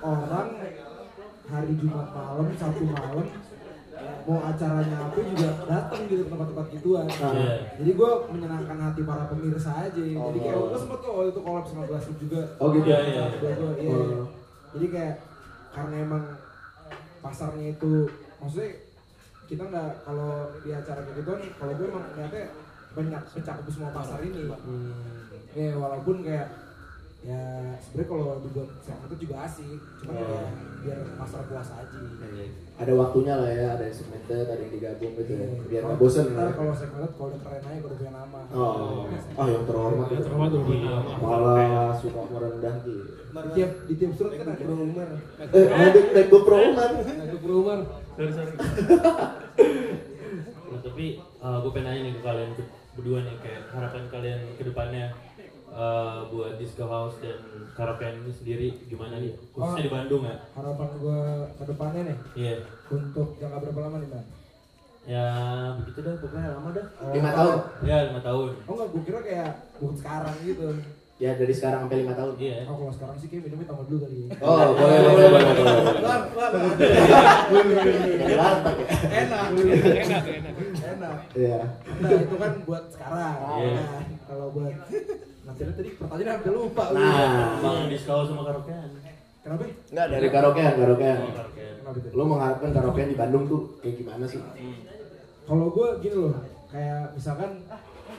orang 0.01 0.47
hari 1.43 1.71
Jumat 1.77 2.07
malam, 2.15 2.47
Sabtu 2.55 2.83
malam 2.87 3.27
mau 4.23 4.39
acaranya 4.39 4.97
apa 5.03 5.19
juga 5.19 5.49
datang 5.67 6.01
gitu 6.07 6.23
ke 6.25 6.31
tempat-tempat 6.31 6.65
gituan. 6.73 7.05
Iya. 7.07 7.55
Jadi 7.79 7.91
gue 7.93 8.11
menyenangkan 8.31 8.77
hati 8.79 9.01
para 9.03 9.23
pemirsa 9.27 9.71
aja. 9.83 9.99
Jadi 9.99 10.37
kayak 10.39 10.57
gue 10.59 10.79
sempet 10.79 10.99
kok 11.03 11.11
waktu 11.13 11.29
itu 11.31 11.41
collab 11.43 11.65
sama 11.67 11.83
Glassroot 11.87 12.17
juga. 12.19 12.41
Oh 12.57 12.67
gitu. 12.71 12.87
Iya, 12.87 12.99
iya. 13.03 13.23
Gua, 13.37 13.51
gua, 13.51 13.71
iya, 13.77 13.91
Oh. 13.91 14.03
iya. 14.03 14.21
Jadi 14.73 14.85
kayak 14.89 15.15
karena 15.75 15.95
emang 16.01 16.23
pasarnya 17.19 17.67
itu 17.75 17.91
maksudnya 18.39 18.71
kita 19.53 19.63
nggak 19.63 19.89
kalau 20.01 20.33
di 20.57 20.69
acara 20.69 20.99
kayak 20.99 21.15
gitu 21.15 21.31
kalau 21.53 21.73
gue 21.73 21.85
emang 21.87 22.03
ngeliatnya 22.09 22.43
banyak 22.91 23.21
mencakup 23.27 23.65
semua 23.67 23.89
pasar 23.91 24.19
ini 24.21 24.41
ya 25.53 25.71
walaupun 25.75 26.17
kayak 26.21 26.47
ya 27.23 27.39
sebenarnya 27.79 28.09
kalau 28.09 28.27
dibuat 28.43 28.67
segmen 28.83 29.07
itu 29.07 29.15
juga 29.23 29.35
asik 29.47 29.79
cuman 29.95 30.13
Oh. 30.13 30.27
ya 30.27 30.43
biar 30.83 30.99
pasar 31.15 31.41
puas 31.47 31.69
aja 31.71 31.99
Ada 32.73 32.91
waktunya 32.91 33.31
lah 33.31 33.47
ya, 33.47 33.67
ada 33.71 33.85
yang 33.85 33.95
segmented, 33.95 34.43
ada 34.43 34.57
yang 34.57 34.73
digabung 34.73 35.13
gitu 35.15 35.31
ya. 35.31 35.45
Biar 35.63 35.81
nggak 35.85 35.93
Kalau- 35.93 36.01
bosen. 36.03 36.25
ntar 36.33 36.49
ya. 36.49 36.53
kalau 36.57 36.73
segmented 36.73 37.11
kalau 37.13 37.29
udah 37.29 37.39
keren 37.39 37.63
aja 37.63 37.79
udah 37.79 37.95
punya 37.95 38.11
nama 38.11 38.39
Oh, 38.51 39.05
ah 39.37 39.47
yang 39.47 39.63
terhormat. 39.63 40.07
Ya, 40.09 40.19
terhormat 40.19 40.49
udah 40.51 40.63
punya 40.65 40.89
nama. 40.89 41.11
Malah 41.15 41.91
suka 41.95 42.21
merendah 42.27 42.75
gitu. 42.81 42.91
di 43.23 43.49
tiap 43.55 43.71
di 43.87 43.93
tiap 43.95 44.11
surat 44.13 44.31
kan 44.35 44.47
ada 44.51 44.63
Umar. 44.67 45.09
Eh, 45.39 45.65
naik 45.69 46.05
naik 46.11 46.27
GoPro 46.27 46.57
man. 46.75 46.91
Nah, 46.97 47.37
Bro 47.39 47.55
Umar. 47.61 47.79
sorry 48.17 48.31
sorry 48.35 48.51
Nah, 50.73 50.79
tapi 50.81 51.05
gue 51.21 51.71
pengen 51.75 51.85
nanya 51.85 52.01
nih 52.09 52.13
ke 52.17 52.21
kalian 52.25 52.49
ber- 52.57 52.73
berdua 52.97 53.19
nih 53.25 53.35
kayak 53.41 53.61
harapan 53.73 54.03
kalian 54.09 54.41
ke 54.57 54.63
depannya 54.65 55.05
eh, 55.73 56.19
buat 56.29 56.53
disco 56.57 56.85
house 56.85 57.17
dan 57.21 57.39
karaokean 57.73 58.21
ini 58.25 58.31
sendiri 58.33 58.67
gimana 58.85 59.17
nih? 59.21 59.33
Khususnya 59.53 59.85
di 59.85 59.91
Bandung 59.93 60.23
ya? 60.25 60.37
harapan 60.53 60.89
gue 60.97 61.21
ke 61.57 61.63
depannya 61.69 62.01
nih 62.09 62.17
iya. 62.37 62.55
untuk 62.89 63.27
jangka 63.37 63.57
berapa 63.61 63.79
lama 63.89 63.97
nih 64.01 64.09
man? 64.13 64.25
ya 65.03 65.27
begitu 65.83 65.99
dah 65.99 66.15
pokoknya 66.15 66.49
lama 66.55 66.69
dah. 66.71 66.87
Lima 67.11 67.29
tahun. 67.35 67.57
ya 67.83 67.97
lima 68.07 68.21
tahun. 68.23 68.49
Oh 68.63 68.71
enggak, 68.71 68.87
gue 68.87 69.01
kira 69.03 69.19
kayak 69.19 69.51
buat 69.83 69.95
sekarang 69.99 70.35
gitu 70.47 70.67
Ya 71.21 71.37
dari 71.37 71.53
sekarang 71.53 71.85
sampai 71.85 72.01
lima 72.01 72.17
tahun. 72.17 72.33
iya 72.41 72.65
Oh 72.65 72.73
kalau 72.73 72.89
sekarang 72.89 73.15
sih 73.15 73.29
kayak 73.29 73.45
minumnya 73.45 73.69
tambah 73.69 73.85
dulu 73.85 73.99
kali 74.01 74.15
Oh, 74.41 74.73
boleh 74.73 74.97
boleh 74.97 75.27
boleh 75.29 75.53
boleh. 75.53 76.73
Jadi 78.17 78.33
lantak 78.33 78.75
ya. 78.81 78.87
Enak 79.21 79.43
Enak, 79.53 80.23
enak. 80.25 80.53
Enak 80.73 81.13
Iya. 81.37 81.59
Nah 82.01 82.09
itu 82.17 82.35
kan 82.35 82.51
buat 82.65 82.83
sekarang 82.89 83.35
Iya. 83.61 83.71
Nah, 83.77 84.01
Kalau 84.25 84.45
buat 84.57 84.73
Nanti 85.43 85.61
tadi 85.69 85.89
pertanyaan 85.93 86.31
hampir 86.39 86.51
lupa 86.51 86.83
lu. 86.89 86.97
Nah. 86.97 87.61
bang 87.61 87.85
disco 87.93 88.11
house 88.11 88.29
sama 88.33 88.41
karaokean 88.43 88.89
Kenapa? 89.43 89.63
Enggak 89.91 90.07
dari 90.07 90.27
karaokean, 90.31 90.73
karaokean. 90.81 91.17
Oh, 91.19 91.31
karaokean 91.93 92.25
mengharapkan 92.25 92.69
karaokean 92.73 93.09
di 93.13 93.17
Bandung 93.19 93.43
tuh 93.45 93.61
kayak 93.79 93.95
gimana 94.01 94.25
sih? 94.25 94.41
Hmm. 94.41 94.81
Kalau 95.45 95.69
gue 95.69 95.87
gini 96.01 96.15
loh 96.17 96.33
Kayak 96.73 97.13
misalkan 97.13 97.61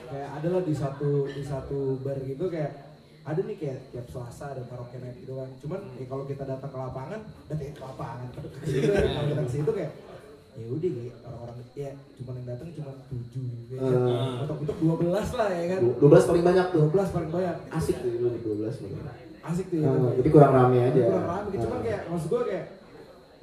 Kayak 0.05 0.29
ada 0.37 0.47
lah 0.47 0.61
di 0.63 0.71
satu 0.71 1.25
di 1.27 1.41
satu 1.43 1.97
bar 1.99 2.15
gitu 2.21 2.45
kayak 2.47 2.84
ada 3.25 3.39
nih 3.41 3.55
kayak 3.55 3.79
tiap 3.89 4.05
Selasa 4.07 4.53
ada 4.53 4.61
karaoke 4.63 4.97
night 4.97 5.17
gitu 5.17 5.33
kan 5.33 5.49
cuman 5.57 5.81
ya 5.95 6.05
kalau 6.05 6.23
kita 6.23 6.43
datang 6.43 6.69
ke 6.69 6.77
lapangan 6.77 7.19
datang 7.43 7.67
ke 7.71 7.83
lapangan 7.83 8.27
kalau 8.35 8.49
kita 9.25 9.41
ke 9.41 9.51
situ 9.51 9.71
kayak 9.71 9.91
ya 10.55 10.65
udah 10.67 10.87
kayak 10.89 11.15
orang-orang 11.21 11.57
ya 11.75 11.89
cuma 12.15 12.31
yang 12.31 12.47
datang 12.47 12.69
cuma 12.71 12.91
tujuh 13.03 13.43
ya 13.67 13.77
kan 13.77 13.91
Hmm. 13.95 14.41
atau 14.41 14.55
untuk 14.57 14.77
dua 14.77 14.95
belas 14.95 15.27
lah 15.33 15.49
ya 15.49 15.65
kan 15.67 15.79
Du- 15.81 15.97
12 16.01 16.29
paling 16.29 16.45
banyak 16.45 16.65
tuh. 16.69 16.79
dua 16.79 16.91
belas 16.91 17.07
paling 17.09 17.29
banyak 17.29 17.55
Asik 17.69 17.95
tuh 17.97 18.09
dulu 18.09 18.27
12 18.61 18.75
paling. 18.77 18.95
asik 19.43 19.65
tuh 19.67 19.77
ya 19.77 19.85
Ah, 19.85 19.93
kan? 19.93 20.13
jadi 20.15 20.29
kurang 20.31 20.53
rame 20.55 20.77
aja. 20.81 21.01
kurang 21.03 21.27
rame 21.27 21.49
cuman 21.55 21.77
Ah. 21.77 21.83
kayak 21.83 22.01
maksud 22.07 22.27
gue 22.29 22.41
kayak 22.45 22.65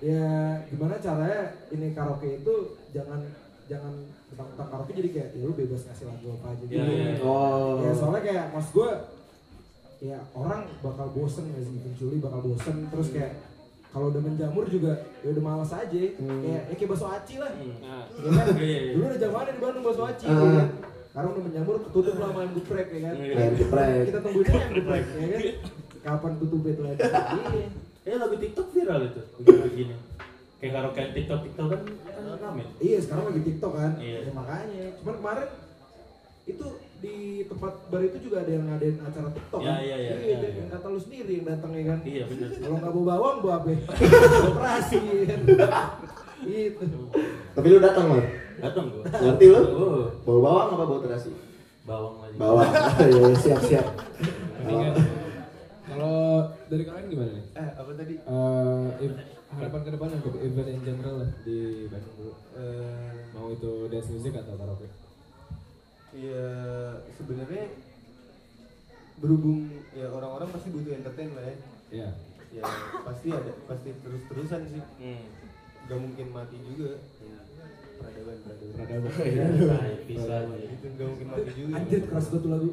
ya 0.01 0.25
gimana 0.67 0.95
caranya 0.97 1.41
ini 1.69 1.87
karaoke 1.91 2.29
itu 2.37 2.55
jangan 2.91 3.21
jangan 3.65 3.93
tentang 4.29 4.47
tentang 4.49 4.69
karaoke 4.69 4.93
jadi 4.95 5.09
kayak 5.11 5.29
ya 5.33 5.43
lu 5.43 5.53
bebas 5.53 5.83
ngasih 5.85 6.07
lagu 6.07 6.27
apa 6.33 6.47
aja 6.49 6.65
gitu 6.65 6.73
Iya, 6.73 6.85
iya, 6.89 7.05
iya. 7.13 7.17
Oh. 7.21 7.77
ya 7.79 7.91
soalnya 7.93 8.23
kayak 8.25 8.45
maksud 8.51 8.73
gue 8.73 8.91
ya 10.03 10.19
orang 10.35 10.67
bakal 10.81 11.07
bosen 11.13 11.47
ya 11.49 11.61
sih 11.61 11.79
pencuri 11.79 12.19
bakal 12.19 12.43
bosen 12.43 12.91
terus 12.91 13.09
kayak 13.09 13.39
kalau 13.89 14.09
udah 14.09 14.19
menjamur 14.19 14.67
juga 14.67 14.93
ya 15.23 15.31
udah 15.31 15.45
malas 15.45 15.71
aja 15.71 15.95
Hmm. 16.19 16.43
kayak 16.43 16.63
ya 16.65 16.75
kayak 16.75 16.91
bakso 16.91 17.07
aci 17.07 17.35
lah 17.39 17.51
Nah, 17.53 18.05
ya 18.11 18.31
kan 18.33 18.47
Iya, 18.51 18.67
iya, 18.67 18.81
iya. 18.81 18.93
dulu 18.93 19.05
ada 19.07 19.19
zamannya 19.21 19.53
di 19.53 19.61
Bandung 19.61 19.85
bakso 19.85 20.03
aci 20.05 20.25
Ah. 20.25 20.33
ya 20.33 20.51
kan 20.59 20.69
sekarang 21.07 21.31
udah 21.31 21.45
menjamur 21.45 21.75
ketutup 21.79 22.15
lah 22.17 22.29
sama 22.29 22.41
yang 22.43 22.55
geprek 22.57 22.89
ya 22.89 23.01
kan 23.01 23.15
Iya. 23.15 23.35
Ayam 23.37 23.55
geprek. 23.55 24.01
kita 24.03 24.19
tungguin 24.21 24.45
aja 24.45 24.59
yang 24.59 24.73
geprek 24.75 25.05
ya 25.07 25.27
kan 25.29 25.43
kapan 26.05 26.33
tutup 26.37 26.61
itu 26.65 26.83
lagi 26.83 26.99
Iya. 27.53 27.69
Eh 28.03 28.17
lagu 28.19 28.35
TikTok 28.35 28.67
viral 28.69 29.01
itu 29.07 29.21
begini-begini. 29.39 29.95
Kayak 30.59 30.73
karaokean 30.73 31.11
TikTok 31.13 31.39
TikTok 31.45 31.67
kan 31.69 31.81
kan. 32.35 32.53
Iya 32.81 32.99
sekarang 32.99 33.25
lagi 33.31 33.41
TikTok 33.45 33.73
kan. 33.73 33.93
Iya. 33.97 34.19
Ya, 34.21 34.31
makanya. 34.33 34.83
Cuman 34.99 35.15
kemarin 35.17 35.49
itu 36.43 36.67
di 37.03 37.17
tempat 37.51 37.73
bar 37.91 38.03
itu 38.07 38.19
juga 38.23 38.47
ada 38.47 38.51
yang 38.55 38.65
ngadain 38.71 38.97
acara 39.03 39.29
TikTok 39.35 39.59
Iya, 39.59 39.75
kan. 39.75 39.83
iya, 39.83 39.97
iya, 39.99 40.13
Iya, 40.15 40.15
iya, 40.23 40.37
dan 40.39 40.53
iya. 40.55 40.65
kata 40.71 40.87
lu 40.87 41.01
sendiri 41.03 41.33
yang 41.43 41.47
datang 41.51 41.71
ya 41.75 41.85
kan. 41.91 41.99
Iya 42.07 42.25
benar. 42.31 42.49
Kalau 42.55 42.77
nggak 42.79 42.93
bawa 42.95 43.05
bawang 43.11 43.37
bawa 43.43 43.55
apa? 43.59 43.71
Operasi. 44.55 45.01
Itu. 46.47 47.01
Tapi 47.53 47.67
lu 47.67 47.79
datang 47.83 48.07
loh. 48.07 48.25
Datang 48.63 48.85
gua. 48.95 49.05
Ngerti 49.11 49.47
lu? 49.51 49.61
Bawa 50.23 50.39
bawang 50.41 50.69
apa 50.71 50.85
bawa 50.87 51.01
terasi? 51.03 51.31
bawang 51.83 52.15
lagi. 52.23 52.37
Bawang. 52.39 52.71
ya 53.19 53.27
siap 53.35 53.61
siap. 53.67 53.87
Kalau 55.83 56.47
dari 56.71 56.85
kalian 56.87 57.07
gimana 57.11 57.31
nih? 57.35 57.45
Eh, 57.59 57.69
apa 57.75 57.91
tadi? 57.99 58.15
Eh, 58.23 59.11
harapan 59.53 59.81
ke 59.83 59.91
depannya 59.91 60.17
untuk 60.23 60.39
event 60.39 60.69
in 60.71 60.81
general 60.87 61.15
lah 61.21 61.31
di 61.43 61.59
Bandung 61.91 62.15
dulu. 62.17 62.33
Eh, 62.57 63.11
Mau 63.35 63.51
itu 63.51 63.71
dance 63.91 64.09
music 64.15 64.33
atau 64.39 64.55
karaoke? 64.55 64.87
Ya 66.13 66.45
sebenarnya 67.17 67.73
berhubung 69.17 69.71
ya 69.97 70.13
orang-orang 70.13 70.49
pasti 70.53 70.69
butuh 70.73 70.93
entertain 70.93 71.31
lah 71.33 71.45
ya. 71.45 71.57
Iya. 71.93 72.09
Ya 72.53 72.69
pasti 73.01 73.29
ada, 73.33 73.53
pasti 73.65 73.89
terus-terusan 74.05 74.61
sih. 74.69 74.83
Hmm. 75.01 75.25
Gak 75.89 75.99
mungkin 75.99 76.27
mati 76.37 76.57
juga. 76.63 77.01
Peradaban, 77.97 78.37
peradaban. 78.45 78.75
Peradaban. 78.77 79.13
Iya, 79.25 79.45
nah, 79.73 79.89
bisa. 80.05 80.37
Itu 80.69 80.87
gak 81.01 81.09
mungkin 81.09 81.27
mati 81.33 81.51
juga. 81.57 81.73
Anjir 81.81 82.01
keras 82.05 82.27
betul 82.29 82.51
lagu. 82.53 82.71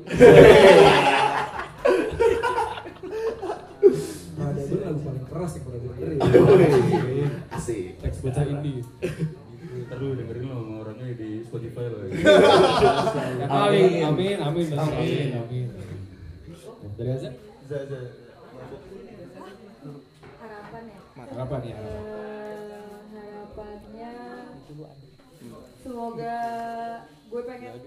Ada 4.39 4.61
itu 4.63 4.75
lagu 4.83 4.99
paling 4.99 5.25
keras 5.31 5.51
yang 5.55 5.63
pernah 5.63 5.79
gue 5.79 5.93
dengerin. 5.95 7.31
Asik. 7.55 8.03
Teks 8.03 8.19
bocah 8.19 8.45
indie. 8.51 8.83
Lu 9.99 10.07
dengerin 10.15 10.43
lo 10.47 10.78
orangnya 11.09 11.17
di 11.17 11.29
Spotify 11.41 11.85
lo 11.89 11.97
ya. 12.05 12.13
Amin, 13.65 13.91
amin, 14.05 14.37
amin, 14.37 14.67
amin, 14.69 15.27
amin. 15.33 15.67
Dari 16.97 17.09
Azza? 17.09 17.29
Zaza. 17.65 17.99
harapan 20.39 20.83
ya 20.85 20.99
Harapan 21.29 21.61
ya. 21.65 21.77
Eh, 21.77 22.77
harapannya 23.09 24.13
semoga 25.81 26.37
gue 27.29 27.41
pengen 27.43 27.73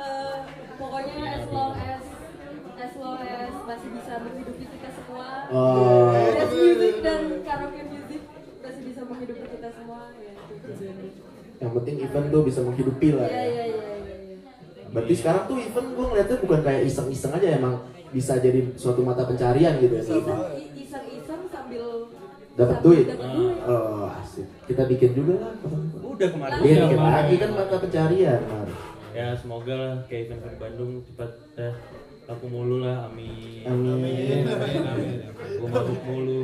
Eh, 0.00 0.38
pokoknya 0.80 1.16
as 1.36 1.44
long 1.52 1.76
as 1.76 2.00
as 2.80 2.92
long 2.96 3.20
as 3.20 3.52
masih 3.68 3.88
bisa 3.92 4.12
menghidupi 4.16 4.64
kita 4.64 4.88
semua 4.96 5.44
Oh. 5.52 6.08
dance 6.32 6.56
music 6.56 7.04
dan 7.04 7.44
karaoke 7.44 7.84
menghidupi 9.10 9.44
kita 9.50 9.68
semua 9.70 10.00
ya 10.14 10.32
itu 10.48 10.70
Yang 11.58 11.72
penting 11.74 11.96
event 12.00 12.26
tuh 12.28 12.42
bisa 12.42 12.60
menghidupi 12.62 13.08
lah. 13.12 13.26
iya 13.26 13.36
ya. 13.36 13.44
iya 13.44 13.64
iya 13.66 13.84
iya 13.98 14.16
iya. 14.16 14.36
Berarti 14.90 15.14
sekarang 15.14 15.42
tuh 15.44 15.56
event 15.58 15.88
gue 15.88 16.04
ngeliatnya 16.04 16.36
bukan 16.40 16.60
kayak 16.60 16.82
iseng-iseng 16.84 17.32
aja 17.32 17.48
emang 17.54 17.74
bisa 18.10 18.32
jadi 18.36 18.60
suatu 18.74 19.00
mata 19.00 19.22
pencarian 19.22 19.76
gitu 19.76 19.94
ya. 19.94 20.02
iseng-iseng 20.74 21.42
sambil 21.46 21.84
Dapat 22.52 22.76
sambil 22.76 22.84
duit. 22.84 23.04
dapat 23.06 23.28
duit 23.30 23.56
Oh 23.62 24.10
asik. 24.12 24.46
Kita 24.64 24.82
bikin 24.84 25.10
juga 25.12 25.34
lah. 25.38 25.52
Udah 26.02 26.28
kemarin. 26.28 26.58
Iya 26.60 26.82
Udah, 26.88 27.10
lagi 27.14 27.34
kan 27.36 27.50
mata 27.52 27.76
pencarian. 27.76 28.40
Mar. 28.42 28.68
Ya 29.10 29.26
semoga 29.34 29.74
lah 29.74 29.94
kayak 30.04 30.22
event 30.28 30.42
di 30.44 30.56
Bandung 30.56 30.92
cepat 31.04 31.30
eh 31.56 31.74
laku 32.30 32.46
mulu 32.46 32.76
lah, 32.78 33.10
amin. 33.10 33.66
Amin. 33.66 34.46
Amin, 34.46 34.82
amin. 34.86 35.18
Gua 35.58 35.68
mabuk 35.68 36.00
mulu. 36.06 36.40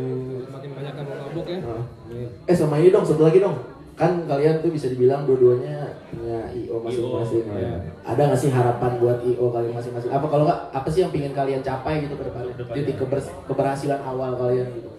Makin 0.51 0.71
banyak 0.75 0.93
yang 0.93 1.07
mau 1.07 1.17
mabuk 1.25 1.47
ya. 1.47 1.59
Amin. 1.63 2.29
Eh 2.45 2.57
sama 2.57 2.77
ini 2.77 2.91
dong, 2.91 3.07
satu 3.07 3.23
lagi 3.23 3.39
dong. 3.39 3.57
kan 3.97 4.29
kalian 4.29 4.61
tuh 4.61 4.69
bisa 4.69 4.93
dibilang 4.93 5.25
dua-duanya 5.25 5.89
punya 6.13 6.53
IO 6.53 6.85
masing-masing 6.85 7.49
ya. 7.49 7.57
iya. 7.57 7.77
Ada 8.05 8.29
nggak 8.29 8.37
sih 8.37 8.53
harapan 8.53 9.01
buat 9.01 9.25
IO 9.25 9.49
kalian 9.49 9.73
masing-masing? 9.73 10.13
Apa 10.13 10.29
kalau 10.29 10.45
nggak 10.45 10.61
apa 10.69 10.89
sih 10.93 11.01
yang 11.01 11.13
ingin 11.17 11.33
kalian 11.33 11.65
capai 11.65 12.05
gitu 12.05 12.13
ke 12.13 12.29
depannya? 12.29 12.53
Titik 12.77 13.01
keber- 13.01 13.33
keberhasilan 13.49 14.05
awal 14.05 14.37
kalian 14.37 14.69
gitu. 14.69 14.93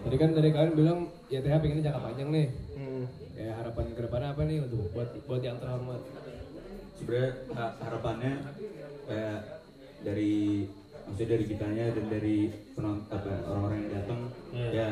Tadi 0.00 0.16
kan 0.16 0.32
dari 0.32 0.56
kalian 0.56 0.72
bilang 0.72 0.98
ya 1.28 1.44
TH 1.44 1.60
pengennya 1.60 1.84
jangka 1.84 2.00
panjang 2.00 2.28
nih. 2.32 2.46
Hmm. 2.80 3.04
Kayak 3.36 3.54
harapan 3.60 3.84
ke 3.92 4.00
depannya 4.08 4.28
apa 4.32 4.42
nih 4.48 4.58
untuk 4.64 4.88
buat 4.88 5.08
buat 5.28 5.42
yang 5.44 5.58
terhormat? 5.60 6.00
sebenarnya 6.96 7.30
ha- 7.52 7.76
harapannya 7.80 8.32
kayak 9.04 9.40
dari 10.00 10.64
maksudnya 11.02 11.30
dari 11.30 11.44
kitanya 11.46 11.84
dan 11.90 12.04
dari 12.06 12.36
penonton 12.70 13.04
apa 13.08 13.30
orang-orang 13.44 13.78
yang 13.78 13.90
datang 13.92 14.20
Iya. 14.50 14.68
ya 14.70 14.88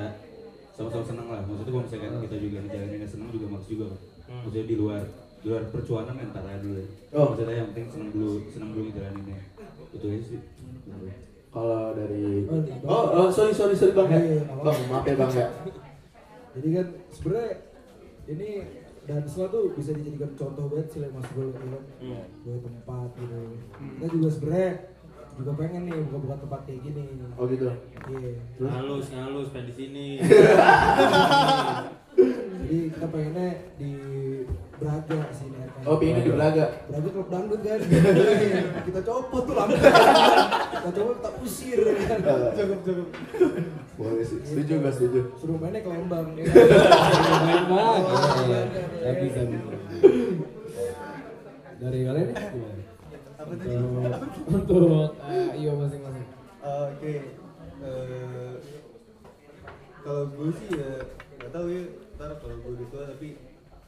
sama-sama 0.71 1.05
senang 1.05 1.29
lah 1.29 1.41
maksudnya 1.41 1.71
kalau 1.71 1.85
misalkan 1.85 2.23
kita 2.23 2.37
juga 2.39 2.59
ngejalaninnya 2.63 3.09
senang 3.09 3.31
juga 3.31 3.47
males 3.49 3.67
juga 3.67 3.85
kan. 3.87 3.99
Hmm. 4.25 4.41
maksudnya 4.43 4.65
di 4.65 4.77
luar 4.77 5.03
di 5.39 5.47
luar 5.47 5.63
percuanan 5.69 6.17
entar 6.17 6.43
aja 6.43 6.59
dulu 6.59 6.77
ya. 6.77 6.87
Oh. 7.13 7.25
maksudnya 7.29 7.55
yang 7.57 7.69
penting 7.71 7.87
senang 7.89 8.11
dulu 8.11 8.31
senang 8.49 8.71
dulu 8.71 8.83
ngejalaninnya 8.87 9.39
itu 9.89 10.07
aja 10.07 10.23
sih 10.27 10.41
Kalau 11.49 11.97
dari 11.97 12.45
Oh, 12.45 12.61
iya. 12.61 12.77
Oh, 12.85 13.05
oh 13.17 13.29
sorry 13.29 13.51
sorry 13.51 13.73
sorry 13.73 13.97
bang 13.97 14.05
ya. 14.07 14.21
Iya, 14.21 14.41
apa-apa. 14.45 14.69
Bang 14.69 14.79
maaf 14.87 15.03
ya 15.03 15.15
bang 15.17 15.31
ya. 15.33 15.47
Jadi 16.55 16.69
kan 16.71 16.87
sebenarnya 17.09 17.51
ini 18.29 18.49
dan 19.03 19.23
setelah 19.25 19.49
tuh 19.49 19.65
bisa 19.73 19.91
dijadikan 19.91 20.31
contoh 20.37 20.65
banget 20.69 20.87
sih 20.93 21.01
mas 21.09 21.25
gue 21.27 21.47
kan 21.49 21.65
Hmm. 21.99 22.25
buat 22.45 22.61
tempat 22.63 23.09
gitu. 23.17 23.39
Kita 23.97 24.07
juga 24.11 24.29
sebenarnya 24.29 24.71
juga 25.39 25.53
pengen 25.55 25.87
nih 25.87 25.95
buka-buka 26.11 26.37
tempat 26.43 26.61
kayak 26.67 26.81
gini. 26.83 27.05
Oh 27.39 27.47
gitu. 27.47 27.71
Iya. 28.11 28.31
Ngalus, 28.59 29.07
ngalus, 29.15 29.49
pengen 29.55 29.67
di 29.71 29.75
sini. 29.79 30.07
Jadi 32.59 32.79
kita 32.91 33.07
pengennya 33.07 33.49
di 33.79 33.93
Braga 34.79 35.19
sih 35.31 35.47
nih. 35.55 35.63
kan. 35.63 35.87
Oh 35.87 35.95
pengen 36.03 36.27
di 36.27 36.33
Braga. 36.35 36.65
Braga 36.91 37.09
klub 37.15 37.29
dangdut 37.31 37.61
kan. 37.63 37.79
kita 38.91 39.01
copot 39.07 39.43
tuh 39.47 39.55
lama. 39.55 39.75
kita 40.75 40.91
copot 40.91 41.17
tak 41.23 41.35
usir 41.39 41.79
kan. 41.87 42.19
Cukup 42.59 42.81
cukup. 42.83 43.09
Boleh 43.95 44.25
sih. 44.27 44.43
Setuju 44.43 44.73
gak 44.83 44.95
setuju? 44.99 45.21
Suruh 45.39 45.55
mainnya 45.55 45.87
ke 45.87 45.91
Lembang. 45.91 46.35
ya. 46.35 46.45
Main 47.47 47.65
banget. 47.71 48.67
Ya 49.07 49.11
bisa 49.23 49.41
bisa. 49.47 49.71
Dari 51.79 51.99
kalian 52.03 52.27
nih 52.27 52.35
gimana? 52.35 52.88
Apa 53.49 53.57
tadi? 53.57 53.75
Untuk 53.81 54.13
untuk 54.47 55.11
eh, 55.25 55.49
iyo 55.57 55.73
masing-masing. 55.75 56.27
Ah, 56.61 56.93
Oke. 56.93 57.15
Eh, 57.79 58.53
kalau 59.99 60.25
gue 60.29 60.51
sih 60.53 60.69
ya 60.77 60.91
nggak 61.39 61.51
tahu 61.51 61.67
ya. 61.71 61.85
Ntar 62.19 62.31
kalau 62.37 62.57
gue 62.59 62.73
udah 62.77 62.87
tua 62.91 63.03
tapi 63.09 63.29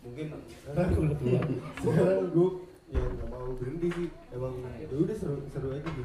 mungkin 0.00 0.26
sekarang 0.48 0.88
Udah 0.96 1.16
tua. 1.18 1.40
sekarang 1.82 2.20
gue 2.32 2.48
ya 2.88 3.02
nggak 3.04 3.28
mau 3.28 3.48
berhenti 3.54 3.88
sih. 3.92 4.08
Emang 4.32 4.54
ya 4.80 4.86
udah 4.88 5.16
seru 5.18 5.36
seru 5.50 5.68
aja 5.70 5.84
gitu. 5.84 6.02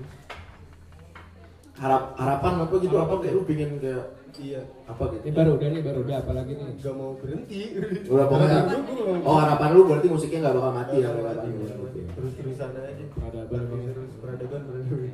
Harap 1.76 2.16
harapan 2.16 2.54
apa 2.64 2.76
gitu 2.80 2.96
apa 2.96 3.14
kayak 3.20 3.34
lu 3.36 3.44
pingin 3.44 3.76
kayak 3.78 4.04
Iya. 4.36 4.60
apa 4.84 5.16
Ini 5.16 5.24
gitu? 5.24 5.32
baru 5.32 5.52
udah 5.56 5.70
nih 5.72 5.80
baru 5.80 6.00
udah 6.04 6.18
apalagi 6.20 6.52
nih. 6.60 6.76
Gak 6.84 6.92
mau 6.92 7.16
berhenti. 7.16 7.62
Udah 8.04 8.26
pokoknya. 8.28 8.60
Gue 8.68 8.80
gue 8.84 8.94
nggak 9.00 9.20
mau 9.24 9.32
Oh 9.32 9.38
harapan 9.40 9.70
lu 9.72 9.82
berarti 9.88 10.08
musiknya 10.12 10.40
nggak 10.44 10.56
bakal 10.60 10.72
mati 10.76 10.96
ya? 10.96 11.08
Nggak 11.08 11.16
nggak 11.16 11.24
mati, 11.24 11.48
bakal 11.48 11.56
nggak 11.56 11.80
mati. 11.80 12.00
Terus 12.16 12.32
terusan 12.36 12.70
aja. 12.76 13.06
Peradaban. 13.16 13.62
Terus 13.72 14.12
peradaban 14.20 14.62
peradaban. 14.68 15.12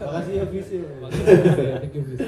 Makasih 0.00 0.32
ya 0.32 0.44
Fis 0.46 0.68
ya. 0.70 0.82
Thank 1.82 1.94
you, 1.94 2.02
Fis. 2.06 2.20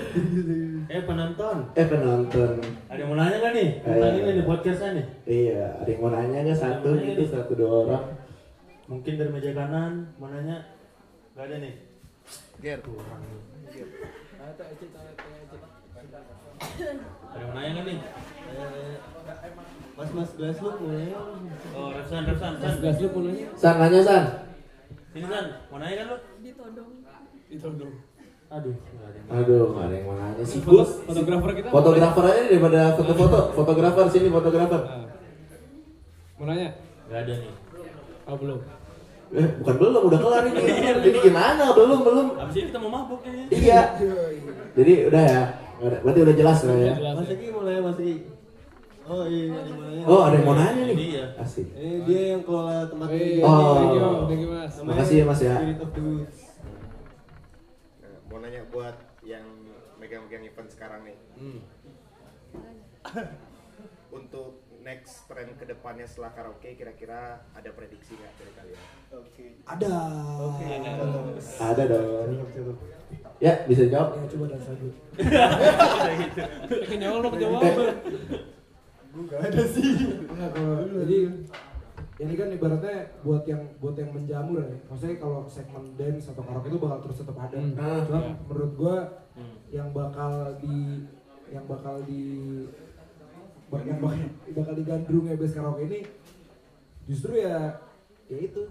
eh 0.91 1.03
penonton, 1.07 1.57
Eh 1.79 1.87
penonton. 1.87 2.55
ada 2.91 2.99
yang 2.99 3.07
mau 3.07 3.17
nanya 3.17 3.37
nggak 3.39 3.55
nih? 3.55 3.69
Eh, 3.79 3.99
Tanya 4.03 4.19
iya. 4.19 4.33
nih 4.35 4.45
podcastnya 4.45 4.89
nih. 4.99 5.07
Iya, 5.25 5.65
ada 5.79 5.89
yang 5.89 6.01
mau 6.03 6.11
nanya 6.11 6.39
nggak 6.43 6.59
satu 6.59 6.89
Mau 6.89 6.99
nanya 6.99 7.07
gitu 7.09 7.23
satu 7.31 7.53
dua 7.55 7.71
orang. 7.87 8.05
Mungkin 8.91 9.13
dari 9.15 9.31
meja 9.31 9.51
kanan, 9.55 10.11
mau 10.19 10.27
nanya? 10.27 10.59
Gak 11.39 11.47
ada 11.47 11.57
nih. 11.63 11.75
Ger. 12.59 12.83
Ada 13.73 14.69
yang 17.41 17.49
mau 17.49 17.57
nanya 17.57 17.71
nggak 17.73 17.89
nih? 17.89 17.97
Mas 19.97 20.13
Mas 20.13 20.29
Glass 20.37 20.61
lu 20.61 20.69
mulai. 20.85 21.09
Oh, 21.73 21.89
Refsan, 21.97 22.29
Refsan, 22.29 22.61
San. 22.61 22.85
Gas 22.85 23.01
lu 23.01 23.09
nanya? 23.25 23.49
San 23.57 23.81
nanya 23.81 24.05
San. 24.05 24.53
Sini 25.13 25.29
San, 25.29 25.45
mau 25.73 25.79
nanya 25.81 26.05
kan 26.05 26.07
lu? 26.13 26.17
ditodong 26.45 26.91
Ditodong. 27.49 27.95
Aduh, 28.53 28.77
Aduh, 29.33 29.73
nggak 29.73 29.89
ada 29.89 29.97
yang 29.97 30.13
mau 30.13 30.21
nanya 30.21 30.45
sih. 30.45 30.61
Fotografer 30.61 31.57
kita. 31.57 31.73
Fotografer 31.73 32.25
aja 32.29 32.53
daripada 32.53 32.93
foto-foto. 33.01 33.57
Fotografer 33.57 34.05
sini 34.13 34.29
fotografer. 34.29 35.09
Mau 36.37 36.45
nanya? 36.45 36.77
Nggak 37.09 37.21
ada 37.25 37.33
nih. 37.41 37.49
Oh 38.29 38.37
belum. 38.37 38.61
Eh, 39.33 39.49
bukan 39.65 39.75
belum, 39.81 40.13
udah 40.13 40.21
kelar 40.21 40.45
ini. 40.45 40.61
Jadi 41.01 41.19
gimana? 41.25 41.73
Belum, 41.73 42.05
belum. 42.05 42.37
Abis 42.37 42.53
ini 42.61 42.69
kita 42.69 42.79
mau 42.85 42.93
mabuk 42.93 43.25
nih. 43.25 43.49
Iya. 43.49 43.97
Jadi 44.77 45.09
udah 45.09 45.23
ya. 45.25 45.43
Berarti 45.83 46.21
udah 46.21 46.37
jelas 46.37 46.59
lah 46.69 46.77
ya. 46.77 46.95
Mas 47.17 47.27
ya. 47.27 47.35
Eki 47.35 47.49
mulai 47.49 47.81
Mas 47.81 47.97
Eki. 47.97 48.29
Oh 49.03 49.27
iya, 49.27 49.51
ada 49.51 49.67
yang 49.67 49.75
mau 49.75 49.83
nanya. 49.83 50.07
Oh, 50.07 50.23
ada 50.23 50.39
yang 50.39 50.47
mau 50.47 50.55
nanya 50.55 50.87
nih. 50.87 50.95
Iya. 50.95 51.35
Asik. 51.43 51.75
Ini 51.75 52.07
dia 52.07 52.39
yang 52.39 52.47
kelola 52.47 52.87
tempat 52.87 53.11
Eh, 53.11 53.19
ini. 53.19 53.43
Oh. 53.43 53.75
Thank 53.75 53.99
you, 53.99 54.07
thank 54.31 54.47
you 54.47 54.51
mas. 54.55 54.79
Makasih 54.79 55.17
ya, 55.19 55.27
Mas, 55.27 55.43
ya. 55.43 55.59
Nah, 55.59 55.75
mau 58.31 58.39
nanya 58.39 58.63
buat 58.71 58.95
yang 59.27 59.43
megang-megang 59.99 60.47
event 60.47 60.71
sekarang 60.71 61.03
nih. 61.03 61.19
Hmm. 61.35 61.59
Untuk 64.15 64.62
next 64.83 65.31
trend 65.31 65.55
ke 65.57 65.65
depannya 65.65 66.05
setelah 66.05 66.35
karaoke 66.35 66.75
kira-kira 66.75 67.47
ada 67.55 67.71
prediksi 67.71 68.19
nggak 68.19 68.33
dari 68.37 68.53
kalian? 68.59 68.83
Oke. 69.15 69.47
Ada. 69.65 69.95
Oke. 70.43 70.67
Ada 71.63 71.83
dong. 71.87 72.31
Cukup. 72.51 72.77
Ya, 73.39 73.63
bisa 73.67 73.87
jawab. 73.87 74.19
Ya 74.19 74.27
coba 74.27 74.45
dan 74.51 74.61
satu. 74.63 74.89
Kayak 76.87 76.99
nyolok 76.99 77.35
jawab. 77.39 77.63
Gue 79.13 79.25
gak 79.29 79.41
ada 79.45 79.63
sih. 79.71 79.93
Enggak 80.27 80.51
kalau 80.57 80.77
jadi 81.05 81.19
ini 82.23 82.33
kan 82.39 82.49
ibaratnya 82.55 82.97
buat 83.27 83.43
yang 83.45 83.63
buat 83.83 83.97
yang 83.99 84.11
menjamur 84.15 84.63
ya. 84.63 84.79
Maksudnya 84.89 85.17
kalau 85.19 85.45
segmen 85.47 85.95
dance 85.99 86.31
atau 86.31 86.43
karaoke 86.43 86.71
itu 86.71 86.81
bakal 86.81 86.99
terus 87.07 87.19
tetap 87.23 87.37
ada. 87.39 87.57
Hmm. 87.59 87.75
Cuma 87.77 88.19
ya. 88.19 88.33
menurut 88.51 88.73
gua 88.75 88.99
Hmm. 89.33 89.57
yang 89.73 89.89
bakal 89.97 90.61
di 90.61 91.09
yang 91.49 91.65
bakal 91.65 92.05
di 92.05 92.21
bak- 93.73 93.89
yang 93.89 93.99
bakal, 93.99 94.29
bakal 94.53 94.75
digandrung 94.77 95.25
ya 95.25 95.35
base 95.35 95.55
karaoke 95.57 95.85
ini 95.89 96.01
justru 97.09 97.33
ya 97.35 97.81
ya 98.29 98.39
itu 98.39 98.63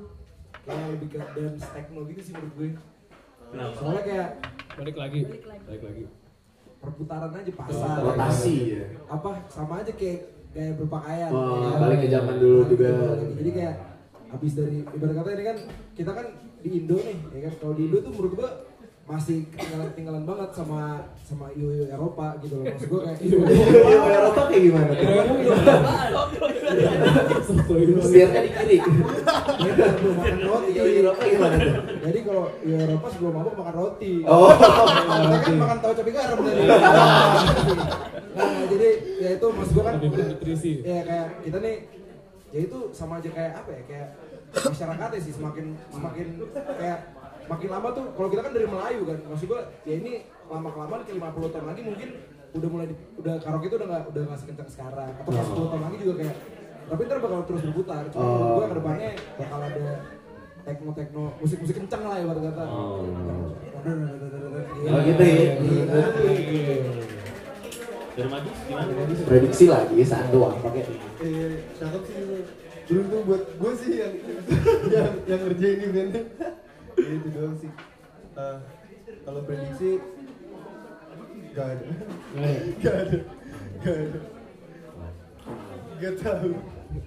kayak 0.61 0.85
lebih 0.93 1.07
ke 1.09 1.19
dance 1.33 1.65
techno 1.73 2.05
gitu 2.05 2.21
sih 2.21 2.33
menurut 2.37 2.53
gue. 2.55 2.69
Kenapa? 3.51 3.73
Soalnya 3.75 4.03
kayak 4.05 4.29
Balik 4.71 4.95
lagi. 4.95 5.19
Balik 5.27 5.45
lagi. 5.45 5.63
Balik 5.67 5.83
lagi. 5.83 6.03
perputaran 6.81 7.29
aja 7.29 7.53
pasar. 7.53 7.97
Rotasi 8.01 8.55
ya. 8.73 8.85
Apa 9.05 9.37
sama 9.53 9.85
aja 9.85 9.93
kayak 9.93 10.19
kayak 10.49 10.73
berpakaian. 10.81 11.29
Oh, 11.29 11.61
ya. 11.61 11.77
balik 11.77 11.97
ke 12.01 12.07
zaman 12.09 12.35
dulu 12.41 12.57
Balik 12.65 12.69
juga. 12.73 12.89
Jadi 13.37 13.49
kayak 13.53 13.75
habis 14.31 14.51
dari 14.57 14.77
ibarat 14.81 15.13
kata 15.13 15.29
ini 15.29 15.43
kan 15.45 15.57
kita 15.93 16.11
kan 16.15 16.25
di 16.61 16.69
Indo 16.81 16.97
nih, 16.97 17.17
ya 17.35 17.39
kan. 17.45 17.53
Kalau 17.61 17.73
di 17.77 17.81
Indo 17.85 17.97
tuh 18.01 18.11
menurut 18.15 18.33
gua 18.33 18.49
masih 19.01 19.43
ketinggalan, 19.49 19.87
ketinggalan 19.91 20.23
banget 20.23 20.49
sama 20.55 20.81
sama 21.19 21.45
IO 21.51 21.67
Eropa 21.85 22.37
gitu 22.39 22.53
loh. 22.57 22.65
Maksud 22.65 22.87
gua 22.87 23.01
kayak 23.03 23.19
Iya, 23.19 23.37
Eropa 24.15 24.41
kayak 24.47 24.61
gimana 24.61 24.91
tuh? 24.91 25.07
Setirnya 27.41 28.41
di 28.41 28.49
kiri. 28.49 28.77
Beda, 29.61 29.85
belum 29.99 30.15
makan 30.15 30.39
roti. 30.45 30.69
Iya, 30.71 30.83
Eropa 31.01 31.21
gimana 31.25 31.55
tuh? 31.57 31.73
Jadi 32.01 32.19
kalau 32.23 32.45
IO 32.61 32.75
Eropa 32.77 33.07
sebelum 33.11 33.33
mabuk 33.35 33.55
makan 33.57 33.75
roti. 33.75 34.13
Oh. 34.23 34.49
Kita 34.55 35.37
kan 35.41 35.55
makan 35.57 35.77
tahu 35.81 35.91
cabai 35.97 36.13
garam 36.13 36.37
tadi. 36.39 36.61
Nah, 38.31 38.63
jadi 38.63 38.89
ya 39.19 39.29
itu 39.35 39.43
maksud 39.43 39.73
gua 39.75 39.83
kan 39.91 39.93
Lebih 39.99 40.09
bernutrisi. 40.15 40.79
ya 40.87 41.03
kayak 41.03 41.27
kita 41.43 41.57
nih 41.59 41.75
ya 42.47 42.59
itu 42.63 42.79
sama 42.95 43.19
aja 43.19 43.27
kayak 43.27 43.53
apa 43.59 43.69
ya 43.75 43.81
kayak 43.83 44.07
masyarakatnya 44.55 45.19
sih 45.19 45.33
semakin 45.35 45.65
semakin 45.91 46.27
kayak 46.79 46.99
makin 47.51 47.69
lama 47.69 47.87
tuh 47.91 48.05
kalau 48.15 48.29
kita 48.29 48.41
kan 48.41 48.53
dari 48.53 48.63
Melayu 48.65 49.01
kan 49.03 49.19
maksud 49.25 49.45
gua 49.45 49.61
ya 49.83 49.93
ini 49.93 50.11
lama 50.47 50.69
kelamaan 50.69 51.01
ke 51.03 51.11
50 51.11 51.51
tahun 51.51 51.65
lagi 51.67 51.81
mungkin 51.83 52.09
udah 52.51 52.69
mulai 52.69 52.87
di, 52.87 52.95
udah 53.17 53.33
karaoke 53.37 53.67
itu 53.67 53.75
udah 53.75 53.87
nggak 53.87 54.03
udah 54.07 54.21
nggak 54.25 54.39
sekencang 54.39 54.69
sekarang 54.69 55.09
atau 55.13 55.29
pas 55.29 55.45
10 55.45 55.71
tahun 55.71 55.83
lagi 55.83 55.95
juga 55.99 56.13
kayak 56.17 56.35
tapi 56.83 57.01
ntar 57.05 57.19
bakal 57.19 57.39
terus 57.45 57.61
berputar 57.65 58.03
cuma 58.09 58.23
Oh. 58.23 58.55
gua 58.55 58.65
ke 58.65 58.75
depannya 58.77 59.09
bakal 59.35 59.59
ada 59.61 59.85
tekno 60.61 60.91
tekno 60.93 61.23
musik 61.37 61.57
musik 61.59 61.75
kencang 61.77 62.03
lah 62.03 62.15
ya 62.15 62.25
kata 62.25 62.41
kata 62.45 62.63
Oh. 62.63 62.99
Iya. 63.81 64.89
Oh, 64.89 64.99
gitu 65.01 65.23
ya. 65.23 65.53
Gimana? 68.11 68.49
Prediksi 69.25 69.65
lagi 69.65 70.03
satu 70.03 70.37
apa 70.45 70.67
kayak 70.69 70.87
Eh, 71.17 71.53
cakep 71.75 72.01
sih 72.03 72.15
itu. 72.17 72.35
Beruntung 72.85 73.23
buat 73.23 73.43
gue 73.55 73.71
sih 73.77 73.93
yang 73.97 74.13
yang 74.93 75.11
yang 75.25 75.39
ngerjain 75.41 75.79
eventnya. 75.81 76.21
Ya, 76.97 77.11
itu 77.15 77.27
doang 77.31 77.55
sih. 77.57 77.71
Ah, 78.33 78.57
kalau 79.23 79.41
prediksi 79.43 79.99
gak 81.51 81.67
ada. 81.77 81.85
Gak 82.79 82.95
ada. 82.95 83.17
Gak 83.81 83.95
ada. 83.95 84.19
Gak 86.01 86.13
tahu. 86.17 86.49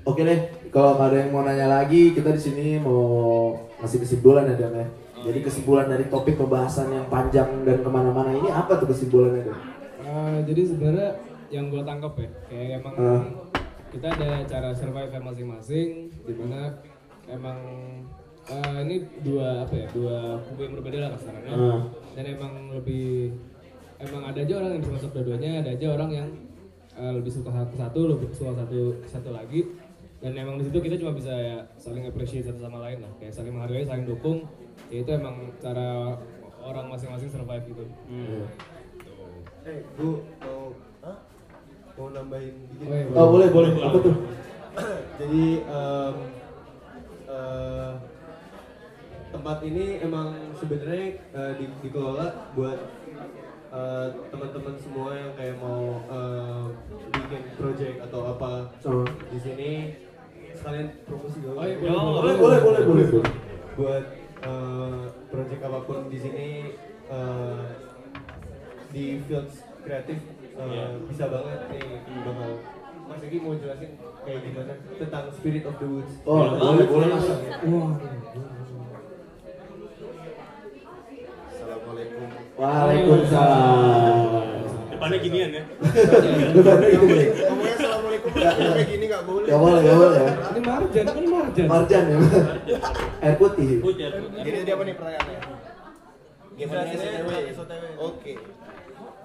Oke 0.05 0.24
deh, 0.24 0.41
kalau 0.72 0.97
nggak 0.97 1.09
ada 1.12 1.18
yang 1.20 1.30
mau 1.32 1.45
nanya 1.45 1.68
lagi, 1.68 2.16
kita 2.16 2.32
di 2.32 2.41
sini 2.41 2.66
mau 2.80 3.53
ngasih 3.76 4.01
kesimpulan 4.01 4.49
ya 4.49 4.57
Dan 4.57 4.80
ya. 4.80 4.87
Jadi 5.24 5.39
kesimpulan 5.41 5.89
dari 5.89 6.09
topik 6.09 6.37
pembahasan 6.37 6.93
yang 6.93 7.09
panjang 7.09 7.64
dan 7.64 7.80
ke 7.80 7.91
mana-mana 7.91 8.32
ini 8.32 8.49
apa 8.49 8.76
tuh 8.76 8.89
kesimpulannya 8.89 9.45
Dan? 9.45 9.59
Eh, 10.05 10.37
jadi 10.49 10.62
sebenarnya 10.68 11.11
yang 11.49 11.68
gue 11.68 11.82
tangkap 11.85 12.12
ya, 12.16 12.28
kayak 12.49 12.68
emang 12.80 12.95
Ah. 12.97 13.22
kita 13.89 14.07
ada 14.11 14.30
cara 14.45 14.68
survive 14.72 15.12
masing-masing, 15.20 15.89
di 16.11 16.32
mana 16.35 16.80
emang 17.28 17.59
eh, 18.51 18.78
ini 18.84 18.97
dua 19.24 19.64
apa 19.64 19.74
ya, 19.74 19.86
dua 19.92 20.16
kubu 20.49 20.61
yang 20.64 20.74
berbeda 20.80 20.99
lah 21.07 21.11
kasarannya. 21.16 21.53
Ah. 21.53 21.80
Dan 22.14 22.24
emang 22.36 22.53
lebih, 22.72 23.34
emang 24.01 24.22
ada 24.28 24.38
aja 24.40 24.55
orang 24.61 24.70
yang 24.76 24.82
bisa 24.84 24.92
masuk 25.01 25.11
dua-duanya, 25.16 25.51
ada 25.64 25.70
aja 25.72 25.86
orang 25.92 26.11
yang 26.12 26.28
eh, 26.97 27.12
lebih 27.12 27.32
suka 27.32 27.51
satu 27.51 27.74
satu, 27.76 28.01
lebih 28.16 28.26
suka 28.36 28.53
satu 28.55 28.80
satu 29.09 29.30
lagi. 29.32 29.64
Dan 30.24 30.32
emang 30.40 30.57
di 30.57 30.64
situ 30.64 30.80
kita 30.80 30.97
cuma 30.97 31.12
bisa 31.12 31.36
ya 31.36 31.59
saling 31.76 32.09
appreciate 32.09 32.49
satu 32.49 32.57
sama 32.61 32.80
lain 32.80 33.05
lah, 33.05 33.12
kayak 33.20 33.32
saling 33.32 33.53
menghargai, 33.53 33.84
saling 33.84 34.09
dukung. 34.09 34.49
Ya 34.88 35.05
itu 35.05 35.11
emang 35.12 35.53
cara 35.61 36.16
orang 36.64 36.88
masing-masing 36.88 37.28
survive 37.28 37.64
gitu. 37.68 37.84
Eh, 39.64 39.80
gue 39.97 40.12
mau, 40.45 40.76
Hah? 41.05 41.16
mau 41.97 42.09
nambahin 42.12 42.53
dikit. 42.72 42.88
Oh, 42.88 42.97
iya, 42.97 43.07
Oh 43.16 43.26
boleh 43.32 43.49
boleh, 43.49 43.70
apa 43.80 43.99
tuh? 44.01 44.16
Jadi 45.20 45.45
em, 45.61 46.16
eh, 47.28 47.92
tempat 49.35 49.59
ini 49.62 49.99
emang 49.99 50.30
sebenarnya 50.55 51.05
eh, 51.28 51.53
di, 51.59 51.64
dikelola 51.80 52.55
buat 52.55 52.78
eh, 53.68 54.07
teman-teman 54.30 54.74
semua 54.78 55.11
yang 55.12 55.35
kayak 55.35 55.59
mau 55.59 55.99
eh, 56.01 56.64
bikin 57.11 57.43
project 57.55 57.97
atau 58.01 58.20
apa 58.30 58.70
Oh. 58.85 59.03
di 59.03 59.39
sini 59.39 59.70
sekalian 60.55 60.87
promosi 61.03 61.43
dulu. 61.43 61.59
Oh, 61.59 61.66
iya, 61.66 61.76
Boleh 61.82 62.35
boleh 62.39 62.59
boleh 62.62 62.82
boleh. 62.85 63.07
boleh. 63.11 63.32
buat 63.74 64.05
eh, 64.41 65.03
project 65.28 65.61
apa 65.61 65.78
pun 65.82 65.99
di 66.07 66.18
sini 66.18 66.49
eh, 67.05 67.64
di 68.89 69.18
field 69.20 69.51
kreatif 69.82 70.18
eh, 70.55 70.91
bisa 71.05 71.26
banget 71.26 71.59
nih 71.68 71.85
bakal 72.22 72.51
Mas 73.05 73.20
Egi 73.20 73.37
mau 73.37 73.53
jelasin 73.53 74.01
kayak 74.24 74.41
gimana 74.41 74.72
tentang 74.97 75.28
Spirit 75.28 75.66
of 75.66 75.76
the 75.76 75.85
Woods. 75.85 76.14
Oh 76.24 76.55
boleh 76.55 76.87
boleh 76.89 77.07
mas. 77.11 77.26
Wah, 77.66 77.93
Waalaikumsalam. 82.55 84.18
Depannya 84.94 85.18
ginian 85.18 85.50
ya. 85.59 85.62
Depannya 86.55 86.86
deh. 86.86 87.26
Ngomongnya 87.50 87.74
assalamualaikum 87.74 88.30
kayak 88.30 88.86
gini 88.86 89.05
nggak 89.11 89.24
boleh. 89.26 89.46
Gak 89.50 89.59
boleh 89.59 89.80
gak 89.82 89.96
boleh. 89.98 90.22
Ini 90.30 90.61
marjan, 90.62 91.02
kan 91.02 91.24
marjan. 91.26 91.66
Marjan 91.66 92.02
ya. 92.07 92.18
Air 93.26 93.34
putih. 93.42 93.82
Putih, 93.82 94.07
putih. 94.07 94.38
Jadi 94.46 94.57
tadi 94.62 94.70
apa 94.70 94.82
nih 94.86 94.94
pertanyaannya? 94.94 95.38
Gimana? 96.55 96.86
SOTW. 97.50 97.84
Oke. 97.98 98.32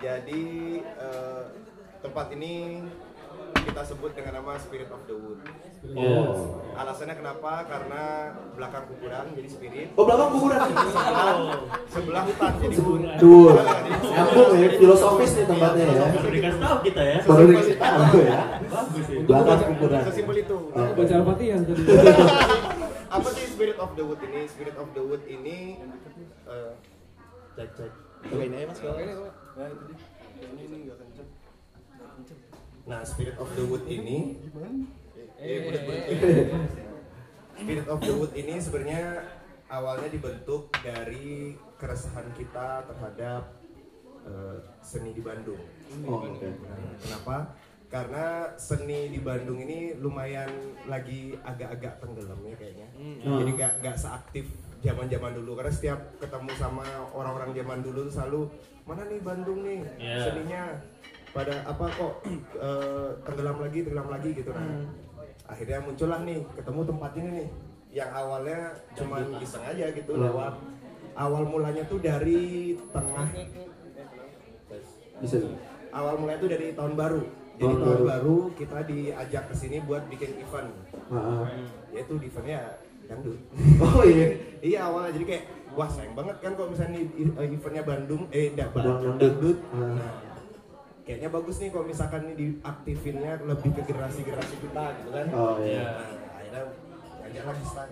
Jadi 0.01 0.43
eh, 0.82 1.43
tempat 2.01 2.27
ini 2.34 2.82
kita 3.70 3.84
sebut 3.86 4.11
dengan 4.17 4.41
nama 4.41 4.57
Spirit 4.57 4.89
of 4.89 5.01
the 5.05 5.13
Wood. 5.13 5.39
Oh. 5.93 6.57
Alasannya 6.74 7.15
kenapa? 7.15 7.70
Karena 7.70 8.34
belakang 8.57 8.89
kuburan 8.89 9.26
jadi 9.38 9.49
spirit. 9.49 9.88
Oh 9.93 10.03
belakang 10.09 10.30
kuburan. 10.36 10.59
Sebelah, 10.89 11.36
sebelah 11.93 12.24
hutan 12.26 12.51
jadi 12.59 12.78
wood. 12.82 13.01
Duh. 13.22 13.53
Nyambung 14.03 14.49
ya, 14.57 14.70
filosofis 14.76 15.32
nih 15.38 15.45
tempatnya 15.45 15.86
ya. 15.86 16.05
Baru 16.17 16.30
dikasih 16.34 16.59
tahu 16.59 16.78
kita 16.84 17.01
ya. 17.05 17.17
Baru 17.24 17.43
dikasih 17.47 17.78
tahu 17.78 18.17
ya. 18.26 18.39
Bagus 18.67 19.05
ya. 19.07 19.20
Belakang 19.24 19.59
kuburan. 19.72 20.01
Sesimpel 20.09 20.36
itu. 20.41 20.57
Baca 20.74 21.13
Al-Fatihah 21.13 21.59
tadi. 21.63 21.84
Apa 23.15 23.28
sih 23.34 23.45
Spirit 23.49 23.78
of 23.78 23.91
the 23.93 24.03
Wood 24.05 24.22
ini? 24.26 24.41
Spirit 24.49 24.76
of 24.78 24.88
the 24.97 25.01
Wood 25.05 25.24
ini 25.30 25.57
eh, 26.49 26.74
cek 27.53 27.70
cek. 27.78 27.91
Cobain 28.20 28.51
aja 28.51 28.65
mas 28.67 28.80
kalau 28.84 28.99
Ini 30.39 30.61
ini 30.72 30.78
nggak 30.88 30.97
kenceng. 30.99 30.99
Nah, 32.90 33.06
Spirit 33.06 33.38
of 33.38 33.50
the 33.54 33.64
Wood 33.64 33.86
ini 33.86 34.34
Eh, 35.40 35.72
udah, 35.72 35.82
udah. 35.86 36.62
Spirit 37.56 37.88
of 37.88 38.00
the 38.02 38.12
Wood 38.12 38.34
ini 38.34 38.58
sebenarnya 38.58 39.24
awalnya 39.70 40.10
dibentuk 40.10 40.74
dari 40.82 41.54
keresahan 41.78 42.28
kita 42.34 42.84
terhadap 42.84 43.56
eh, 44.26 44.58
seni 44.82 45.14
di 45.14 45.22
Bandung. 45.22 45.62
Oh. 46.04 46.28
Nah, 46.28 46.98
kenapa? 46.98 47.38
Karena 47.90 48.26
seni 48.54 49.10
di 49.10 49.22
Bandung 49.22 49.58
ini 49.58 49.96
lumayan 49.96 50.50
lagi 50.86 51.34
agak-agak 51.40 51.98
tenggelam 51.98 52.42
ya 52.44 52.56
kayaknya. 52.58 52.88
Jadi 53.22 53.52
nggak 53.56 53.74
nggak 53.80 53.98
seaktif 53.98 54.46
zaman-zaman 54.82 55.34
dulu. 55.34 55.56
Karena 55.56 55.72
setiap 55.72 56.00
ketemu 56.20 56.52
sama 56.54 56.86
orang-orang 57.10 57.54
zaman 57.54 57.80
dulu 57.80 58.06
tuh 58.06 58.14
selalu 58.14 58.42
mana 58.84 59.06
nih 59.06 59.22
Bandung 59.22 59.60
nih 59.62 59.80
Iya. 59.98 60.18
seninya 60.26 60.64
pada 61.30 61.61
apa 61.63 61.86
kok 61.88 62.13
eh, 62.59 63.09
tenggelam 63.21 63.57
lagi 63.59 63.80
tenggelam 63.82 64.09
lagi 64.09 64.30
gitu 64.34 64.49
nah. 64.49 64.86
Akhirnya 65.45 65.82
muncullah 65.82 66.21
nih 66.21 66.45
ketemu 66.53 66.82
tempat 66.86 67.11
ini 67.15 67.30
nih 67.34 67.47
yang 67.89 68.11
awalnya 68.11 68.59
cuman 68.93 69.34
iseng 69.39 69.65
aja 69.65 69.89
gitu 69.89 70.13
lewat 70.13 70.53
awal 71.15 71.41
mulanya 71.43 71.82
tuh 71.84 71.97
dari 71.97 72.39
tengah 72.93 73.25
Bisa. 75.19 75.38
awal 75.89 76.15
mulanya 76.15 76.39
tuh 76.39 76.47
dari 76.47 76.71
tahun 76.71 76.93
baru. 76.93 77.21
Jadi 77.59 77.65
Tahun 77.65 77.75
tahun, 77.75 77.91
baru. 77.91 78.05
baru. 78.07 78.38
kita 78.55 78.77
diajak 78.86 79.43
ke 79.49 79.55
sini 79.57 79.77
buat 79.84 80.07
bikin 80.07 80.32
event. 80.39 80.69
Ah. 81.11 81.43
Yaitu 81.91 82.15
di 82.15 82.30
eventnya 82.30 82.80
dangdut. 83.03 83.36
Oh 83.84 84.05
iya. 84.05 84.27
iya 84.61 84.80
awalnya 84.86 85.11
jadi 85.11 85.25
kayak 85.27 85.43
wah 85.73 85.89
sayang 85.89 86.13
banget 86.13 86.39
kan 86.39 86.53
kalau 86.53 86.71
misalnya 86.71 87.01
i- 87.01 87.36
eventnya 87.38 87.84
Bandung 87.84 88.23
eh 88.30 88.53
da, 88.53 88.69
Bandung 88.69 88.95
Bandung 89.01 89.17
dangdut. 89.17 89.57
Ah. 89.73 89.91
Nah, 89.91 90.11
kayaknya 91.10 91.34
bagus 91.34 91.57
nih 91.57 91.74
kalau 91.74 91.89
misalkan 91.89 92.22
ini 92.24 92.34
diaktifinnya 92.38 93.41
lebih 93.41 93.74
ke 93.74 93.82
generasi-generasi 93.82 94.55
kita 94.62 94.84
gitu 94.93 95.10
kan. 95.10 95.26
Oh 95.34 95.57
iya. 95.57 95.89
Nah, 95.89 96.38
akhirnya 96.38 96.64
ngajak 97.20 97.43
lagi 97.43 97.66
start. 97.66 97.89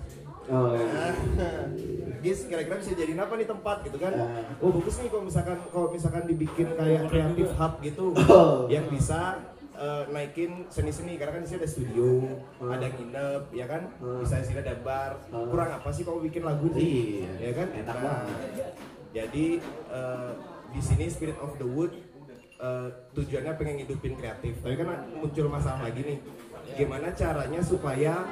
Oh 0.47 0.69
iya. 0.71 0.85
Nah, 1.33 1.61
Gis 2.23 2.45
kira-kira 2.45 2.77
bisa 2.77 2.93
jadi 2.93 3.13
apa 3.13 3.33
nih 3.35 3.47
tempat 3.47 3.77
gitu 3.81 3.97
kan? 3.97 4.13
Ah. 4.13 4.45
Oh 4.61 4.69
bagus 4.69 5.01
nih 5.01 5.09
kalau 5.09 5.23
misalkan 5.25 5.57
kalau 5.67 5.87
misalkan 5.89 6.23
dibikin 6.25 6.67
kayak 6.71 7.09
kreatif 7.09 7.49
hub 7.51 7.73
gitu 7.79 8.05
Oh. 8.29 8.69
yang 8.69 8.85
bisa 8.85 9.41
eh, 9.73 10.03
naikin 10.09 10.65
seni-seni 10.67 11.17
karena 11.17 11.37
kan 11.37 11.41
di 11.41 11.47
sini 11.47 11.57
ada 11.57 11.69
studio, 11.69 12.09
Ah. 12.57 12.73
ada 12.73 12.85
nginep, 12.87 13.43
ya 13.49 13.65
kan? 13.65 13.81
Ah. 13.97 14.21
Bisa 14.21 14.41
di 14.41 14.45
sini 14.47 14.59
ada 14.61 14.77
bar. 14.79 15.17
Ah. 15.27 15.41
Kurang 15.43 15.69
apa 15.73 15.89
sih 15.89 16.01
kalau 16.01 16.21
bikin 16.21 16.41
lagu 16.41 16.69
nih? 16.69 16.85
Iya. 17.25 17.33
Ya 17.39 17.51
kan? 17.53 17.67
Enak 17.75 17.95
Nah, 17.95 18.03
banget. 18.21 18.73
Jadi 19.09 19.45
eh, 19.89 20.29
di 20.67 20.81
sini 20.83 21.05
Spirit 21.07 21.37
of 21.37 21.57
the 21.57 21.65
Wood 21.65 21.93
eh, 22.61 22.87
tujuannya 23.13 23.53
pengen 23.57 23.75
ngidupin 23.83 24.13
kreatif. 24.17 24.53
Tapi 24.61 24.75
kan 24.77 24.87
muncul 25.13 25.45
masalah 25.49 25.87
lagi 25.87 26.01
nih. 26.03 26.19
Gimana 26.77 27.13
caranya 27.15 27.61
supaya 27.63 28.27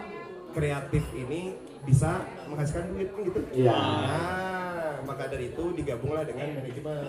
kreatif 0.52 1.04
ini 1.16 1.56
bisa 1.84 2.24
menghasilkan 2.50 2.92
duit 2.96 3.10
gitu? 3.14 3.40
Iya. 3.54 3.76
Nah, 3.76 4.94
maka 5.06 5.30
dari 5.30 5.54
itu 5.54 5.64
digabunglah 5.76 6.26
dengan 6.26 6.56
manajemen. 6.58 7.04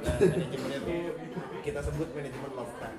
Nah, 0.00 0.16
manajemennya 0.18 0.78
itu 0.80 0.96
kita 1.64 1.80
sebut 1.84 2.08
manajemen 2.12 2.50
Lovecraft. 2.56 2.98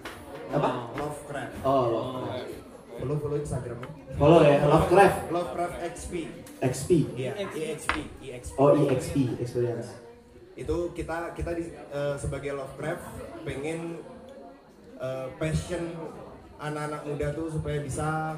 Apa? 0.51 0.69
Lovecraft. 0.97 1.53
Oh, 1.63 1.83
Lovecraft. 1.89 2.69
Follow 3.01 3.17
follow 3.17 3.37
Instagramnya. 3.39 3.89
Follow 4.19 4.39
ya, 4.45 4.57
Lovecraft. 4.67 5.17
Lovecraft 5.33 5.75
XP. 5.95 6.13
XP. 6.61 6.89
Iya, 7.17 7.31
EXP, 7.39 7.95
EXP. 8.21 8.55
Oh, 8.61 8.77
EXP, 8.77 9.15
experience. 9.41 10.10
Itu 10.53 10.91
kita 10.91 11.31
kita 11.31 11.51
di, 11.53 11.63
eh, 11.71 12.15
sebagai 12.15 12.53
Lovecraft 12.53 13.03
pengen 13.41 13.99
eh, 14.97 15.27
passion 15.35 15.81
anak-anak 16.55 17.01
muda 17.03 17.27
tuh 17.33 17.49
supaya 17.49 17.81
bisa 17.81 18.37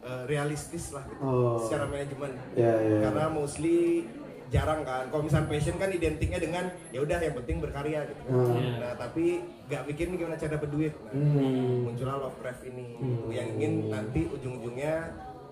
eh, 0.00 0.22
realistis 0.26 0.92
lah 0.92 1.00
gitu, 1.06 1.22
Oh. 1.22 1.56
secara 1.62 1.86
manajemen. 1.86 2.34
Ya, 2.52 2.74
ya. 2.76 2.98
Karena 3.00 3.30
mostly 3.30 4.04
jarang 4.50 4.84
kan. 4.84 5.08
Kalau 5.08 5.22
misalnya 5.22 5.48
passion 5.48 5.78
kan 5.78 5.88
identiknya 5.88 6.36
dengan 6.36 6.64
ya 6.90 7.00
udah 7.00 7.18
yang 7.18 7.32
penting 7.34 7.56
berkarya 7.58 8.04
gitu. 8.04 8.20
Hmm. 8.28 8.82
Nah, 8.82 8.92
tapi 8.94 9.40
nggak 9.64 9.82
mikir 9.88 10.04
nih 10.10 10.18
gimana 10.20 10.36
cara 10.36 10.56
berduit. 10.58 10.92
Nah, 10.92 11.12
Hmm. 11.14 11.88
muncullah 11.88 12.16
Lovecraft 12.20 12.62
ini 12.66 12.86
Hmm. 12.92 13.00
gitu, 13.00 13.26
yang 13.32 13.48
ingin 13.56 13.72
nanti 13.88 14.20
ujung-ujungnya 14.28 14.94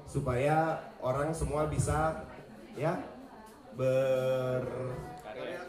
supaya 0.04 0.56
orang 1.00 1.32
semua 1.32 1.64
bisa 1.66 2.20
ya 2.76 3.00
ber 3.72 4.60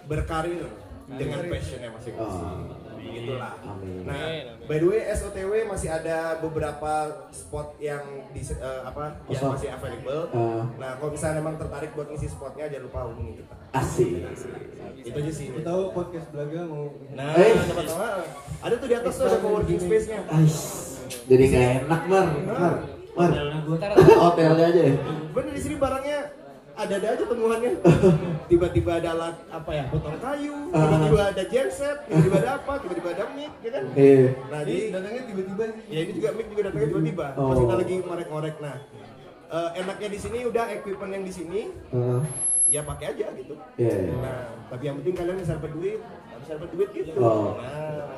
berkarir 0.06 0.64
dengan 1.10 1.40
passionnya 1.46 1.90
masing-masing. 1.92 2.48
Oh. 2.48 2.82
Gitulah. 3.04 3.54
Amin. 3.62 4.08
Nah, 4.08 4.18
by 4.64 4.80
the 4.80 4.88
way 4.88 5.04
SOTW 5.06 5.68
masih 5.68 5.92
ada 5.92 6.40
beberapa 6.40 6.94
spot 7.30 7.76
yang 7.78 8.02
di 8.32 8.40
eh, 8.42 8.82
apa 8.82 9.20
yang 9.28 9.38
Kosong. 9.38 9.52
masih 9.54 9.70
available. 9.70 10.24
Ah. 10.32 10.64
Nah, 10.74 10.92
kalau 10.98 11.12
misalnya 11.12 11.38
memang 11.38 11.60
tertarik 11.60 11.92
buat 11.94 12.08
ngisi 12.08 12.32
spotnya 12.32 12.72
jangan 12.72 12.88
lupa 12.88 13.00
hubungi 13.06 13.34
kita. 13.38 13.54
Asik. 13.72 14.08
Itu 14.98 15.18
aja 15.20 15.32
sih. 15.32 15.48
Tahu 15.54 15.82
podcast 15.92 16.28
belaga 16.32 16.64
mau 16.64 16.96
Nah, 17.12 17.36
Eh. 17.36 17.54
teman-teman, 17.62 18.24
ada 18.64 18.74
tuh 18.74 18.88
di 18.88 18.96
atas 18.96 19.14
tuh 19.14 19.26
ada 19.28 19.38
co-working 19.38 19.78
space-nya. 19.78 20.20
Ais. 20.26 20.58
Jadi 21.28 21.44
nggak 21.46 21.68
enak 21.86 22.02
mar, 22.08 22.28
mar, 22.40 22.56
mar. 23.14 23.30
Hotelnya 23.30 23.60
gue 23.62 23.78
Hotelnya 24.26 24.66
aja 24.66 24.82
ya. 24.82 24.94
Bener 25.30 25.52
di 25.52 25.62
sini 25.62 25.76
barangnya 25.76 26.20
ada-ada 26.74 27.08
aja 27.14 27.24
temuannya. 27.24 27.72
Tiba-tiba 28.50 28.92
ada 28.98 29.10
alat 29.14 29.36
apa 29.48 29.72
ya? 29.72 29.86
Potong 29.88 30.18
kayu, 30.18 30.56
tiba-tiba 30.70 31.22
ada 31.30 31.44
genset, 31.46 31.98
tiba-tiba 32.06 32.38
ada 32.42 32.52
apa, 32.58 32.74
tiba-tiba 32.82 33.10
ada 33.12 33.24
mic, 33.32 33.54
ya 33.62 33.70
kan? 33.72 33.84
Iya. 33.94 34.26
Nah, 34.50 34.60
jadi 34.62 34.82
datangnya 34.90 35.22
tiba-tiba. 35.26 35.64
Ya 35.88 36.00
ini 36.02 36.12
juga 36.14 36.30
mic 36.34 36.48
juga 36.50 36.62
datangnya 36.66 36.88
tiba-tiba. 36.90 37.26
Pas 37.32 37.42
Oh. 37.44 37.58
kita 37.58 37.74
lagi 37.78 37.96
ngorek-ngorek. 38.00 38.56
Nah, 38.60 38.76
eh, 39.50 39.70
enaknya 39.76 40.08
di 40.10 40.20
sini 40.20 40.38
udah 40.44 40.66
equipment 40.72 41.12
yang 41.12 41.24
di 41.24 41.34
sini 41.34 41.62
Heeh. 41.90 42.22
ya 42.70 42.82
pakai 42.82 43.06
aja 43.12 43.28
gitu. 43.34 43.54
Iya. 43.76 43.96
iya. 44.04 44.14
Nah, 44.18 44.40
tapi 44.68 44.84
yang 44.86 44.96
penting 45.02 45.16
kalian 45.16 45.38
bisa 45.38 45.54
dapat 45.56 45.72
duit, 45.72 46.00
harus 46.02 46.48
dapat 46.48 46.70
duit 46.74 46.90
gitu. 46.92 47.10
Oh. 47.16 47.58
Nah, 47.58 48.10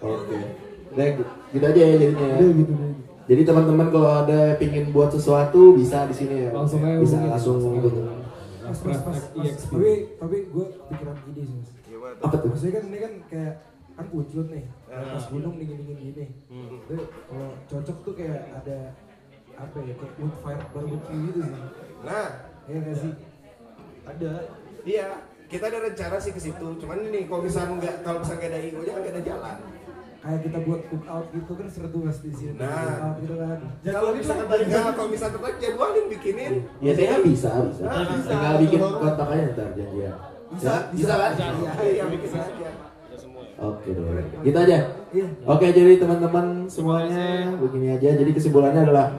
Oke. 0.00 0.36
Nah, 0.94 1.06
gitu 1.50 1.64
aja 1.64 1.80
ya 1.80 1.94
jadinya. 1.94 2.20
ya. 2.22 2.36
Udah 2.36 2.50
gitu 2.52 2.72
deh. 2.74 2.92
Jadi 3.24 3.42
teman-teman 3.42 3.88
kalau 3.88 4.10
ada 4.20 4.52
pingin 4.60 4.92
buat 4.92 5.08
sesuatu 5.08 5.72
bisa 5.72 6.04
di 6.04 6.14
sini 6.14 6.34
ya. 6.44 6.50
Langsung 6.52 6.84
aja 6.84 7.00
bisa 7.00 7.16
hubungin. 7.16 7.32
langsung 7.32 7.56
hubungin. 7.56 8.04
Mas, 8.64 8.80
mas, 8.80 9.00
mas, 9.00 9.20
mas, 9.32 9.44
EXP. 9.44 9.72
tapi 9.72 9.90
tapi 10.16 10.36
gue 10.48 10.66
pikiran 10.88 11.16
ide 11.32 11.42
sih 11.44 11.56
mas. 11.56 11.70
tuh? 11.72 12.24
Apa 12.24 12.34
tuh? 12.36 12.48
Maksudnya 12.52 12.72
kan 12.76 12.84
ini 12.88 12.98
kan 13.00 13.12
kayak 13.28 13.54
kan 13.94 14.06
puclut 14.10 14.48
nih, 14.50 14.64
pas 14.90 15.24
gunung 15.30 15.54
dingin 15.54 15.80
dingin 15.86 15.98
gini. 16.10 16.26
Itu 16.50 16.96
kalau 17.28 17.48
cocok 17.64 17.96
tuh 18.02 18.14
kayak 18.18 18.40
ada 18.50 18.78
apa 19.54 19.76
ya 19.86 19.94
kayak 19.94 20.14
wood 20.18 20.34
fire 20.42 20.64
barbecue 20.74 21.20
gitu 21.30 21.40
sih. 21.46 21.60
Nah, 22.02 22.28
Ya 22.64 22.76
nggak 22.80 22.96
sih? 22.96 23.12
ada. 24.04 24.32
Iya, 24.84 25.06
kita 25.46 25.64
ada 25.68 25.78
rencana 25.84 26.16
sih 26.18 26.32
ke 26.32 26.40
situ. 26.40 26.66
Cuman 26.80 26.98
ini 27.06 27.28
kalau 27.28 27.44
misalnya 27.44 27.76
nggak 27.78 27.96
kalau 28.02 28.18
misalnya 28.24 28.40
nggak 28.40 28.52
ada 28.52 28.60
IO 28.64 28.80
nya 28.80 28.92
nggak 28.98 29.14
ada 29.14 29.22
jalan. 29.22 29.56
Kayak 30.24 30.40
kita 30.40 30.58
buat 30.64 30.80
cook 30.88 31.04
out 31.04 31.26
gitu 31.36 31.52
kan 31.52 31.66
seru 31.68 31.88
tuh 31.92 32.00
mas 32.00 32.18
di 32.24 32.32
sini. 32.32 32.56
Nah. 32.56 32.72
Cook 32.72 33.04
out 33.04 33.16
gitu 33.20 33.34
kan. 33.36 33.58
Kalau 33.84 34.10
misalnya 34.16 34.44
nggak, 34.48 34.92
kalau 34.96 35.08
misalnya 35.12 35.34
tertarik 35.36 35.56
jadwalin 35.60 36.04
bikinin. 36.08 36.54
Ya 36.80 36.92
saya 36.96 37.20
bisa, 37.20 37.50
bisa. 37.68 37.82
Ah, 37.84 38.02
bisa. 38.08 38.28
Tinggal 38.32 38.54
bikin 38.64 38.80
kontak 38.80 39.28
aja 39.28 39.44
ntar 39.52 39.68
janjian. 39.76 40.16
Bisa, 40.54 40.64
Ya, 40.64 40.76
bisa 40.96 41.14
kan? 41.20 41.30
Iya, 41.84 42.04
bikin 42.08 42.30
aja. 42.32 42.68
Oke 43.54 43.88
deh. 43.92 44.24
Gitu 44.48 44.58
aja. 44.58 44.78
Iya. 45.12 45.26
Oke, 45.44 45.66
jadi 45.70 45.92
teman-teman 46.00 46.66
semuanya 46.66 47.52
begini 47.60 47.86
aja. 47.94 48.08
Jadi 48.16 48.30
kesimpulannya 48.32 48.80
adalah 48.82 49.12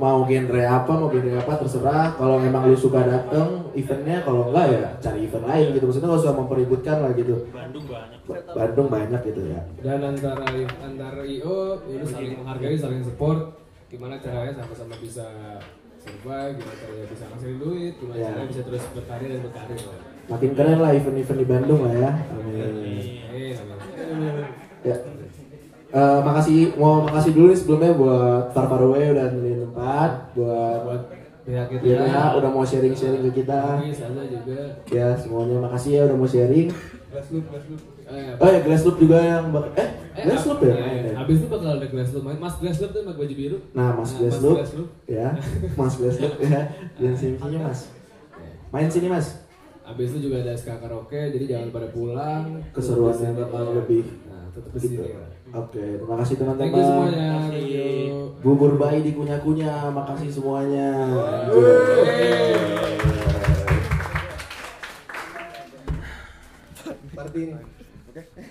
mau 0.00 0.24
genre 0.24 0.62
apa, 0.64 0.88
mau 0.90 1.06
genre 1.06 1.36
apa 1.36 1.52
terserah. 1.54 2.16
Kalau 2.16 2.40
memang 2.40 2.64
lu 2.64 2.74
suka 2.74 3.04
dateng 3.04 3.68
eventnya, 3.72 4.24
kalau 4.24 4.48
enggak 4.48 4.66
ya 4.70 4.82
cari 4.98 5.20
event 5.22 5.44
lain 5.44 5.66
gitu. 5.70 5.84
Maksudnya 5.84 6.08
nggak 6.08 6.22
usah 6.24 6.34
mempeributkan 6.34 6.96
lah 6.98 7.12
gitu. 7.12 7.34
Bandung 7.50 7.84
banyak. 7.84 8.20
Ba- 8.24 8.44
Bandung 8.50 8.88
banyak 8.88 9.20
gitu 9.22 9.42
ya. 9.46 9.60
Dan 9.78 10.00
antara 10.02 10.44
antara 10.80 11.20
IO 11.22 11.56
ini 11.86 12.02
saling 12.02 12.32
menghargai, 12.34 12.74
saling 12.74 13.04
support. 13.04 13.60
Gimana 13.86 14.16
caranya 14.16 14.54
sama-sama 14.56 14.94
bisa 14.96 15.26
survive, 15.98 16.54
gimana 16.56 16.76
caranya 16.78 17.06
bisa 17.06 17.24
ngasilin 17.26 17.58
duit, 17.58 17.92
gimana 17.94 18.16
Ya. 18.16 18.26
caranya 18.30 18.48
bisa 18.48 18.62
terus 18.64 18.82
berkarya 18.90 19.28
dan 19.28 19.40
berkarir. 19.44 19.80
lah. 19.82 19.98
Makin 20.30 20.50
keren 20.54 20.78
lah 20.78 20.90
event-event 20.94 21.38
di 21.38 21.46
Bandung 21.46 21.80
lah 21.82 21.94
ya. 21.94 22.10
Amin. 22.30 23.02
Eh, 23.28 23.52
amin. 23.52 24.46
Ya. 24.80 24.96
Eh, 25.90 26.20
makasih 26.22 26.58
mau 26.74 27.02
makasih 27.02 27.32
dulu 27.32 27.46
nih 27.46 27.58
sebelumnya 27.58 27.92
buat 27.92 28.44
Far 28.50 28.66
Far 28.66 28.78
Away 28.80 29.10
udah 29.10 29.26
nyediain 29.28 29.60
tempat 29.64 30.10
buat 30.32 30.78
buat 30.86 31.02
pihak 31.42 31.66
kita 31.68 31.82
ya, 31.82 31.98
ya, 32.04 32.22
udah 32.36 32.46
mau 32.48 32.62
sharing-sharing 32.62 33.26
ke 33.26 33.42
kita. 33.42 33.82
Saza 33.90 34.22
juga. 34.24 34.60
Ya 34.86 35.08
semuanya 35.14 35.58
makasih 35.60 35.90
ya 35.92 36.02
udah 36.06 36.16
mau 36.16 36.26
sharing. 36.26 36.70
Glass 37.10 37.26
loop, 37.28 37.44
glass 37.44 37.66
loop. 37.66 37.80
Eh, 38.06 38.34
Oh 38.36 38.48
ya 38.48 38.60
Glass 38.60 38.82
Loop 38.84 38.96
juga 38.98 39.18
yang 39.18 39.50
bak- 39.50 39.70
eh, 39.72 39.82
eh, 40.12 40.22
Glass 40.24 40.42
Loop 40.44 40.58
ya? 40.60 40.74
main 40.76 41.02
ya? 41.04 41.14
Habis 41.16 41.36
itu 41.36 41.46
bakal 41.48 41.70
ada 41.72 41.86
Glass 41.86 42.10
Loop. 42.12 42.22
Mas 42.28 42.54
Glass 42.56 42.78
Loop 42.78 42.90
tuh 42.92 43.02
pakai 43.02 43.20
baju 43.20 43.34
biru. 43.36 43.56
Nah 43.72 43.88
Mas 43.92 44.08
Nah, 44.08 44.18
Glass 44.20 44.30
Mas 44.30 44.38
Loop 44.40 44.56
Glass 44.56 44.72
Loop. 44.72 44.88
ya 45.08 45.28
Mas 45.76 45.94
Glass 45.96 46.16
Loop 46.20 46.34
ya 46.40 46.60
dan 47.00 47.14
sini 47.14 47.36
Mas. 47.56 47.80
Main 48.70 48.86
sini 48.88 49.08
Mas. 49.08 49.26
Habis 49.80 50.06
itu 50.08 50.18
juga 50.24 50.36
ada 50.40 50.54
SK 50.54 50.70
Karaoke, 50.76 51.18
jadi 51.28 51.44
jangan 51.48 51.68
pada 51.72 51.88
pulang. 51.88 52.62
Keseruannya 52.70 53.30
bakal 53.36 53.62
sini. 53.64 53.74
lebih 53.76 54.04
Nah, 54.24 54.46
tetap 54.48 54.70
di 54.72 54.78
gitu. 54.88 55.02
Oke, 55.50 55.82
terima 55.98 56.14
kasih 56.22 56.34
teman-teman. 56.38 56.70
Thank 56.70 56.78
you 56.78 56.86
semuanya. 56.86 57.26
Thank 57.50 57.74
you. 57.74 57.90
Bubur 58.38 58.78
bayi 58.78 59.02
dikunyah-kunyah, 59.02 59.90
makasih 59.90 60.30
semuanya. 60.30 61.10
Party 67.18 67.38
ini. 67.50 67.58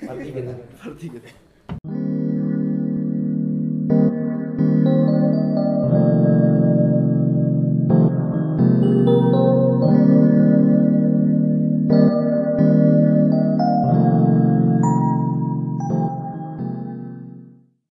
Party 0.04 0.28
kita. 0.36 0.54
Party 0.76 1.06
gitu. 1.08 1.30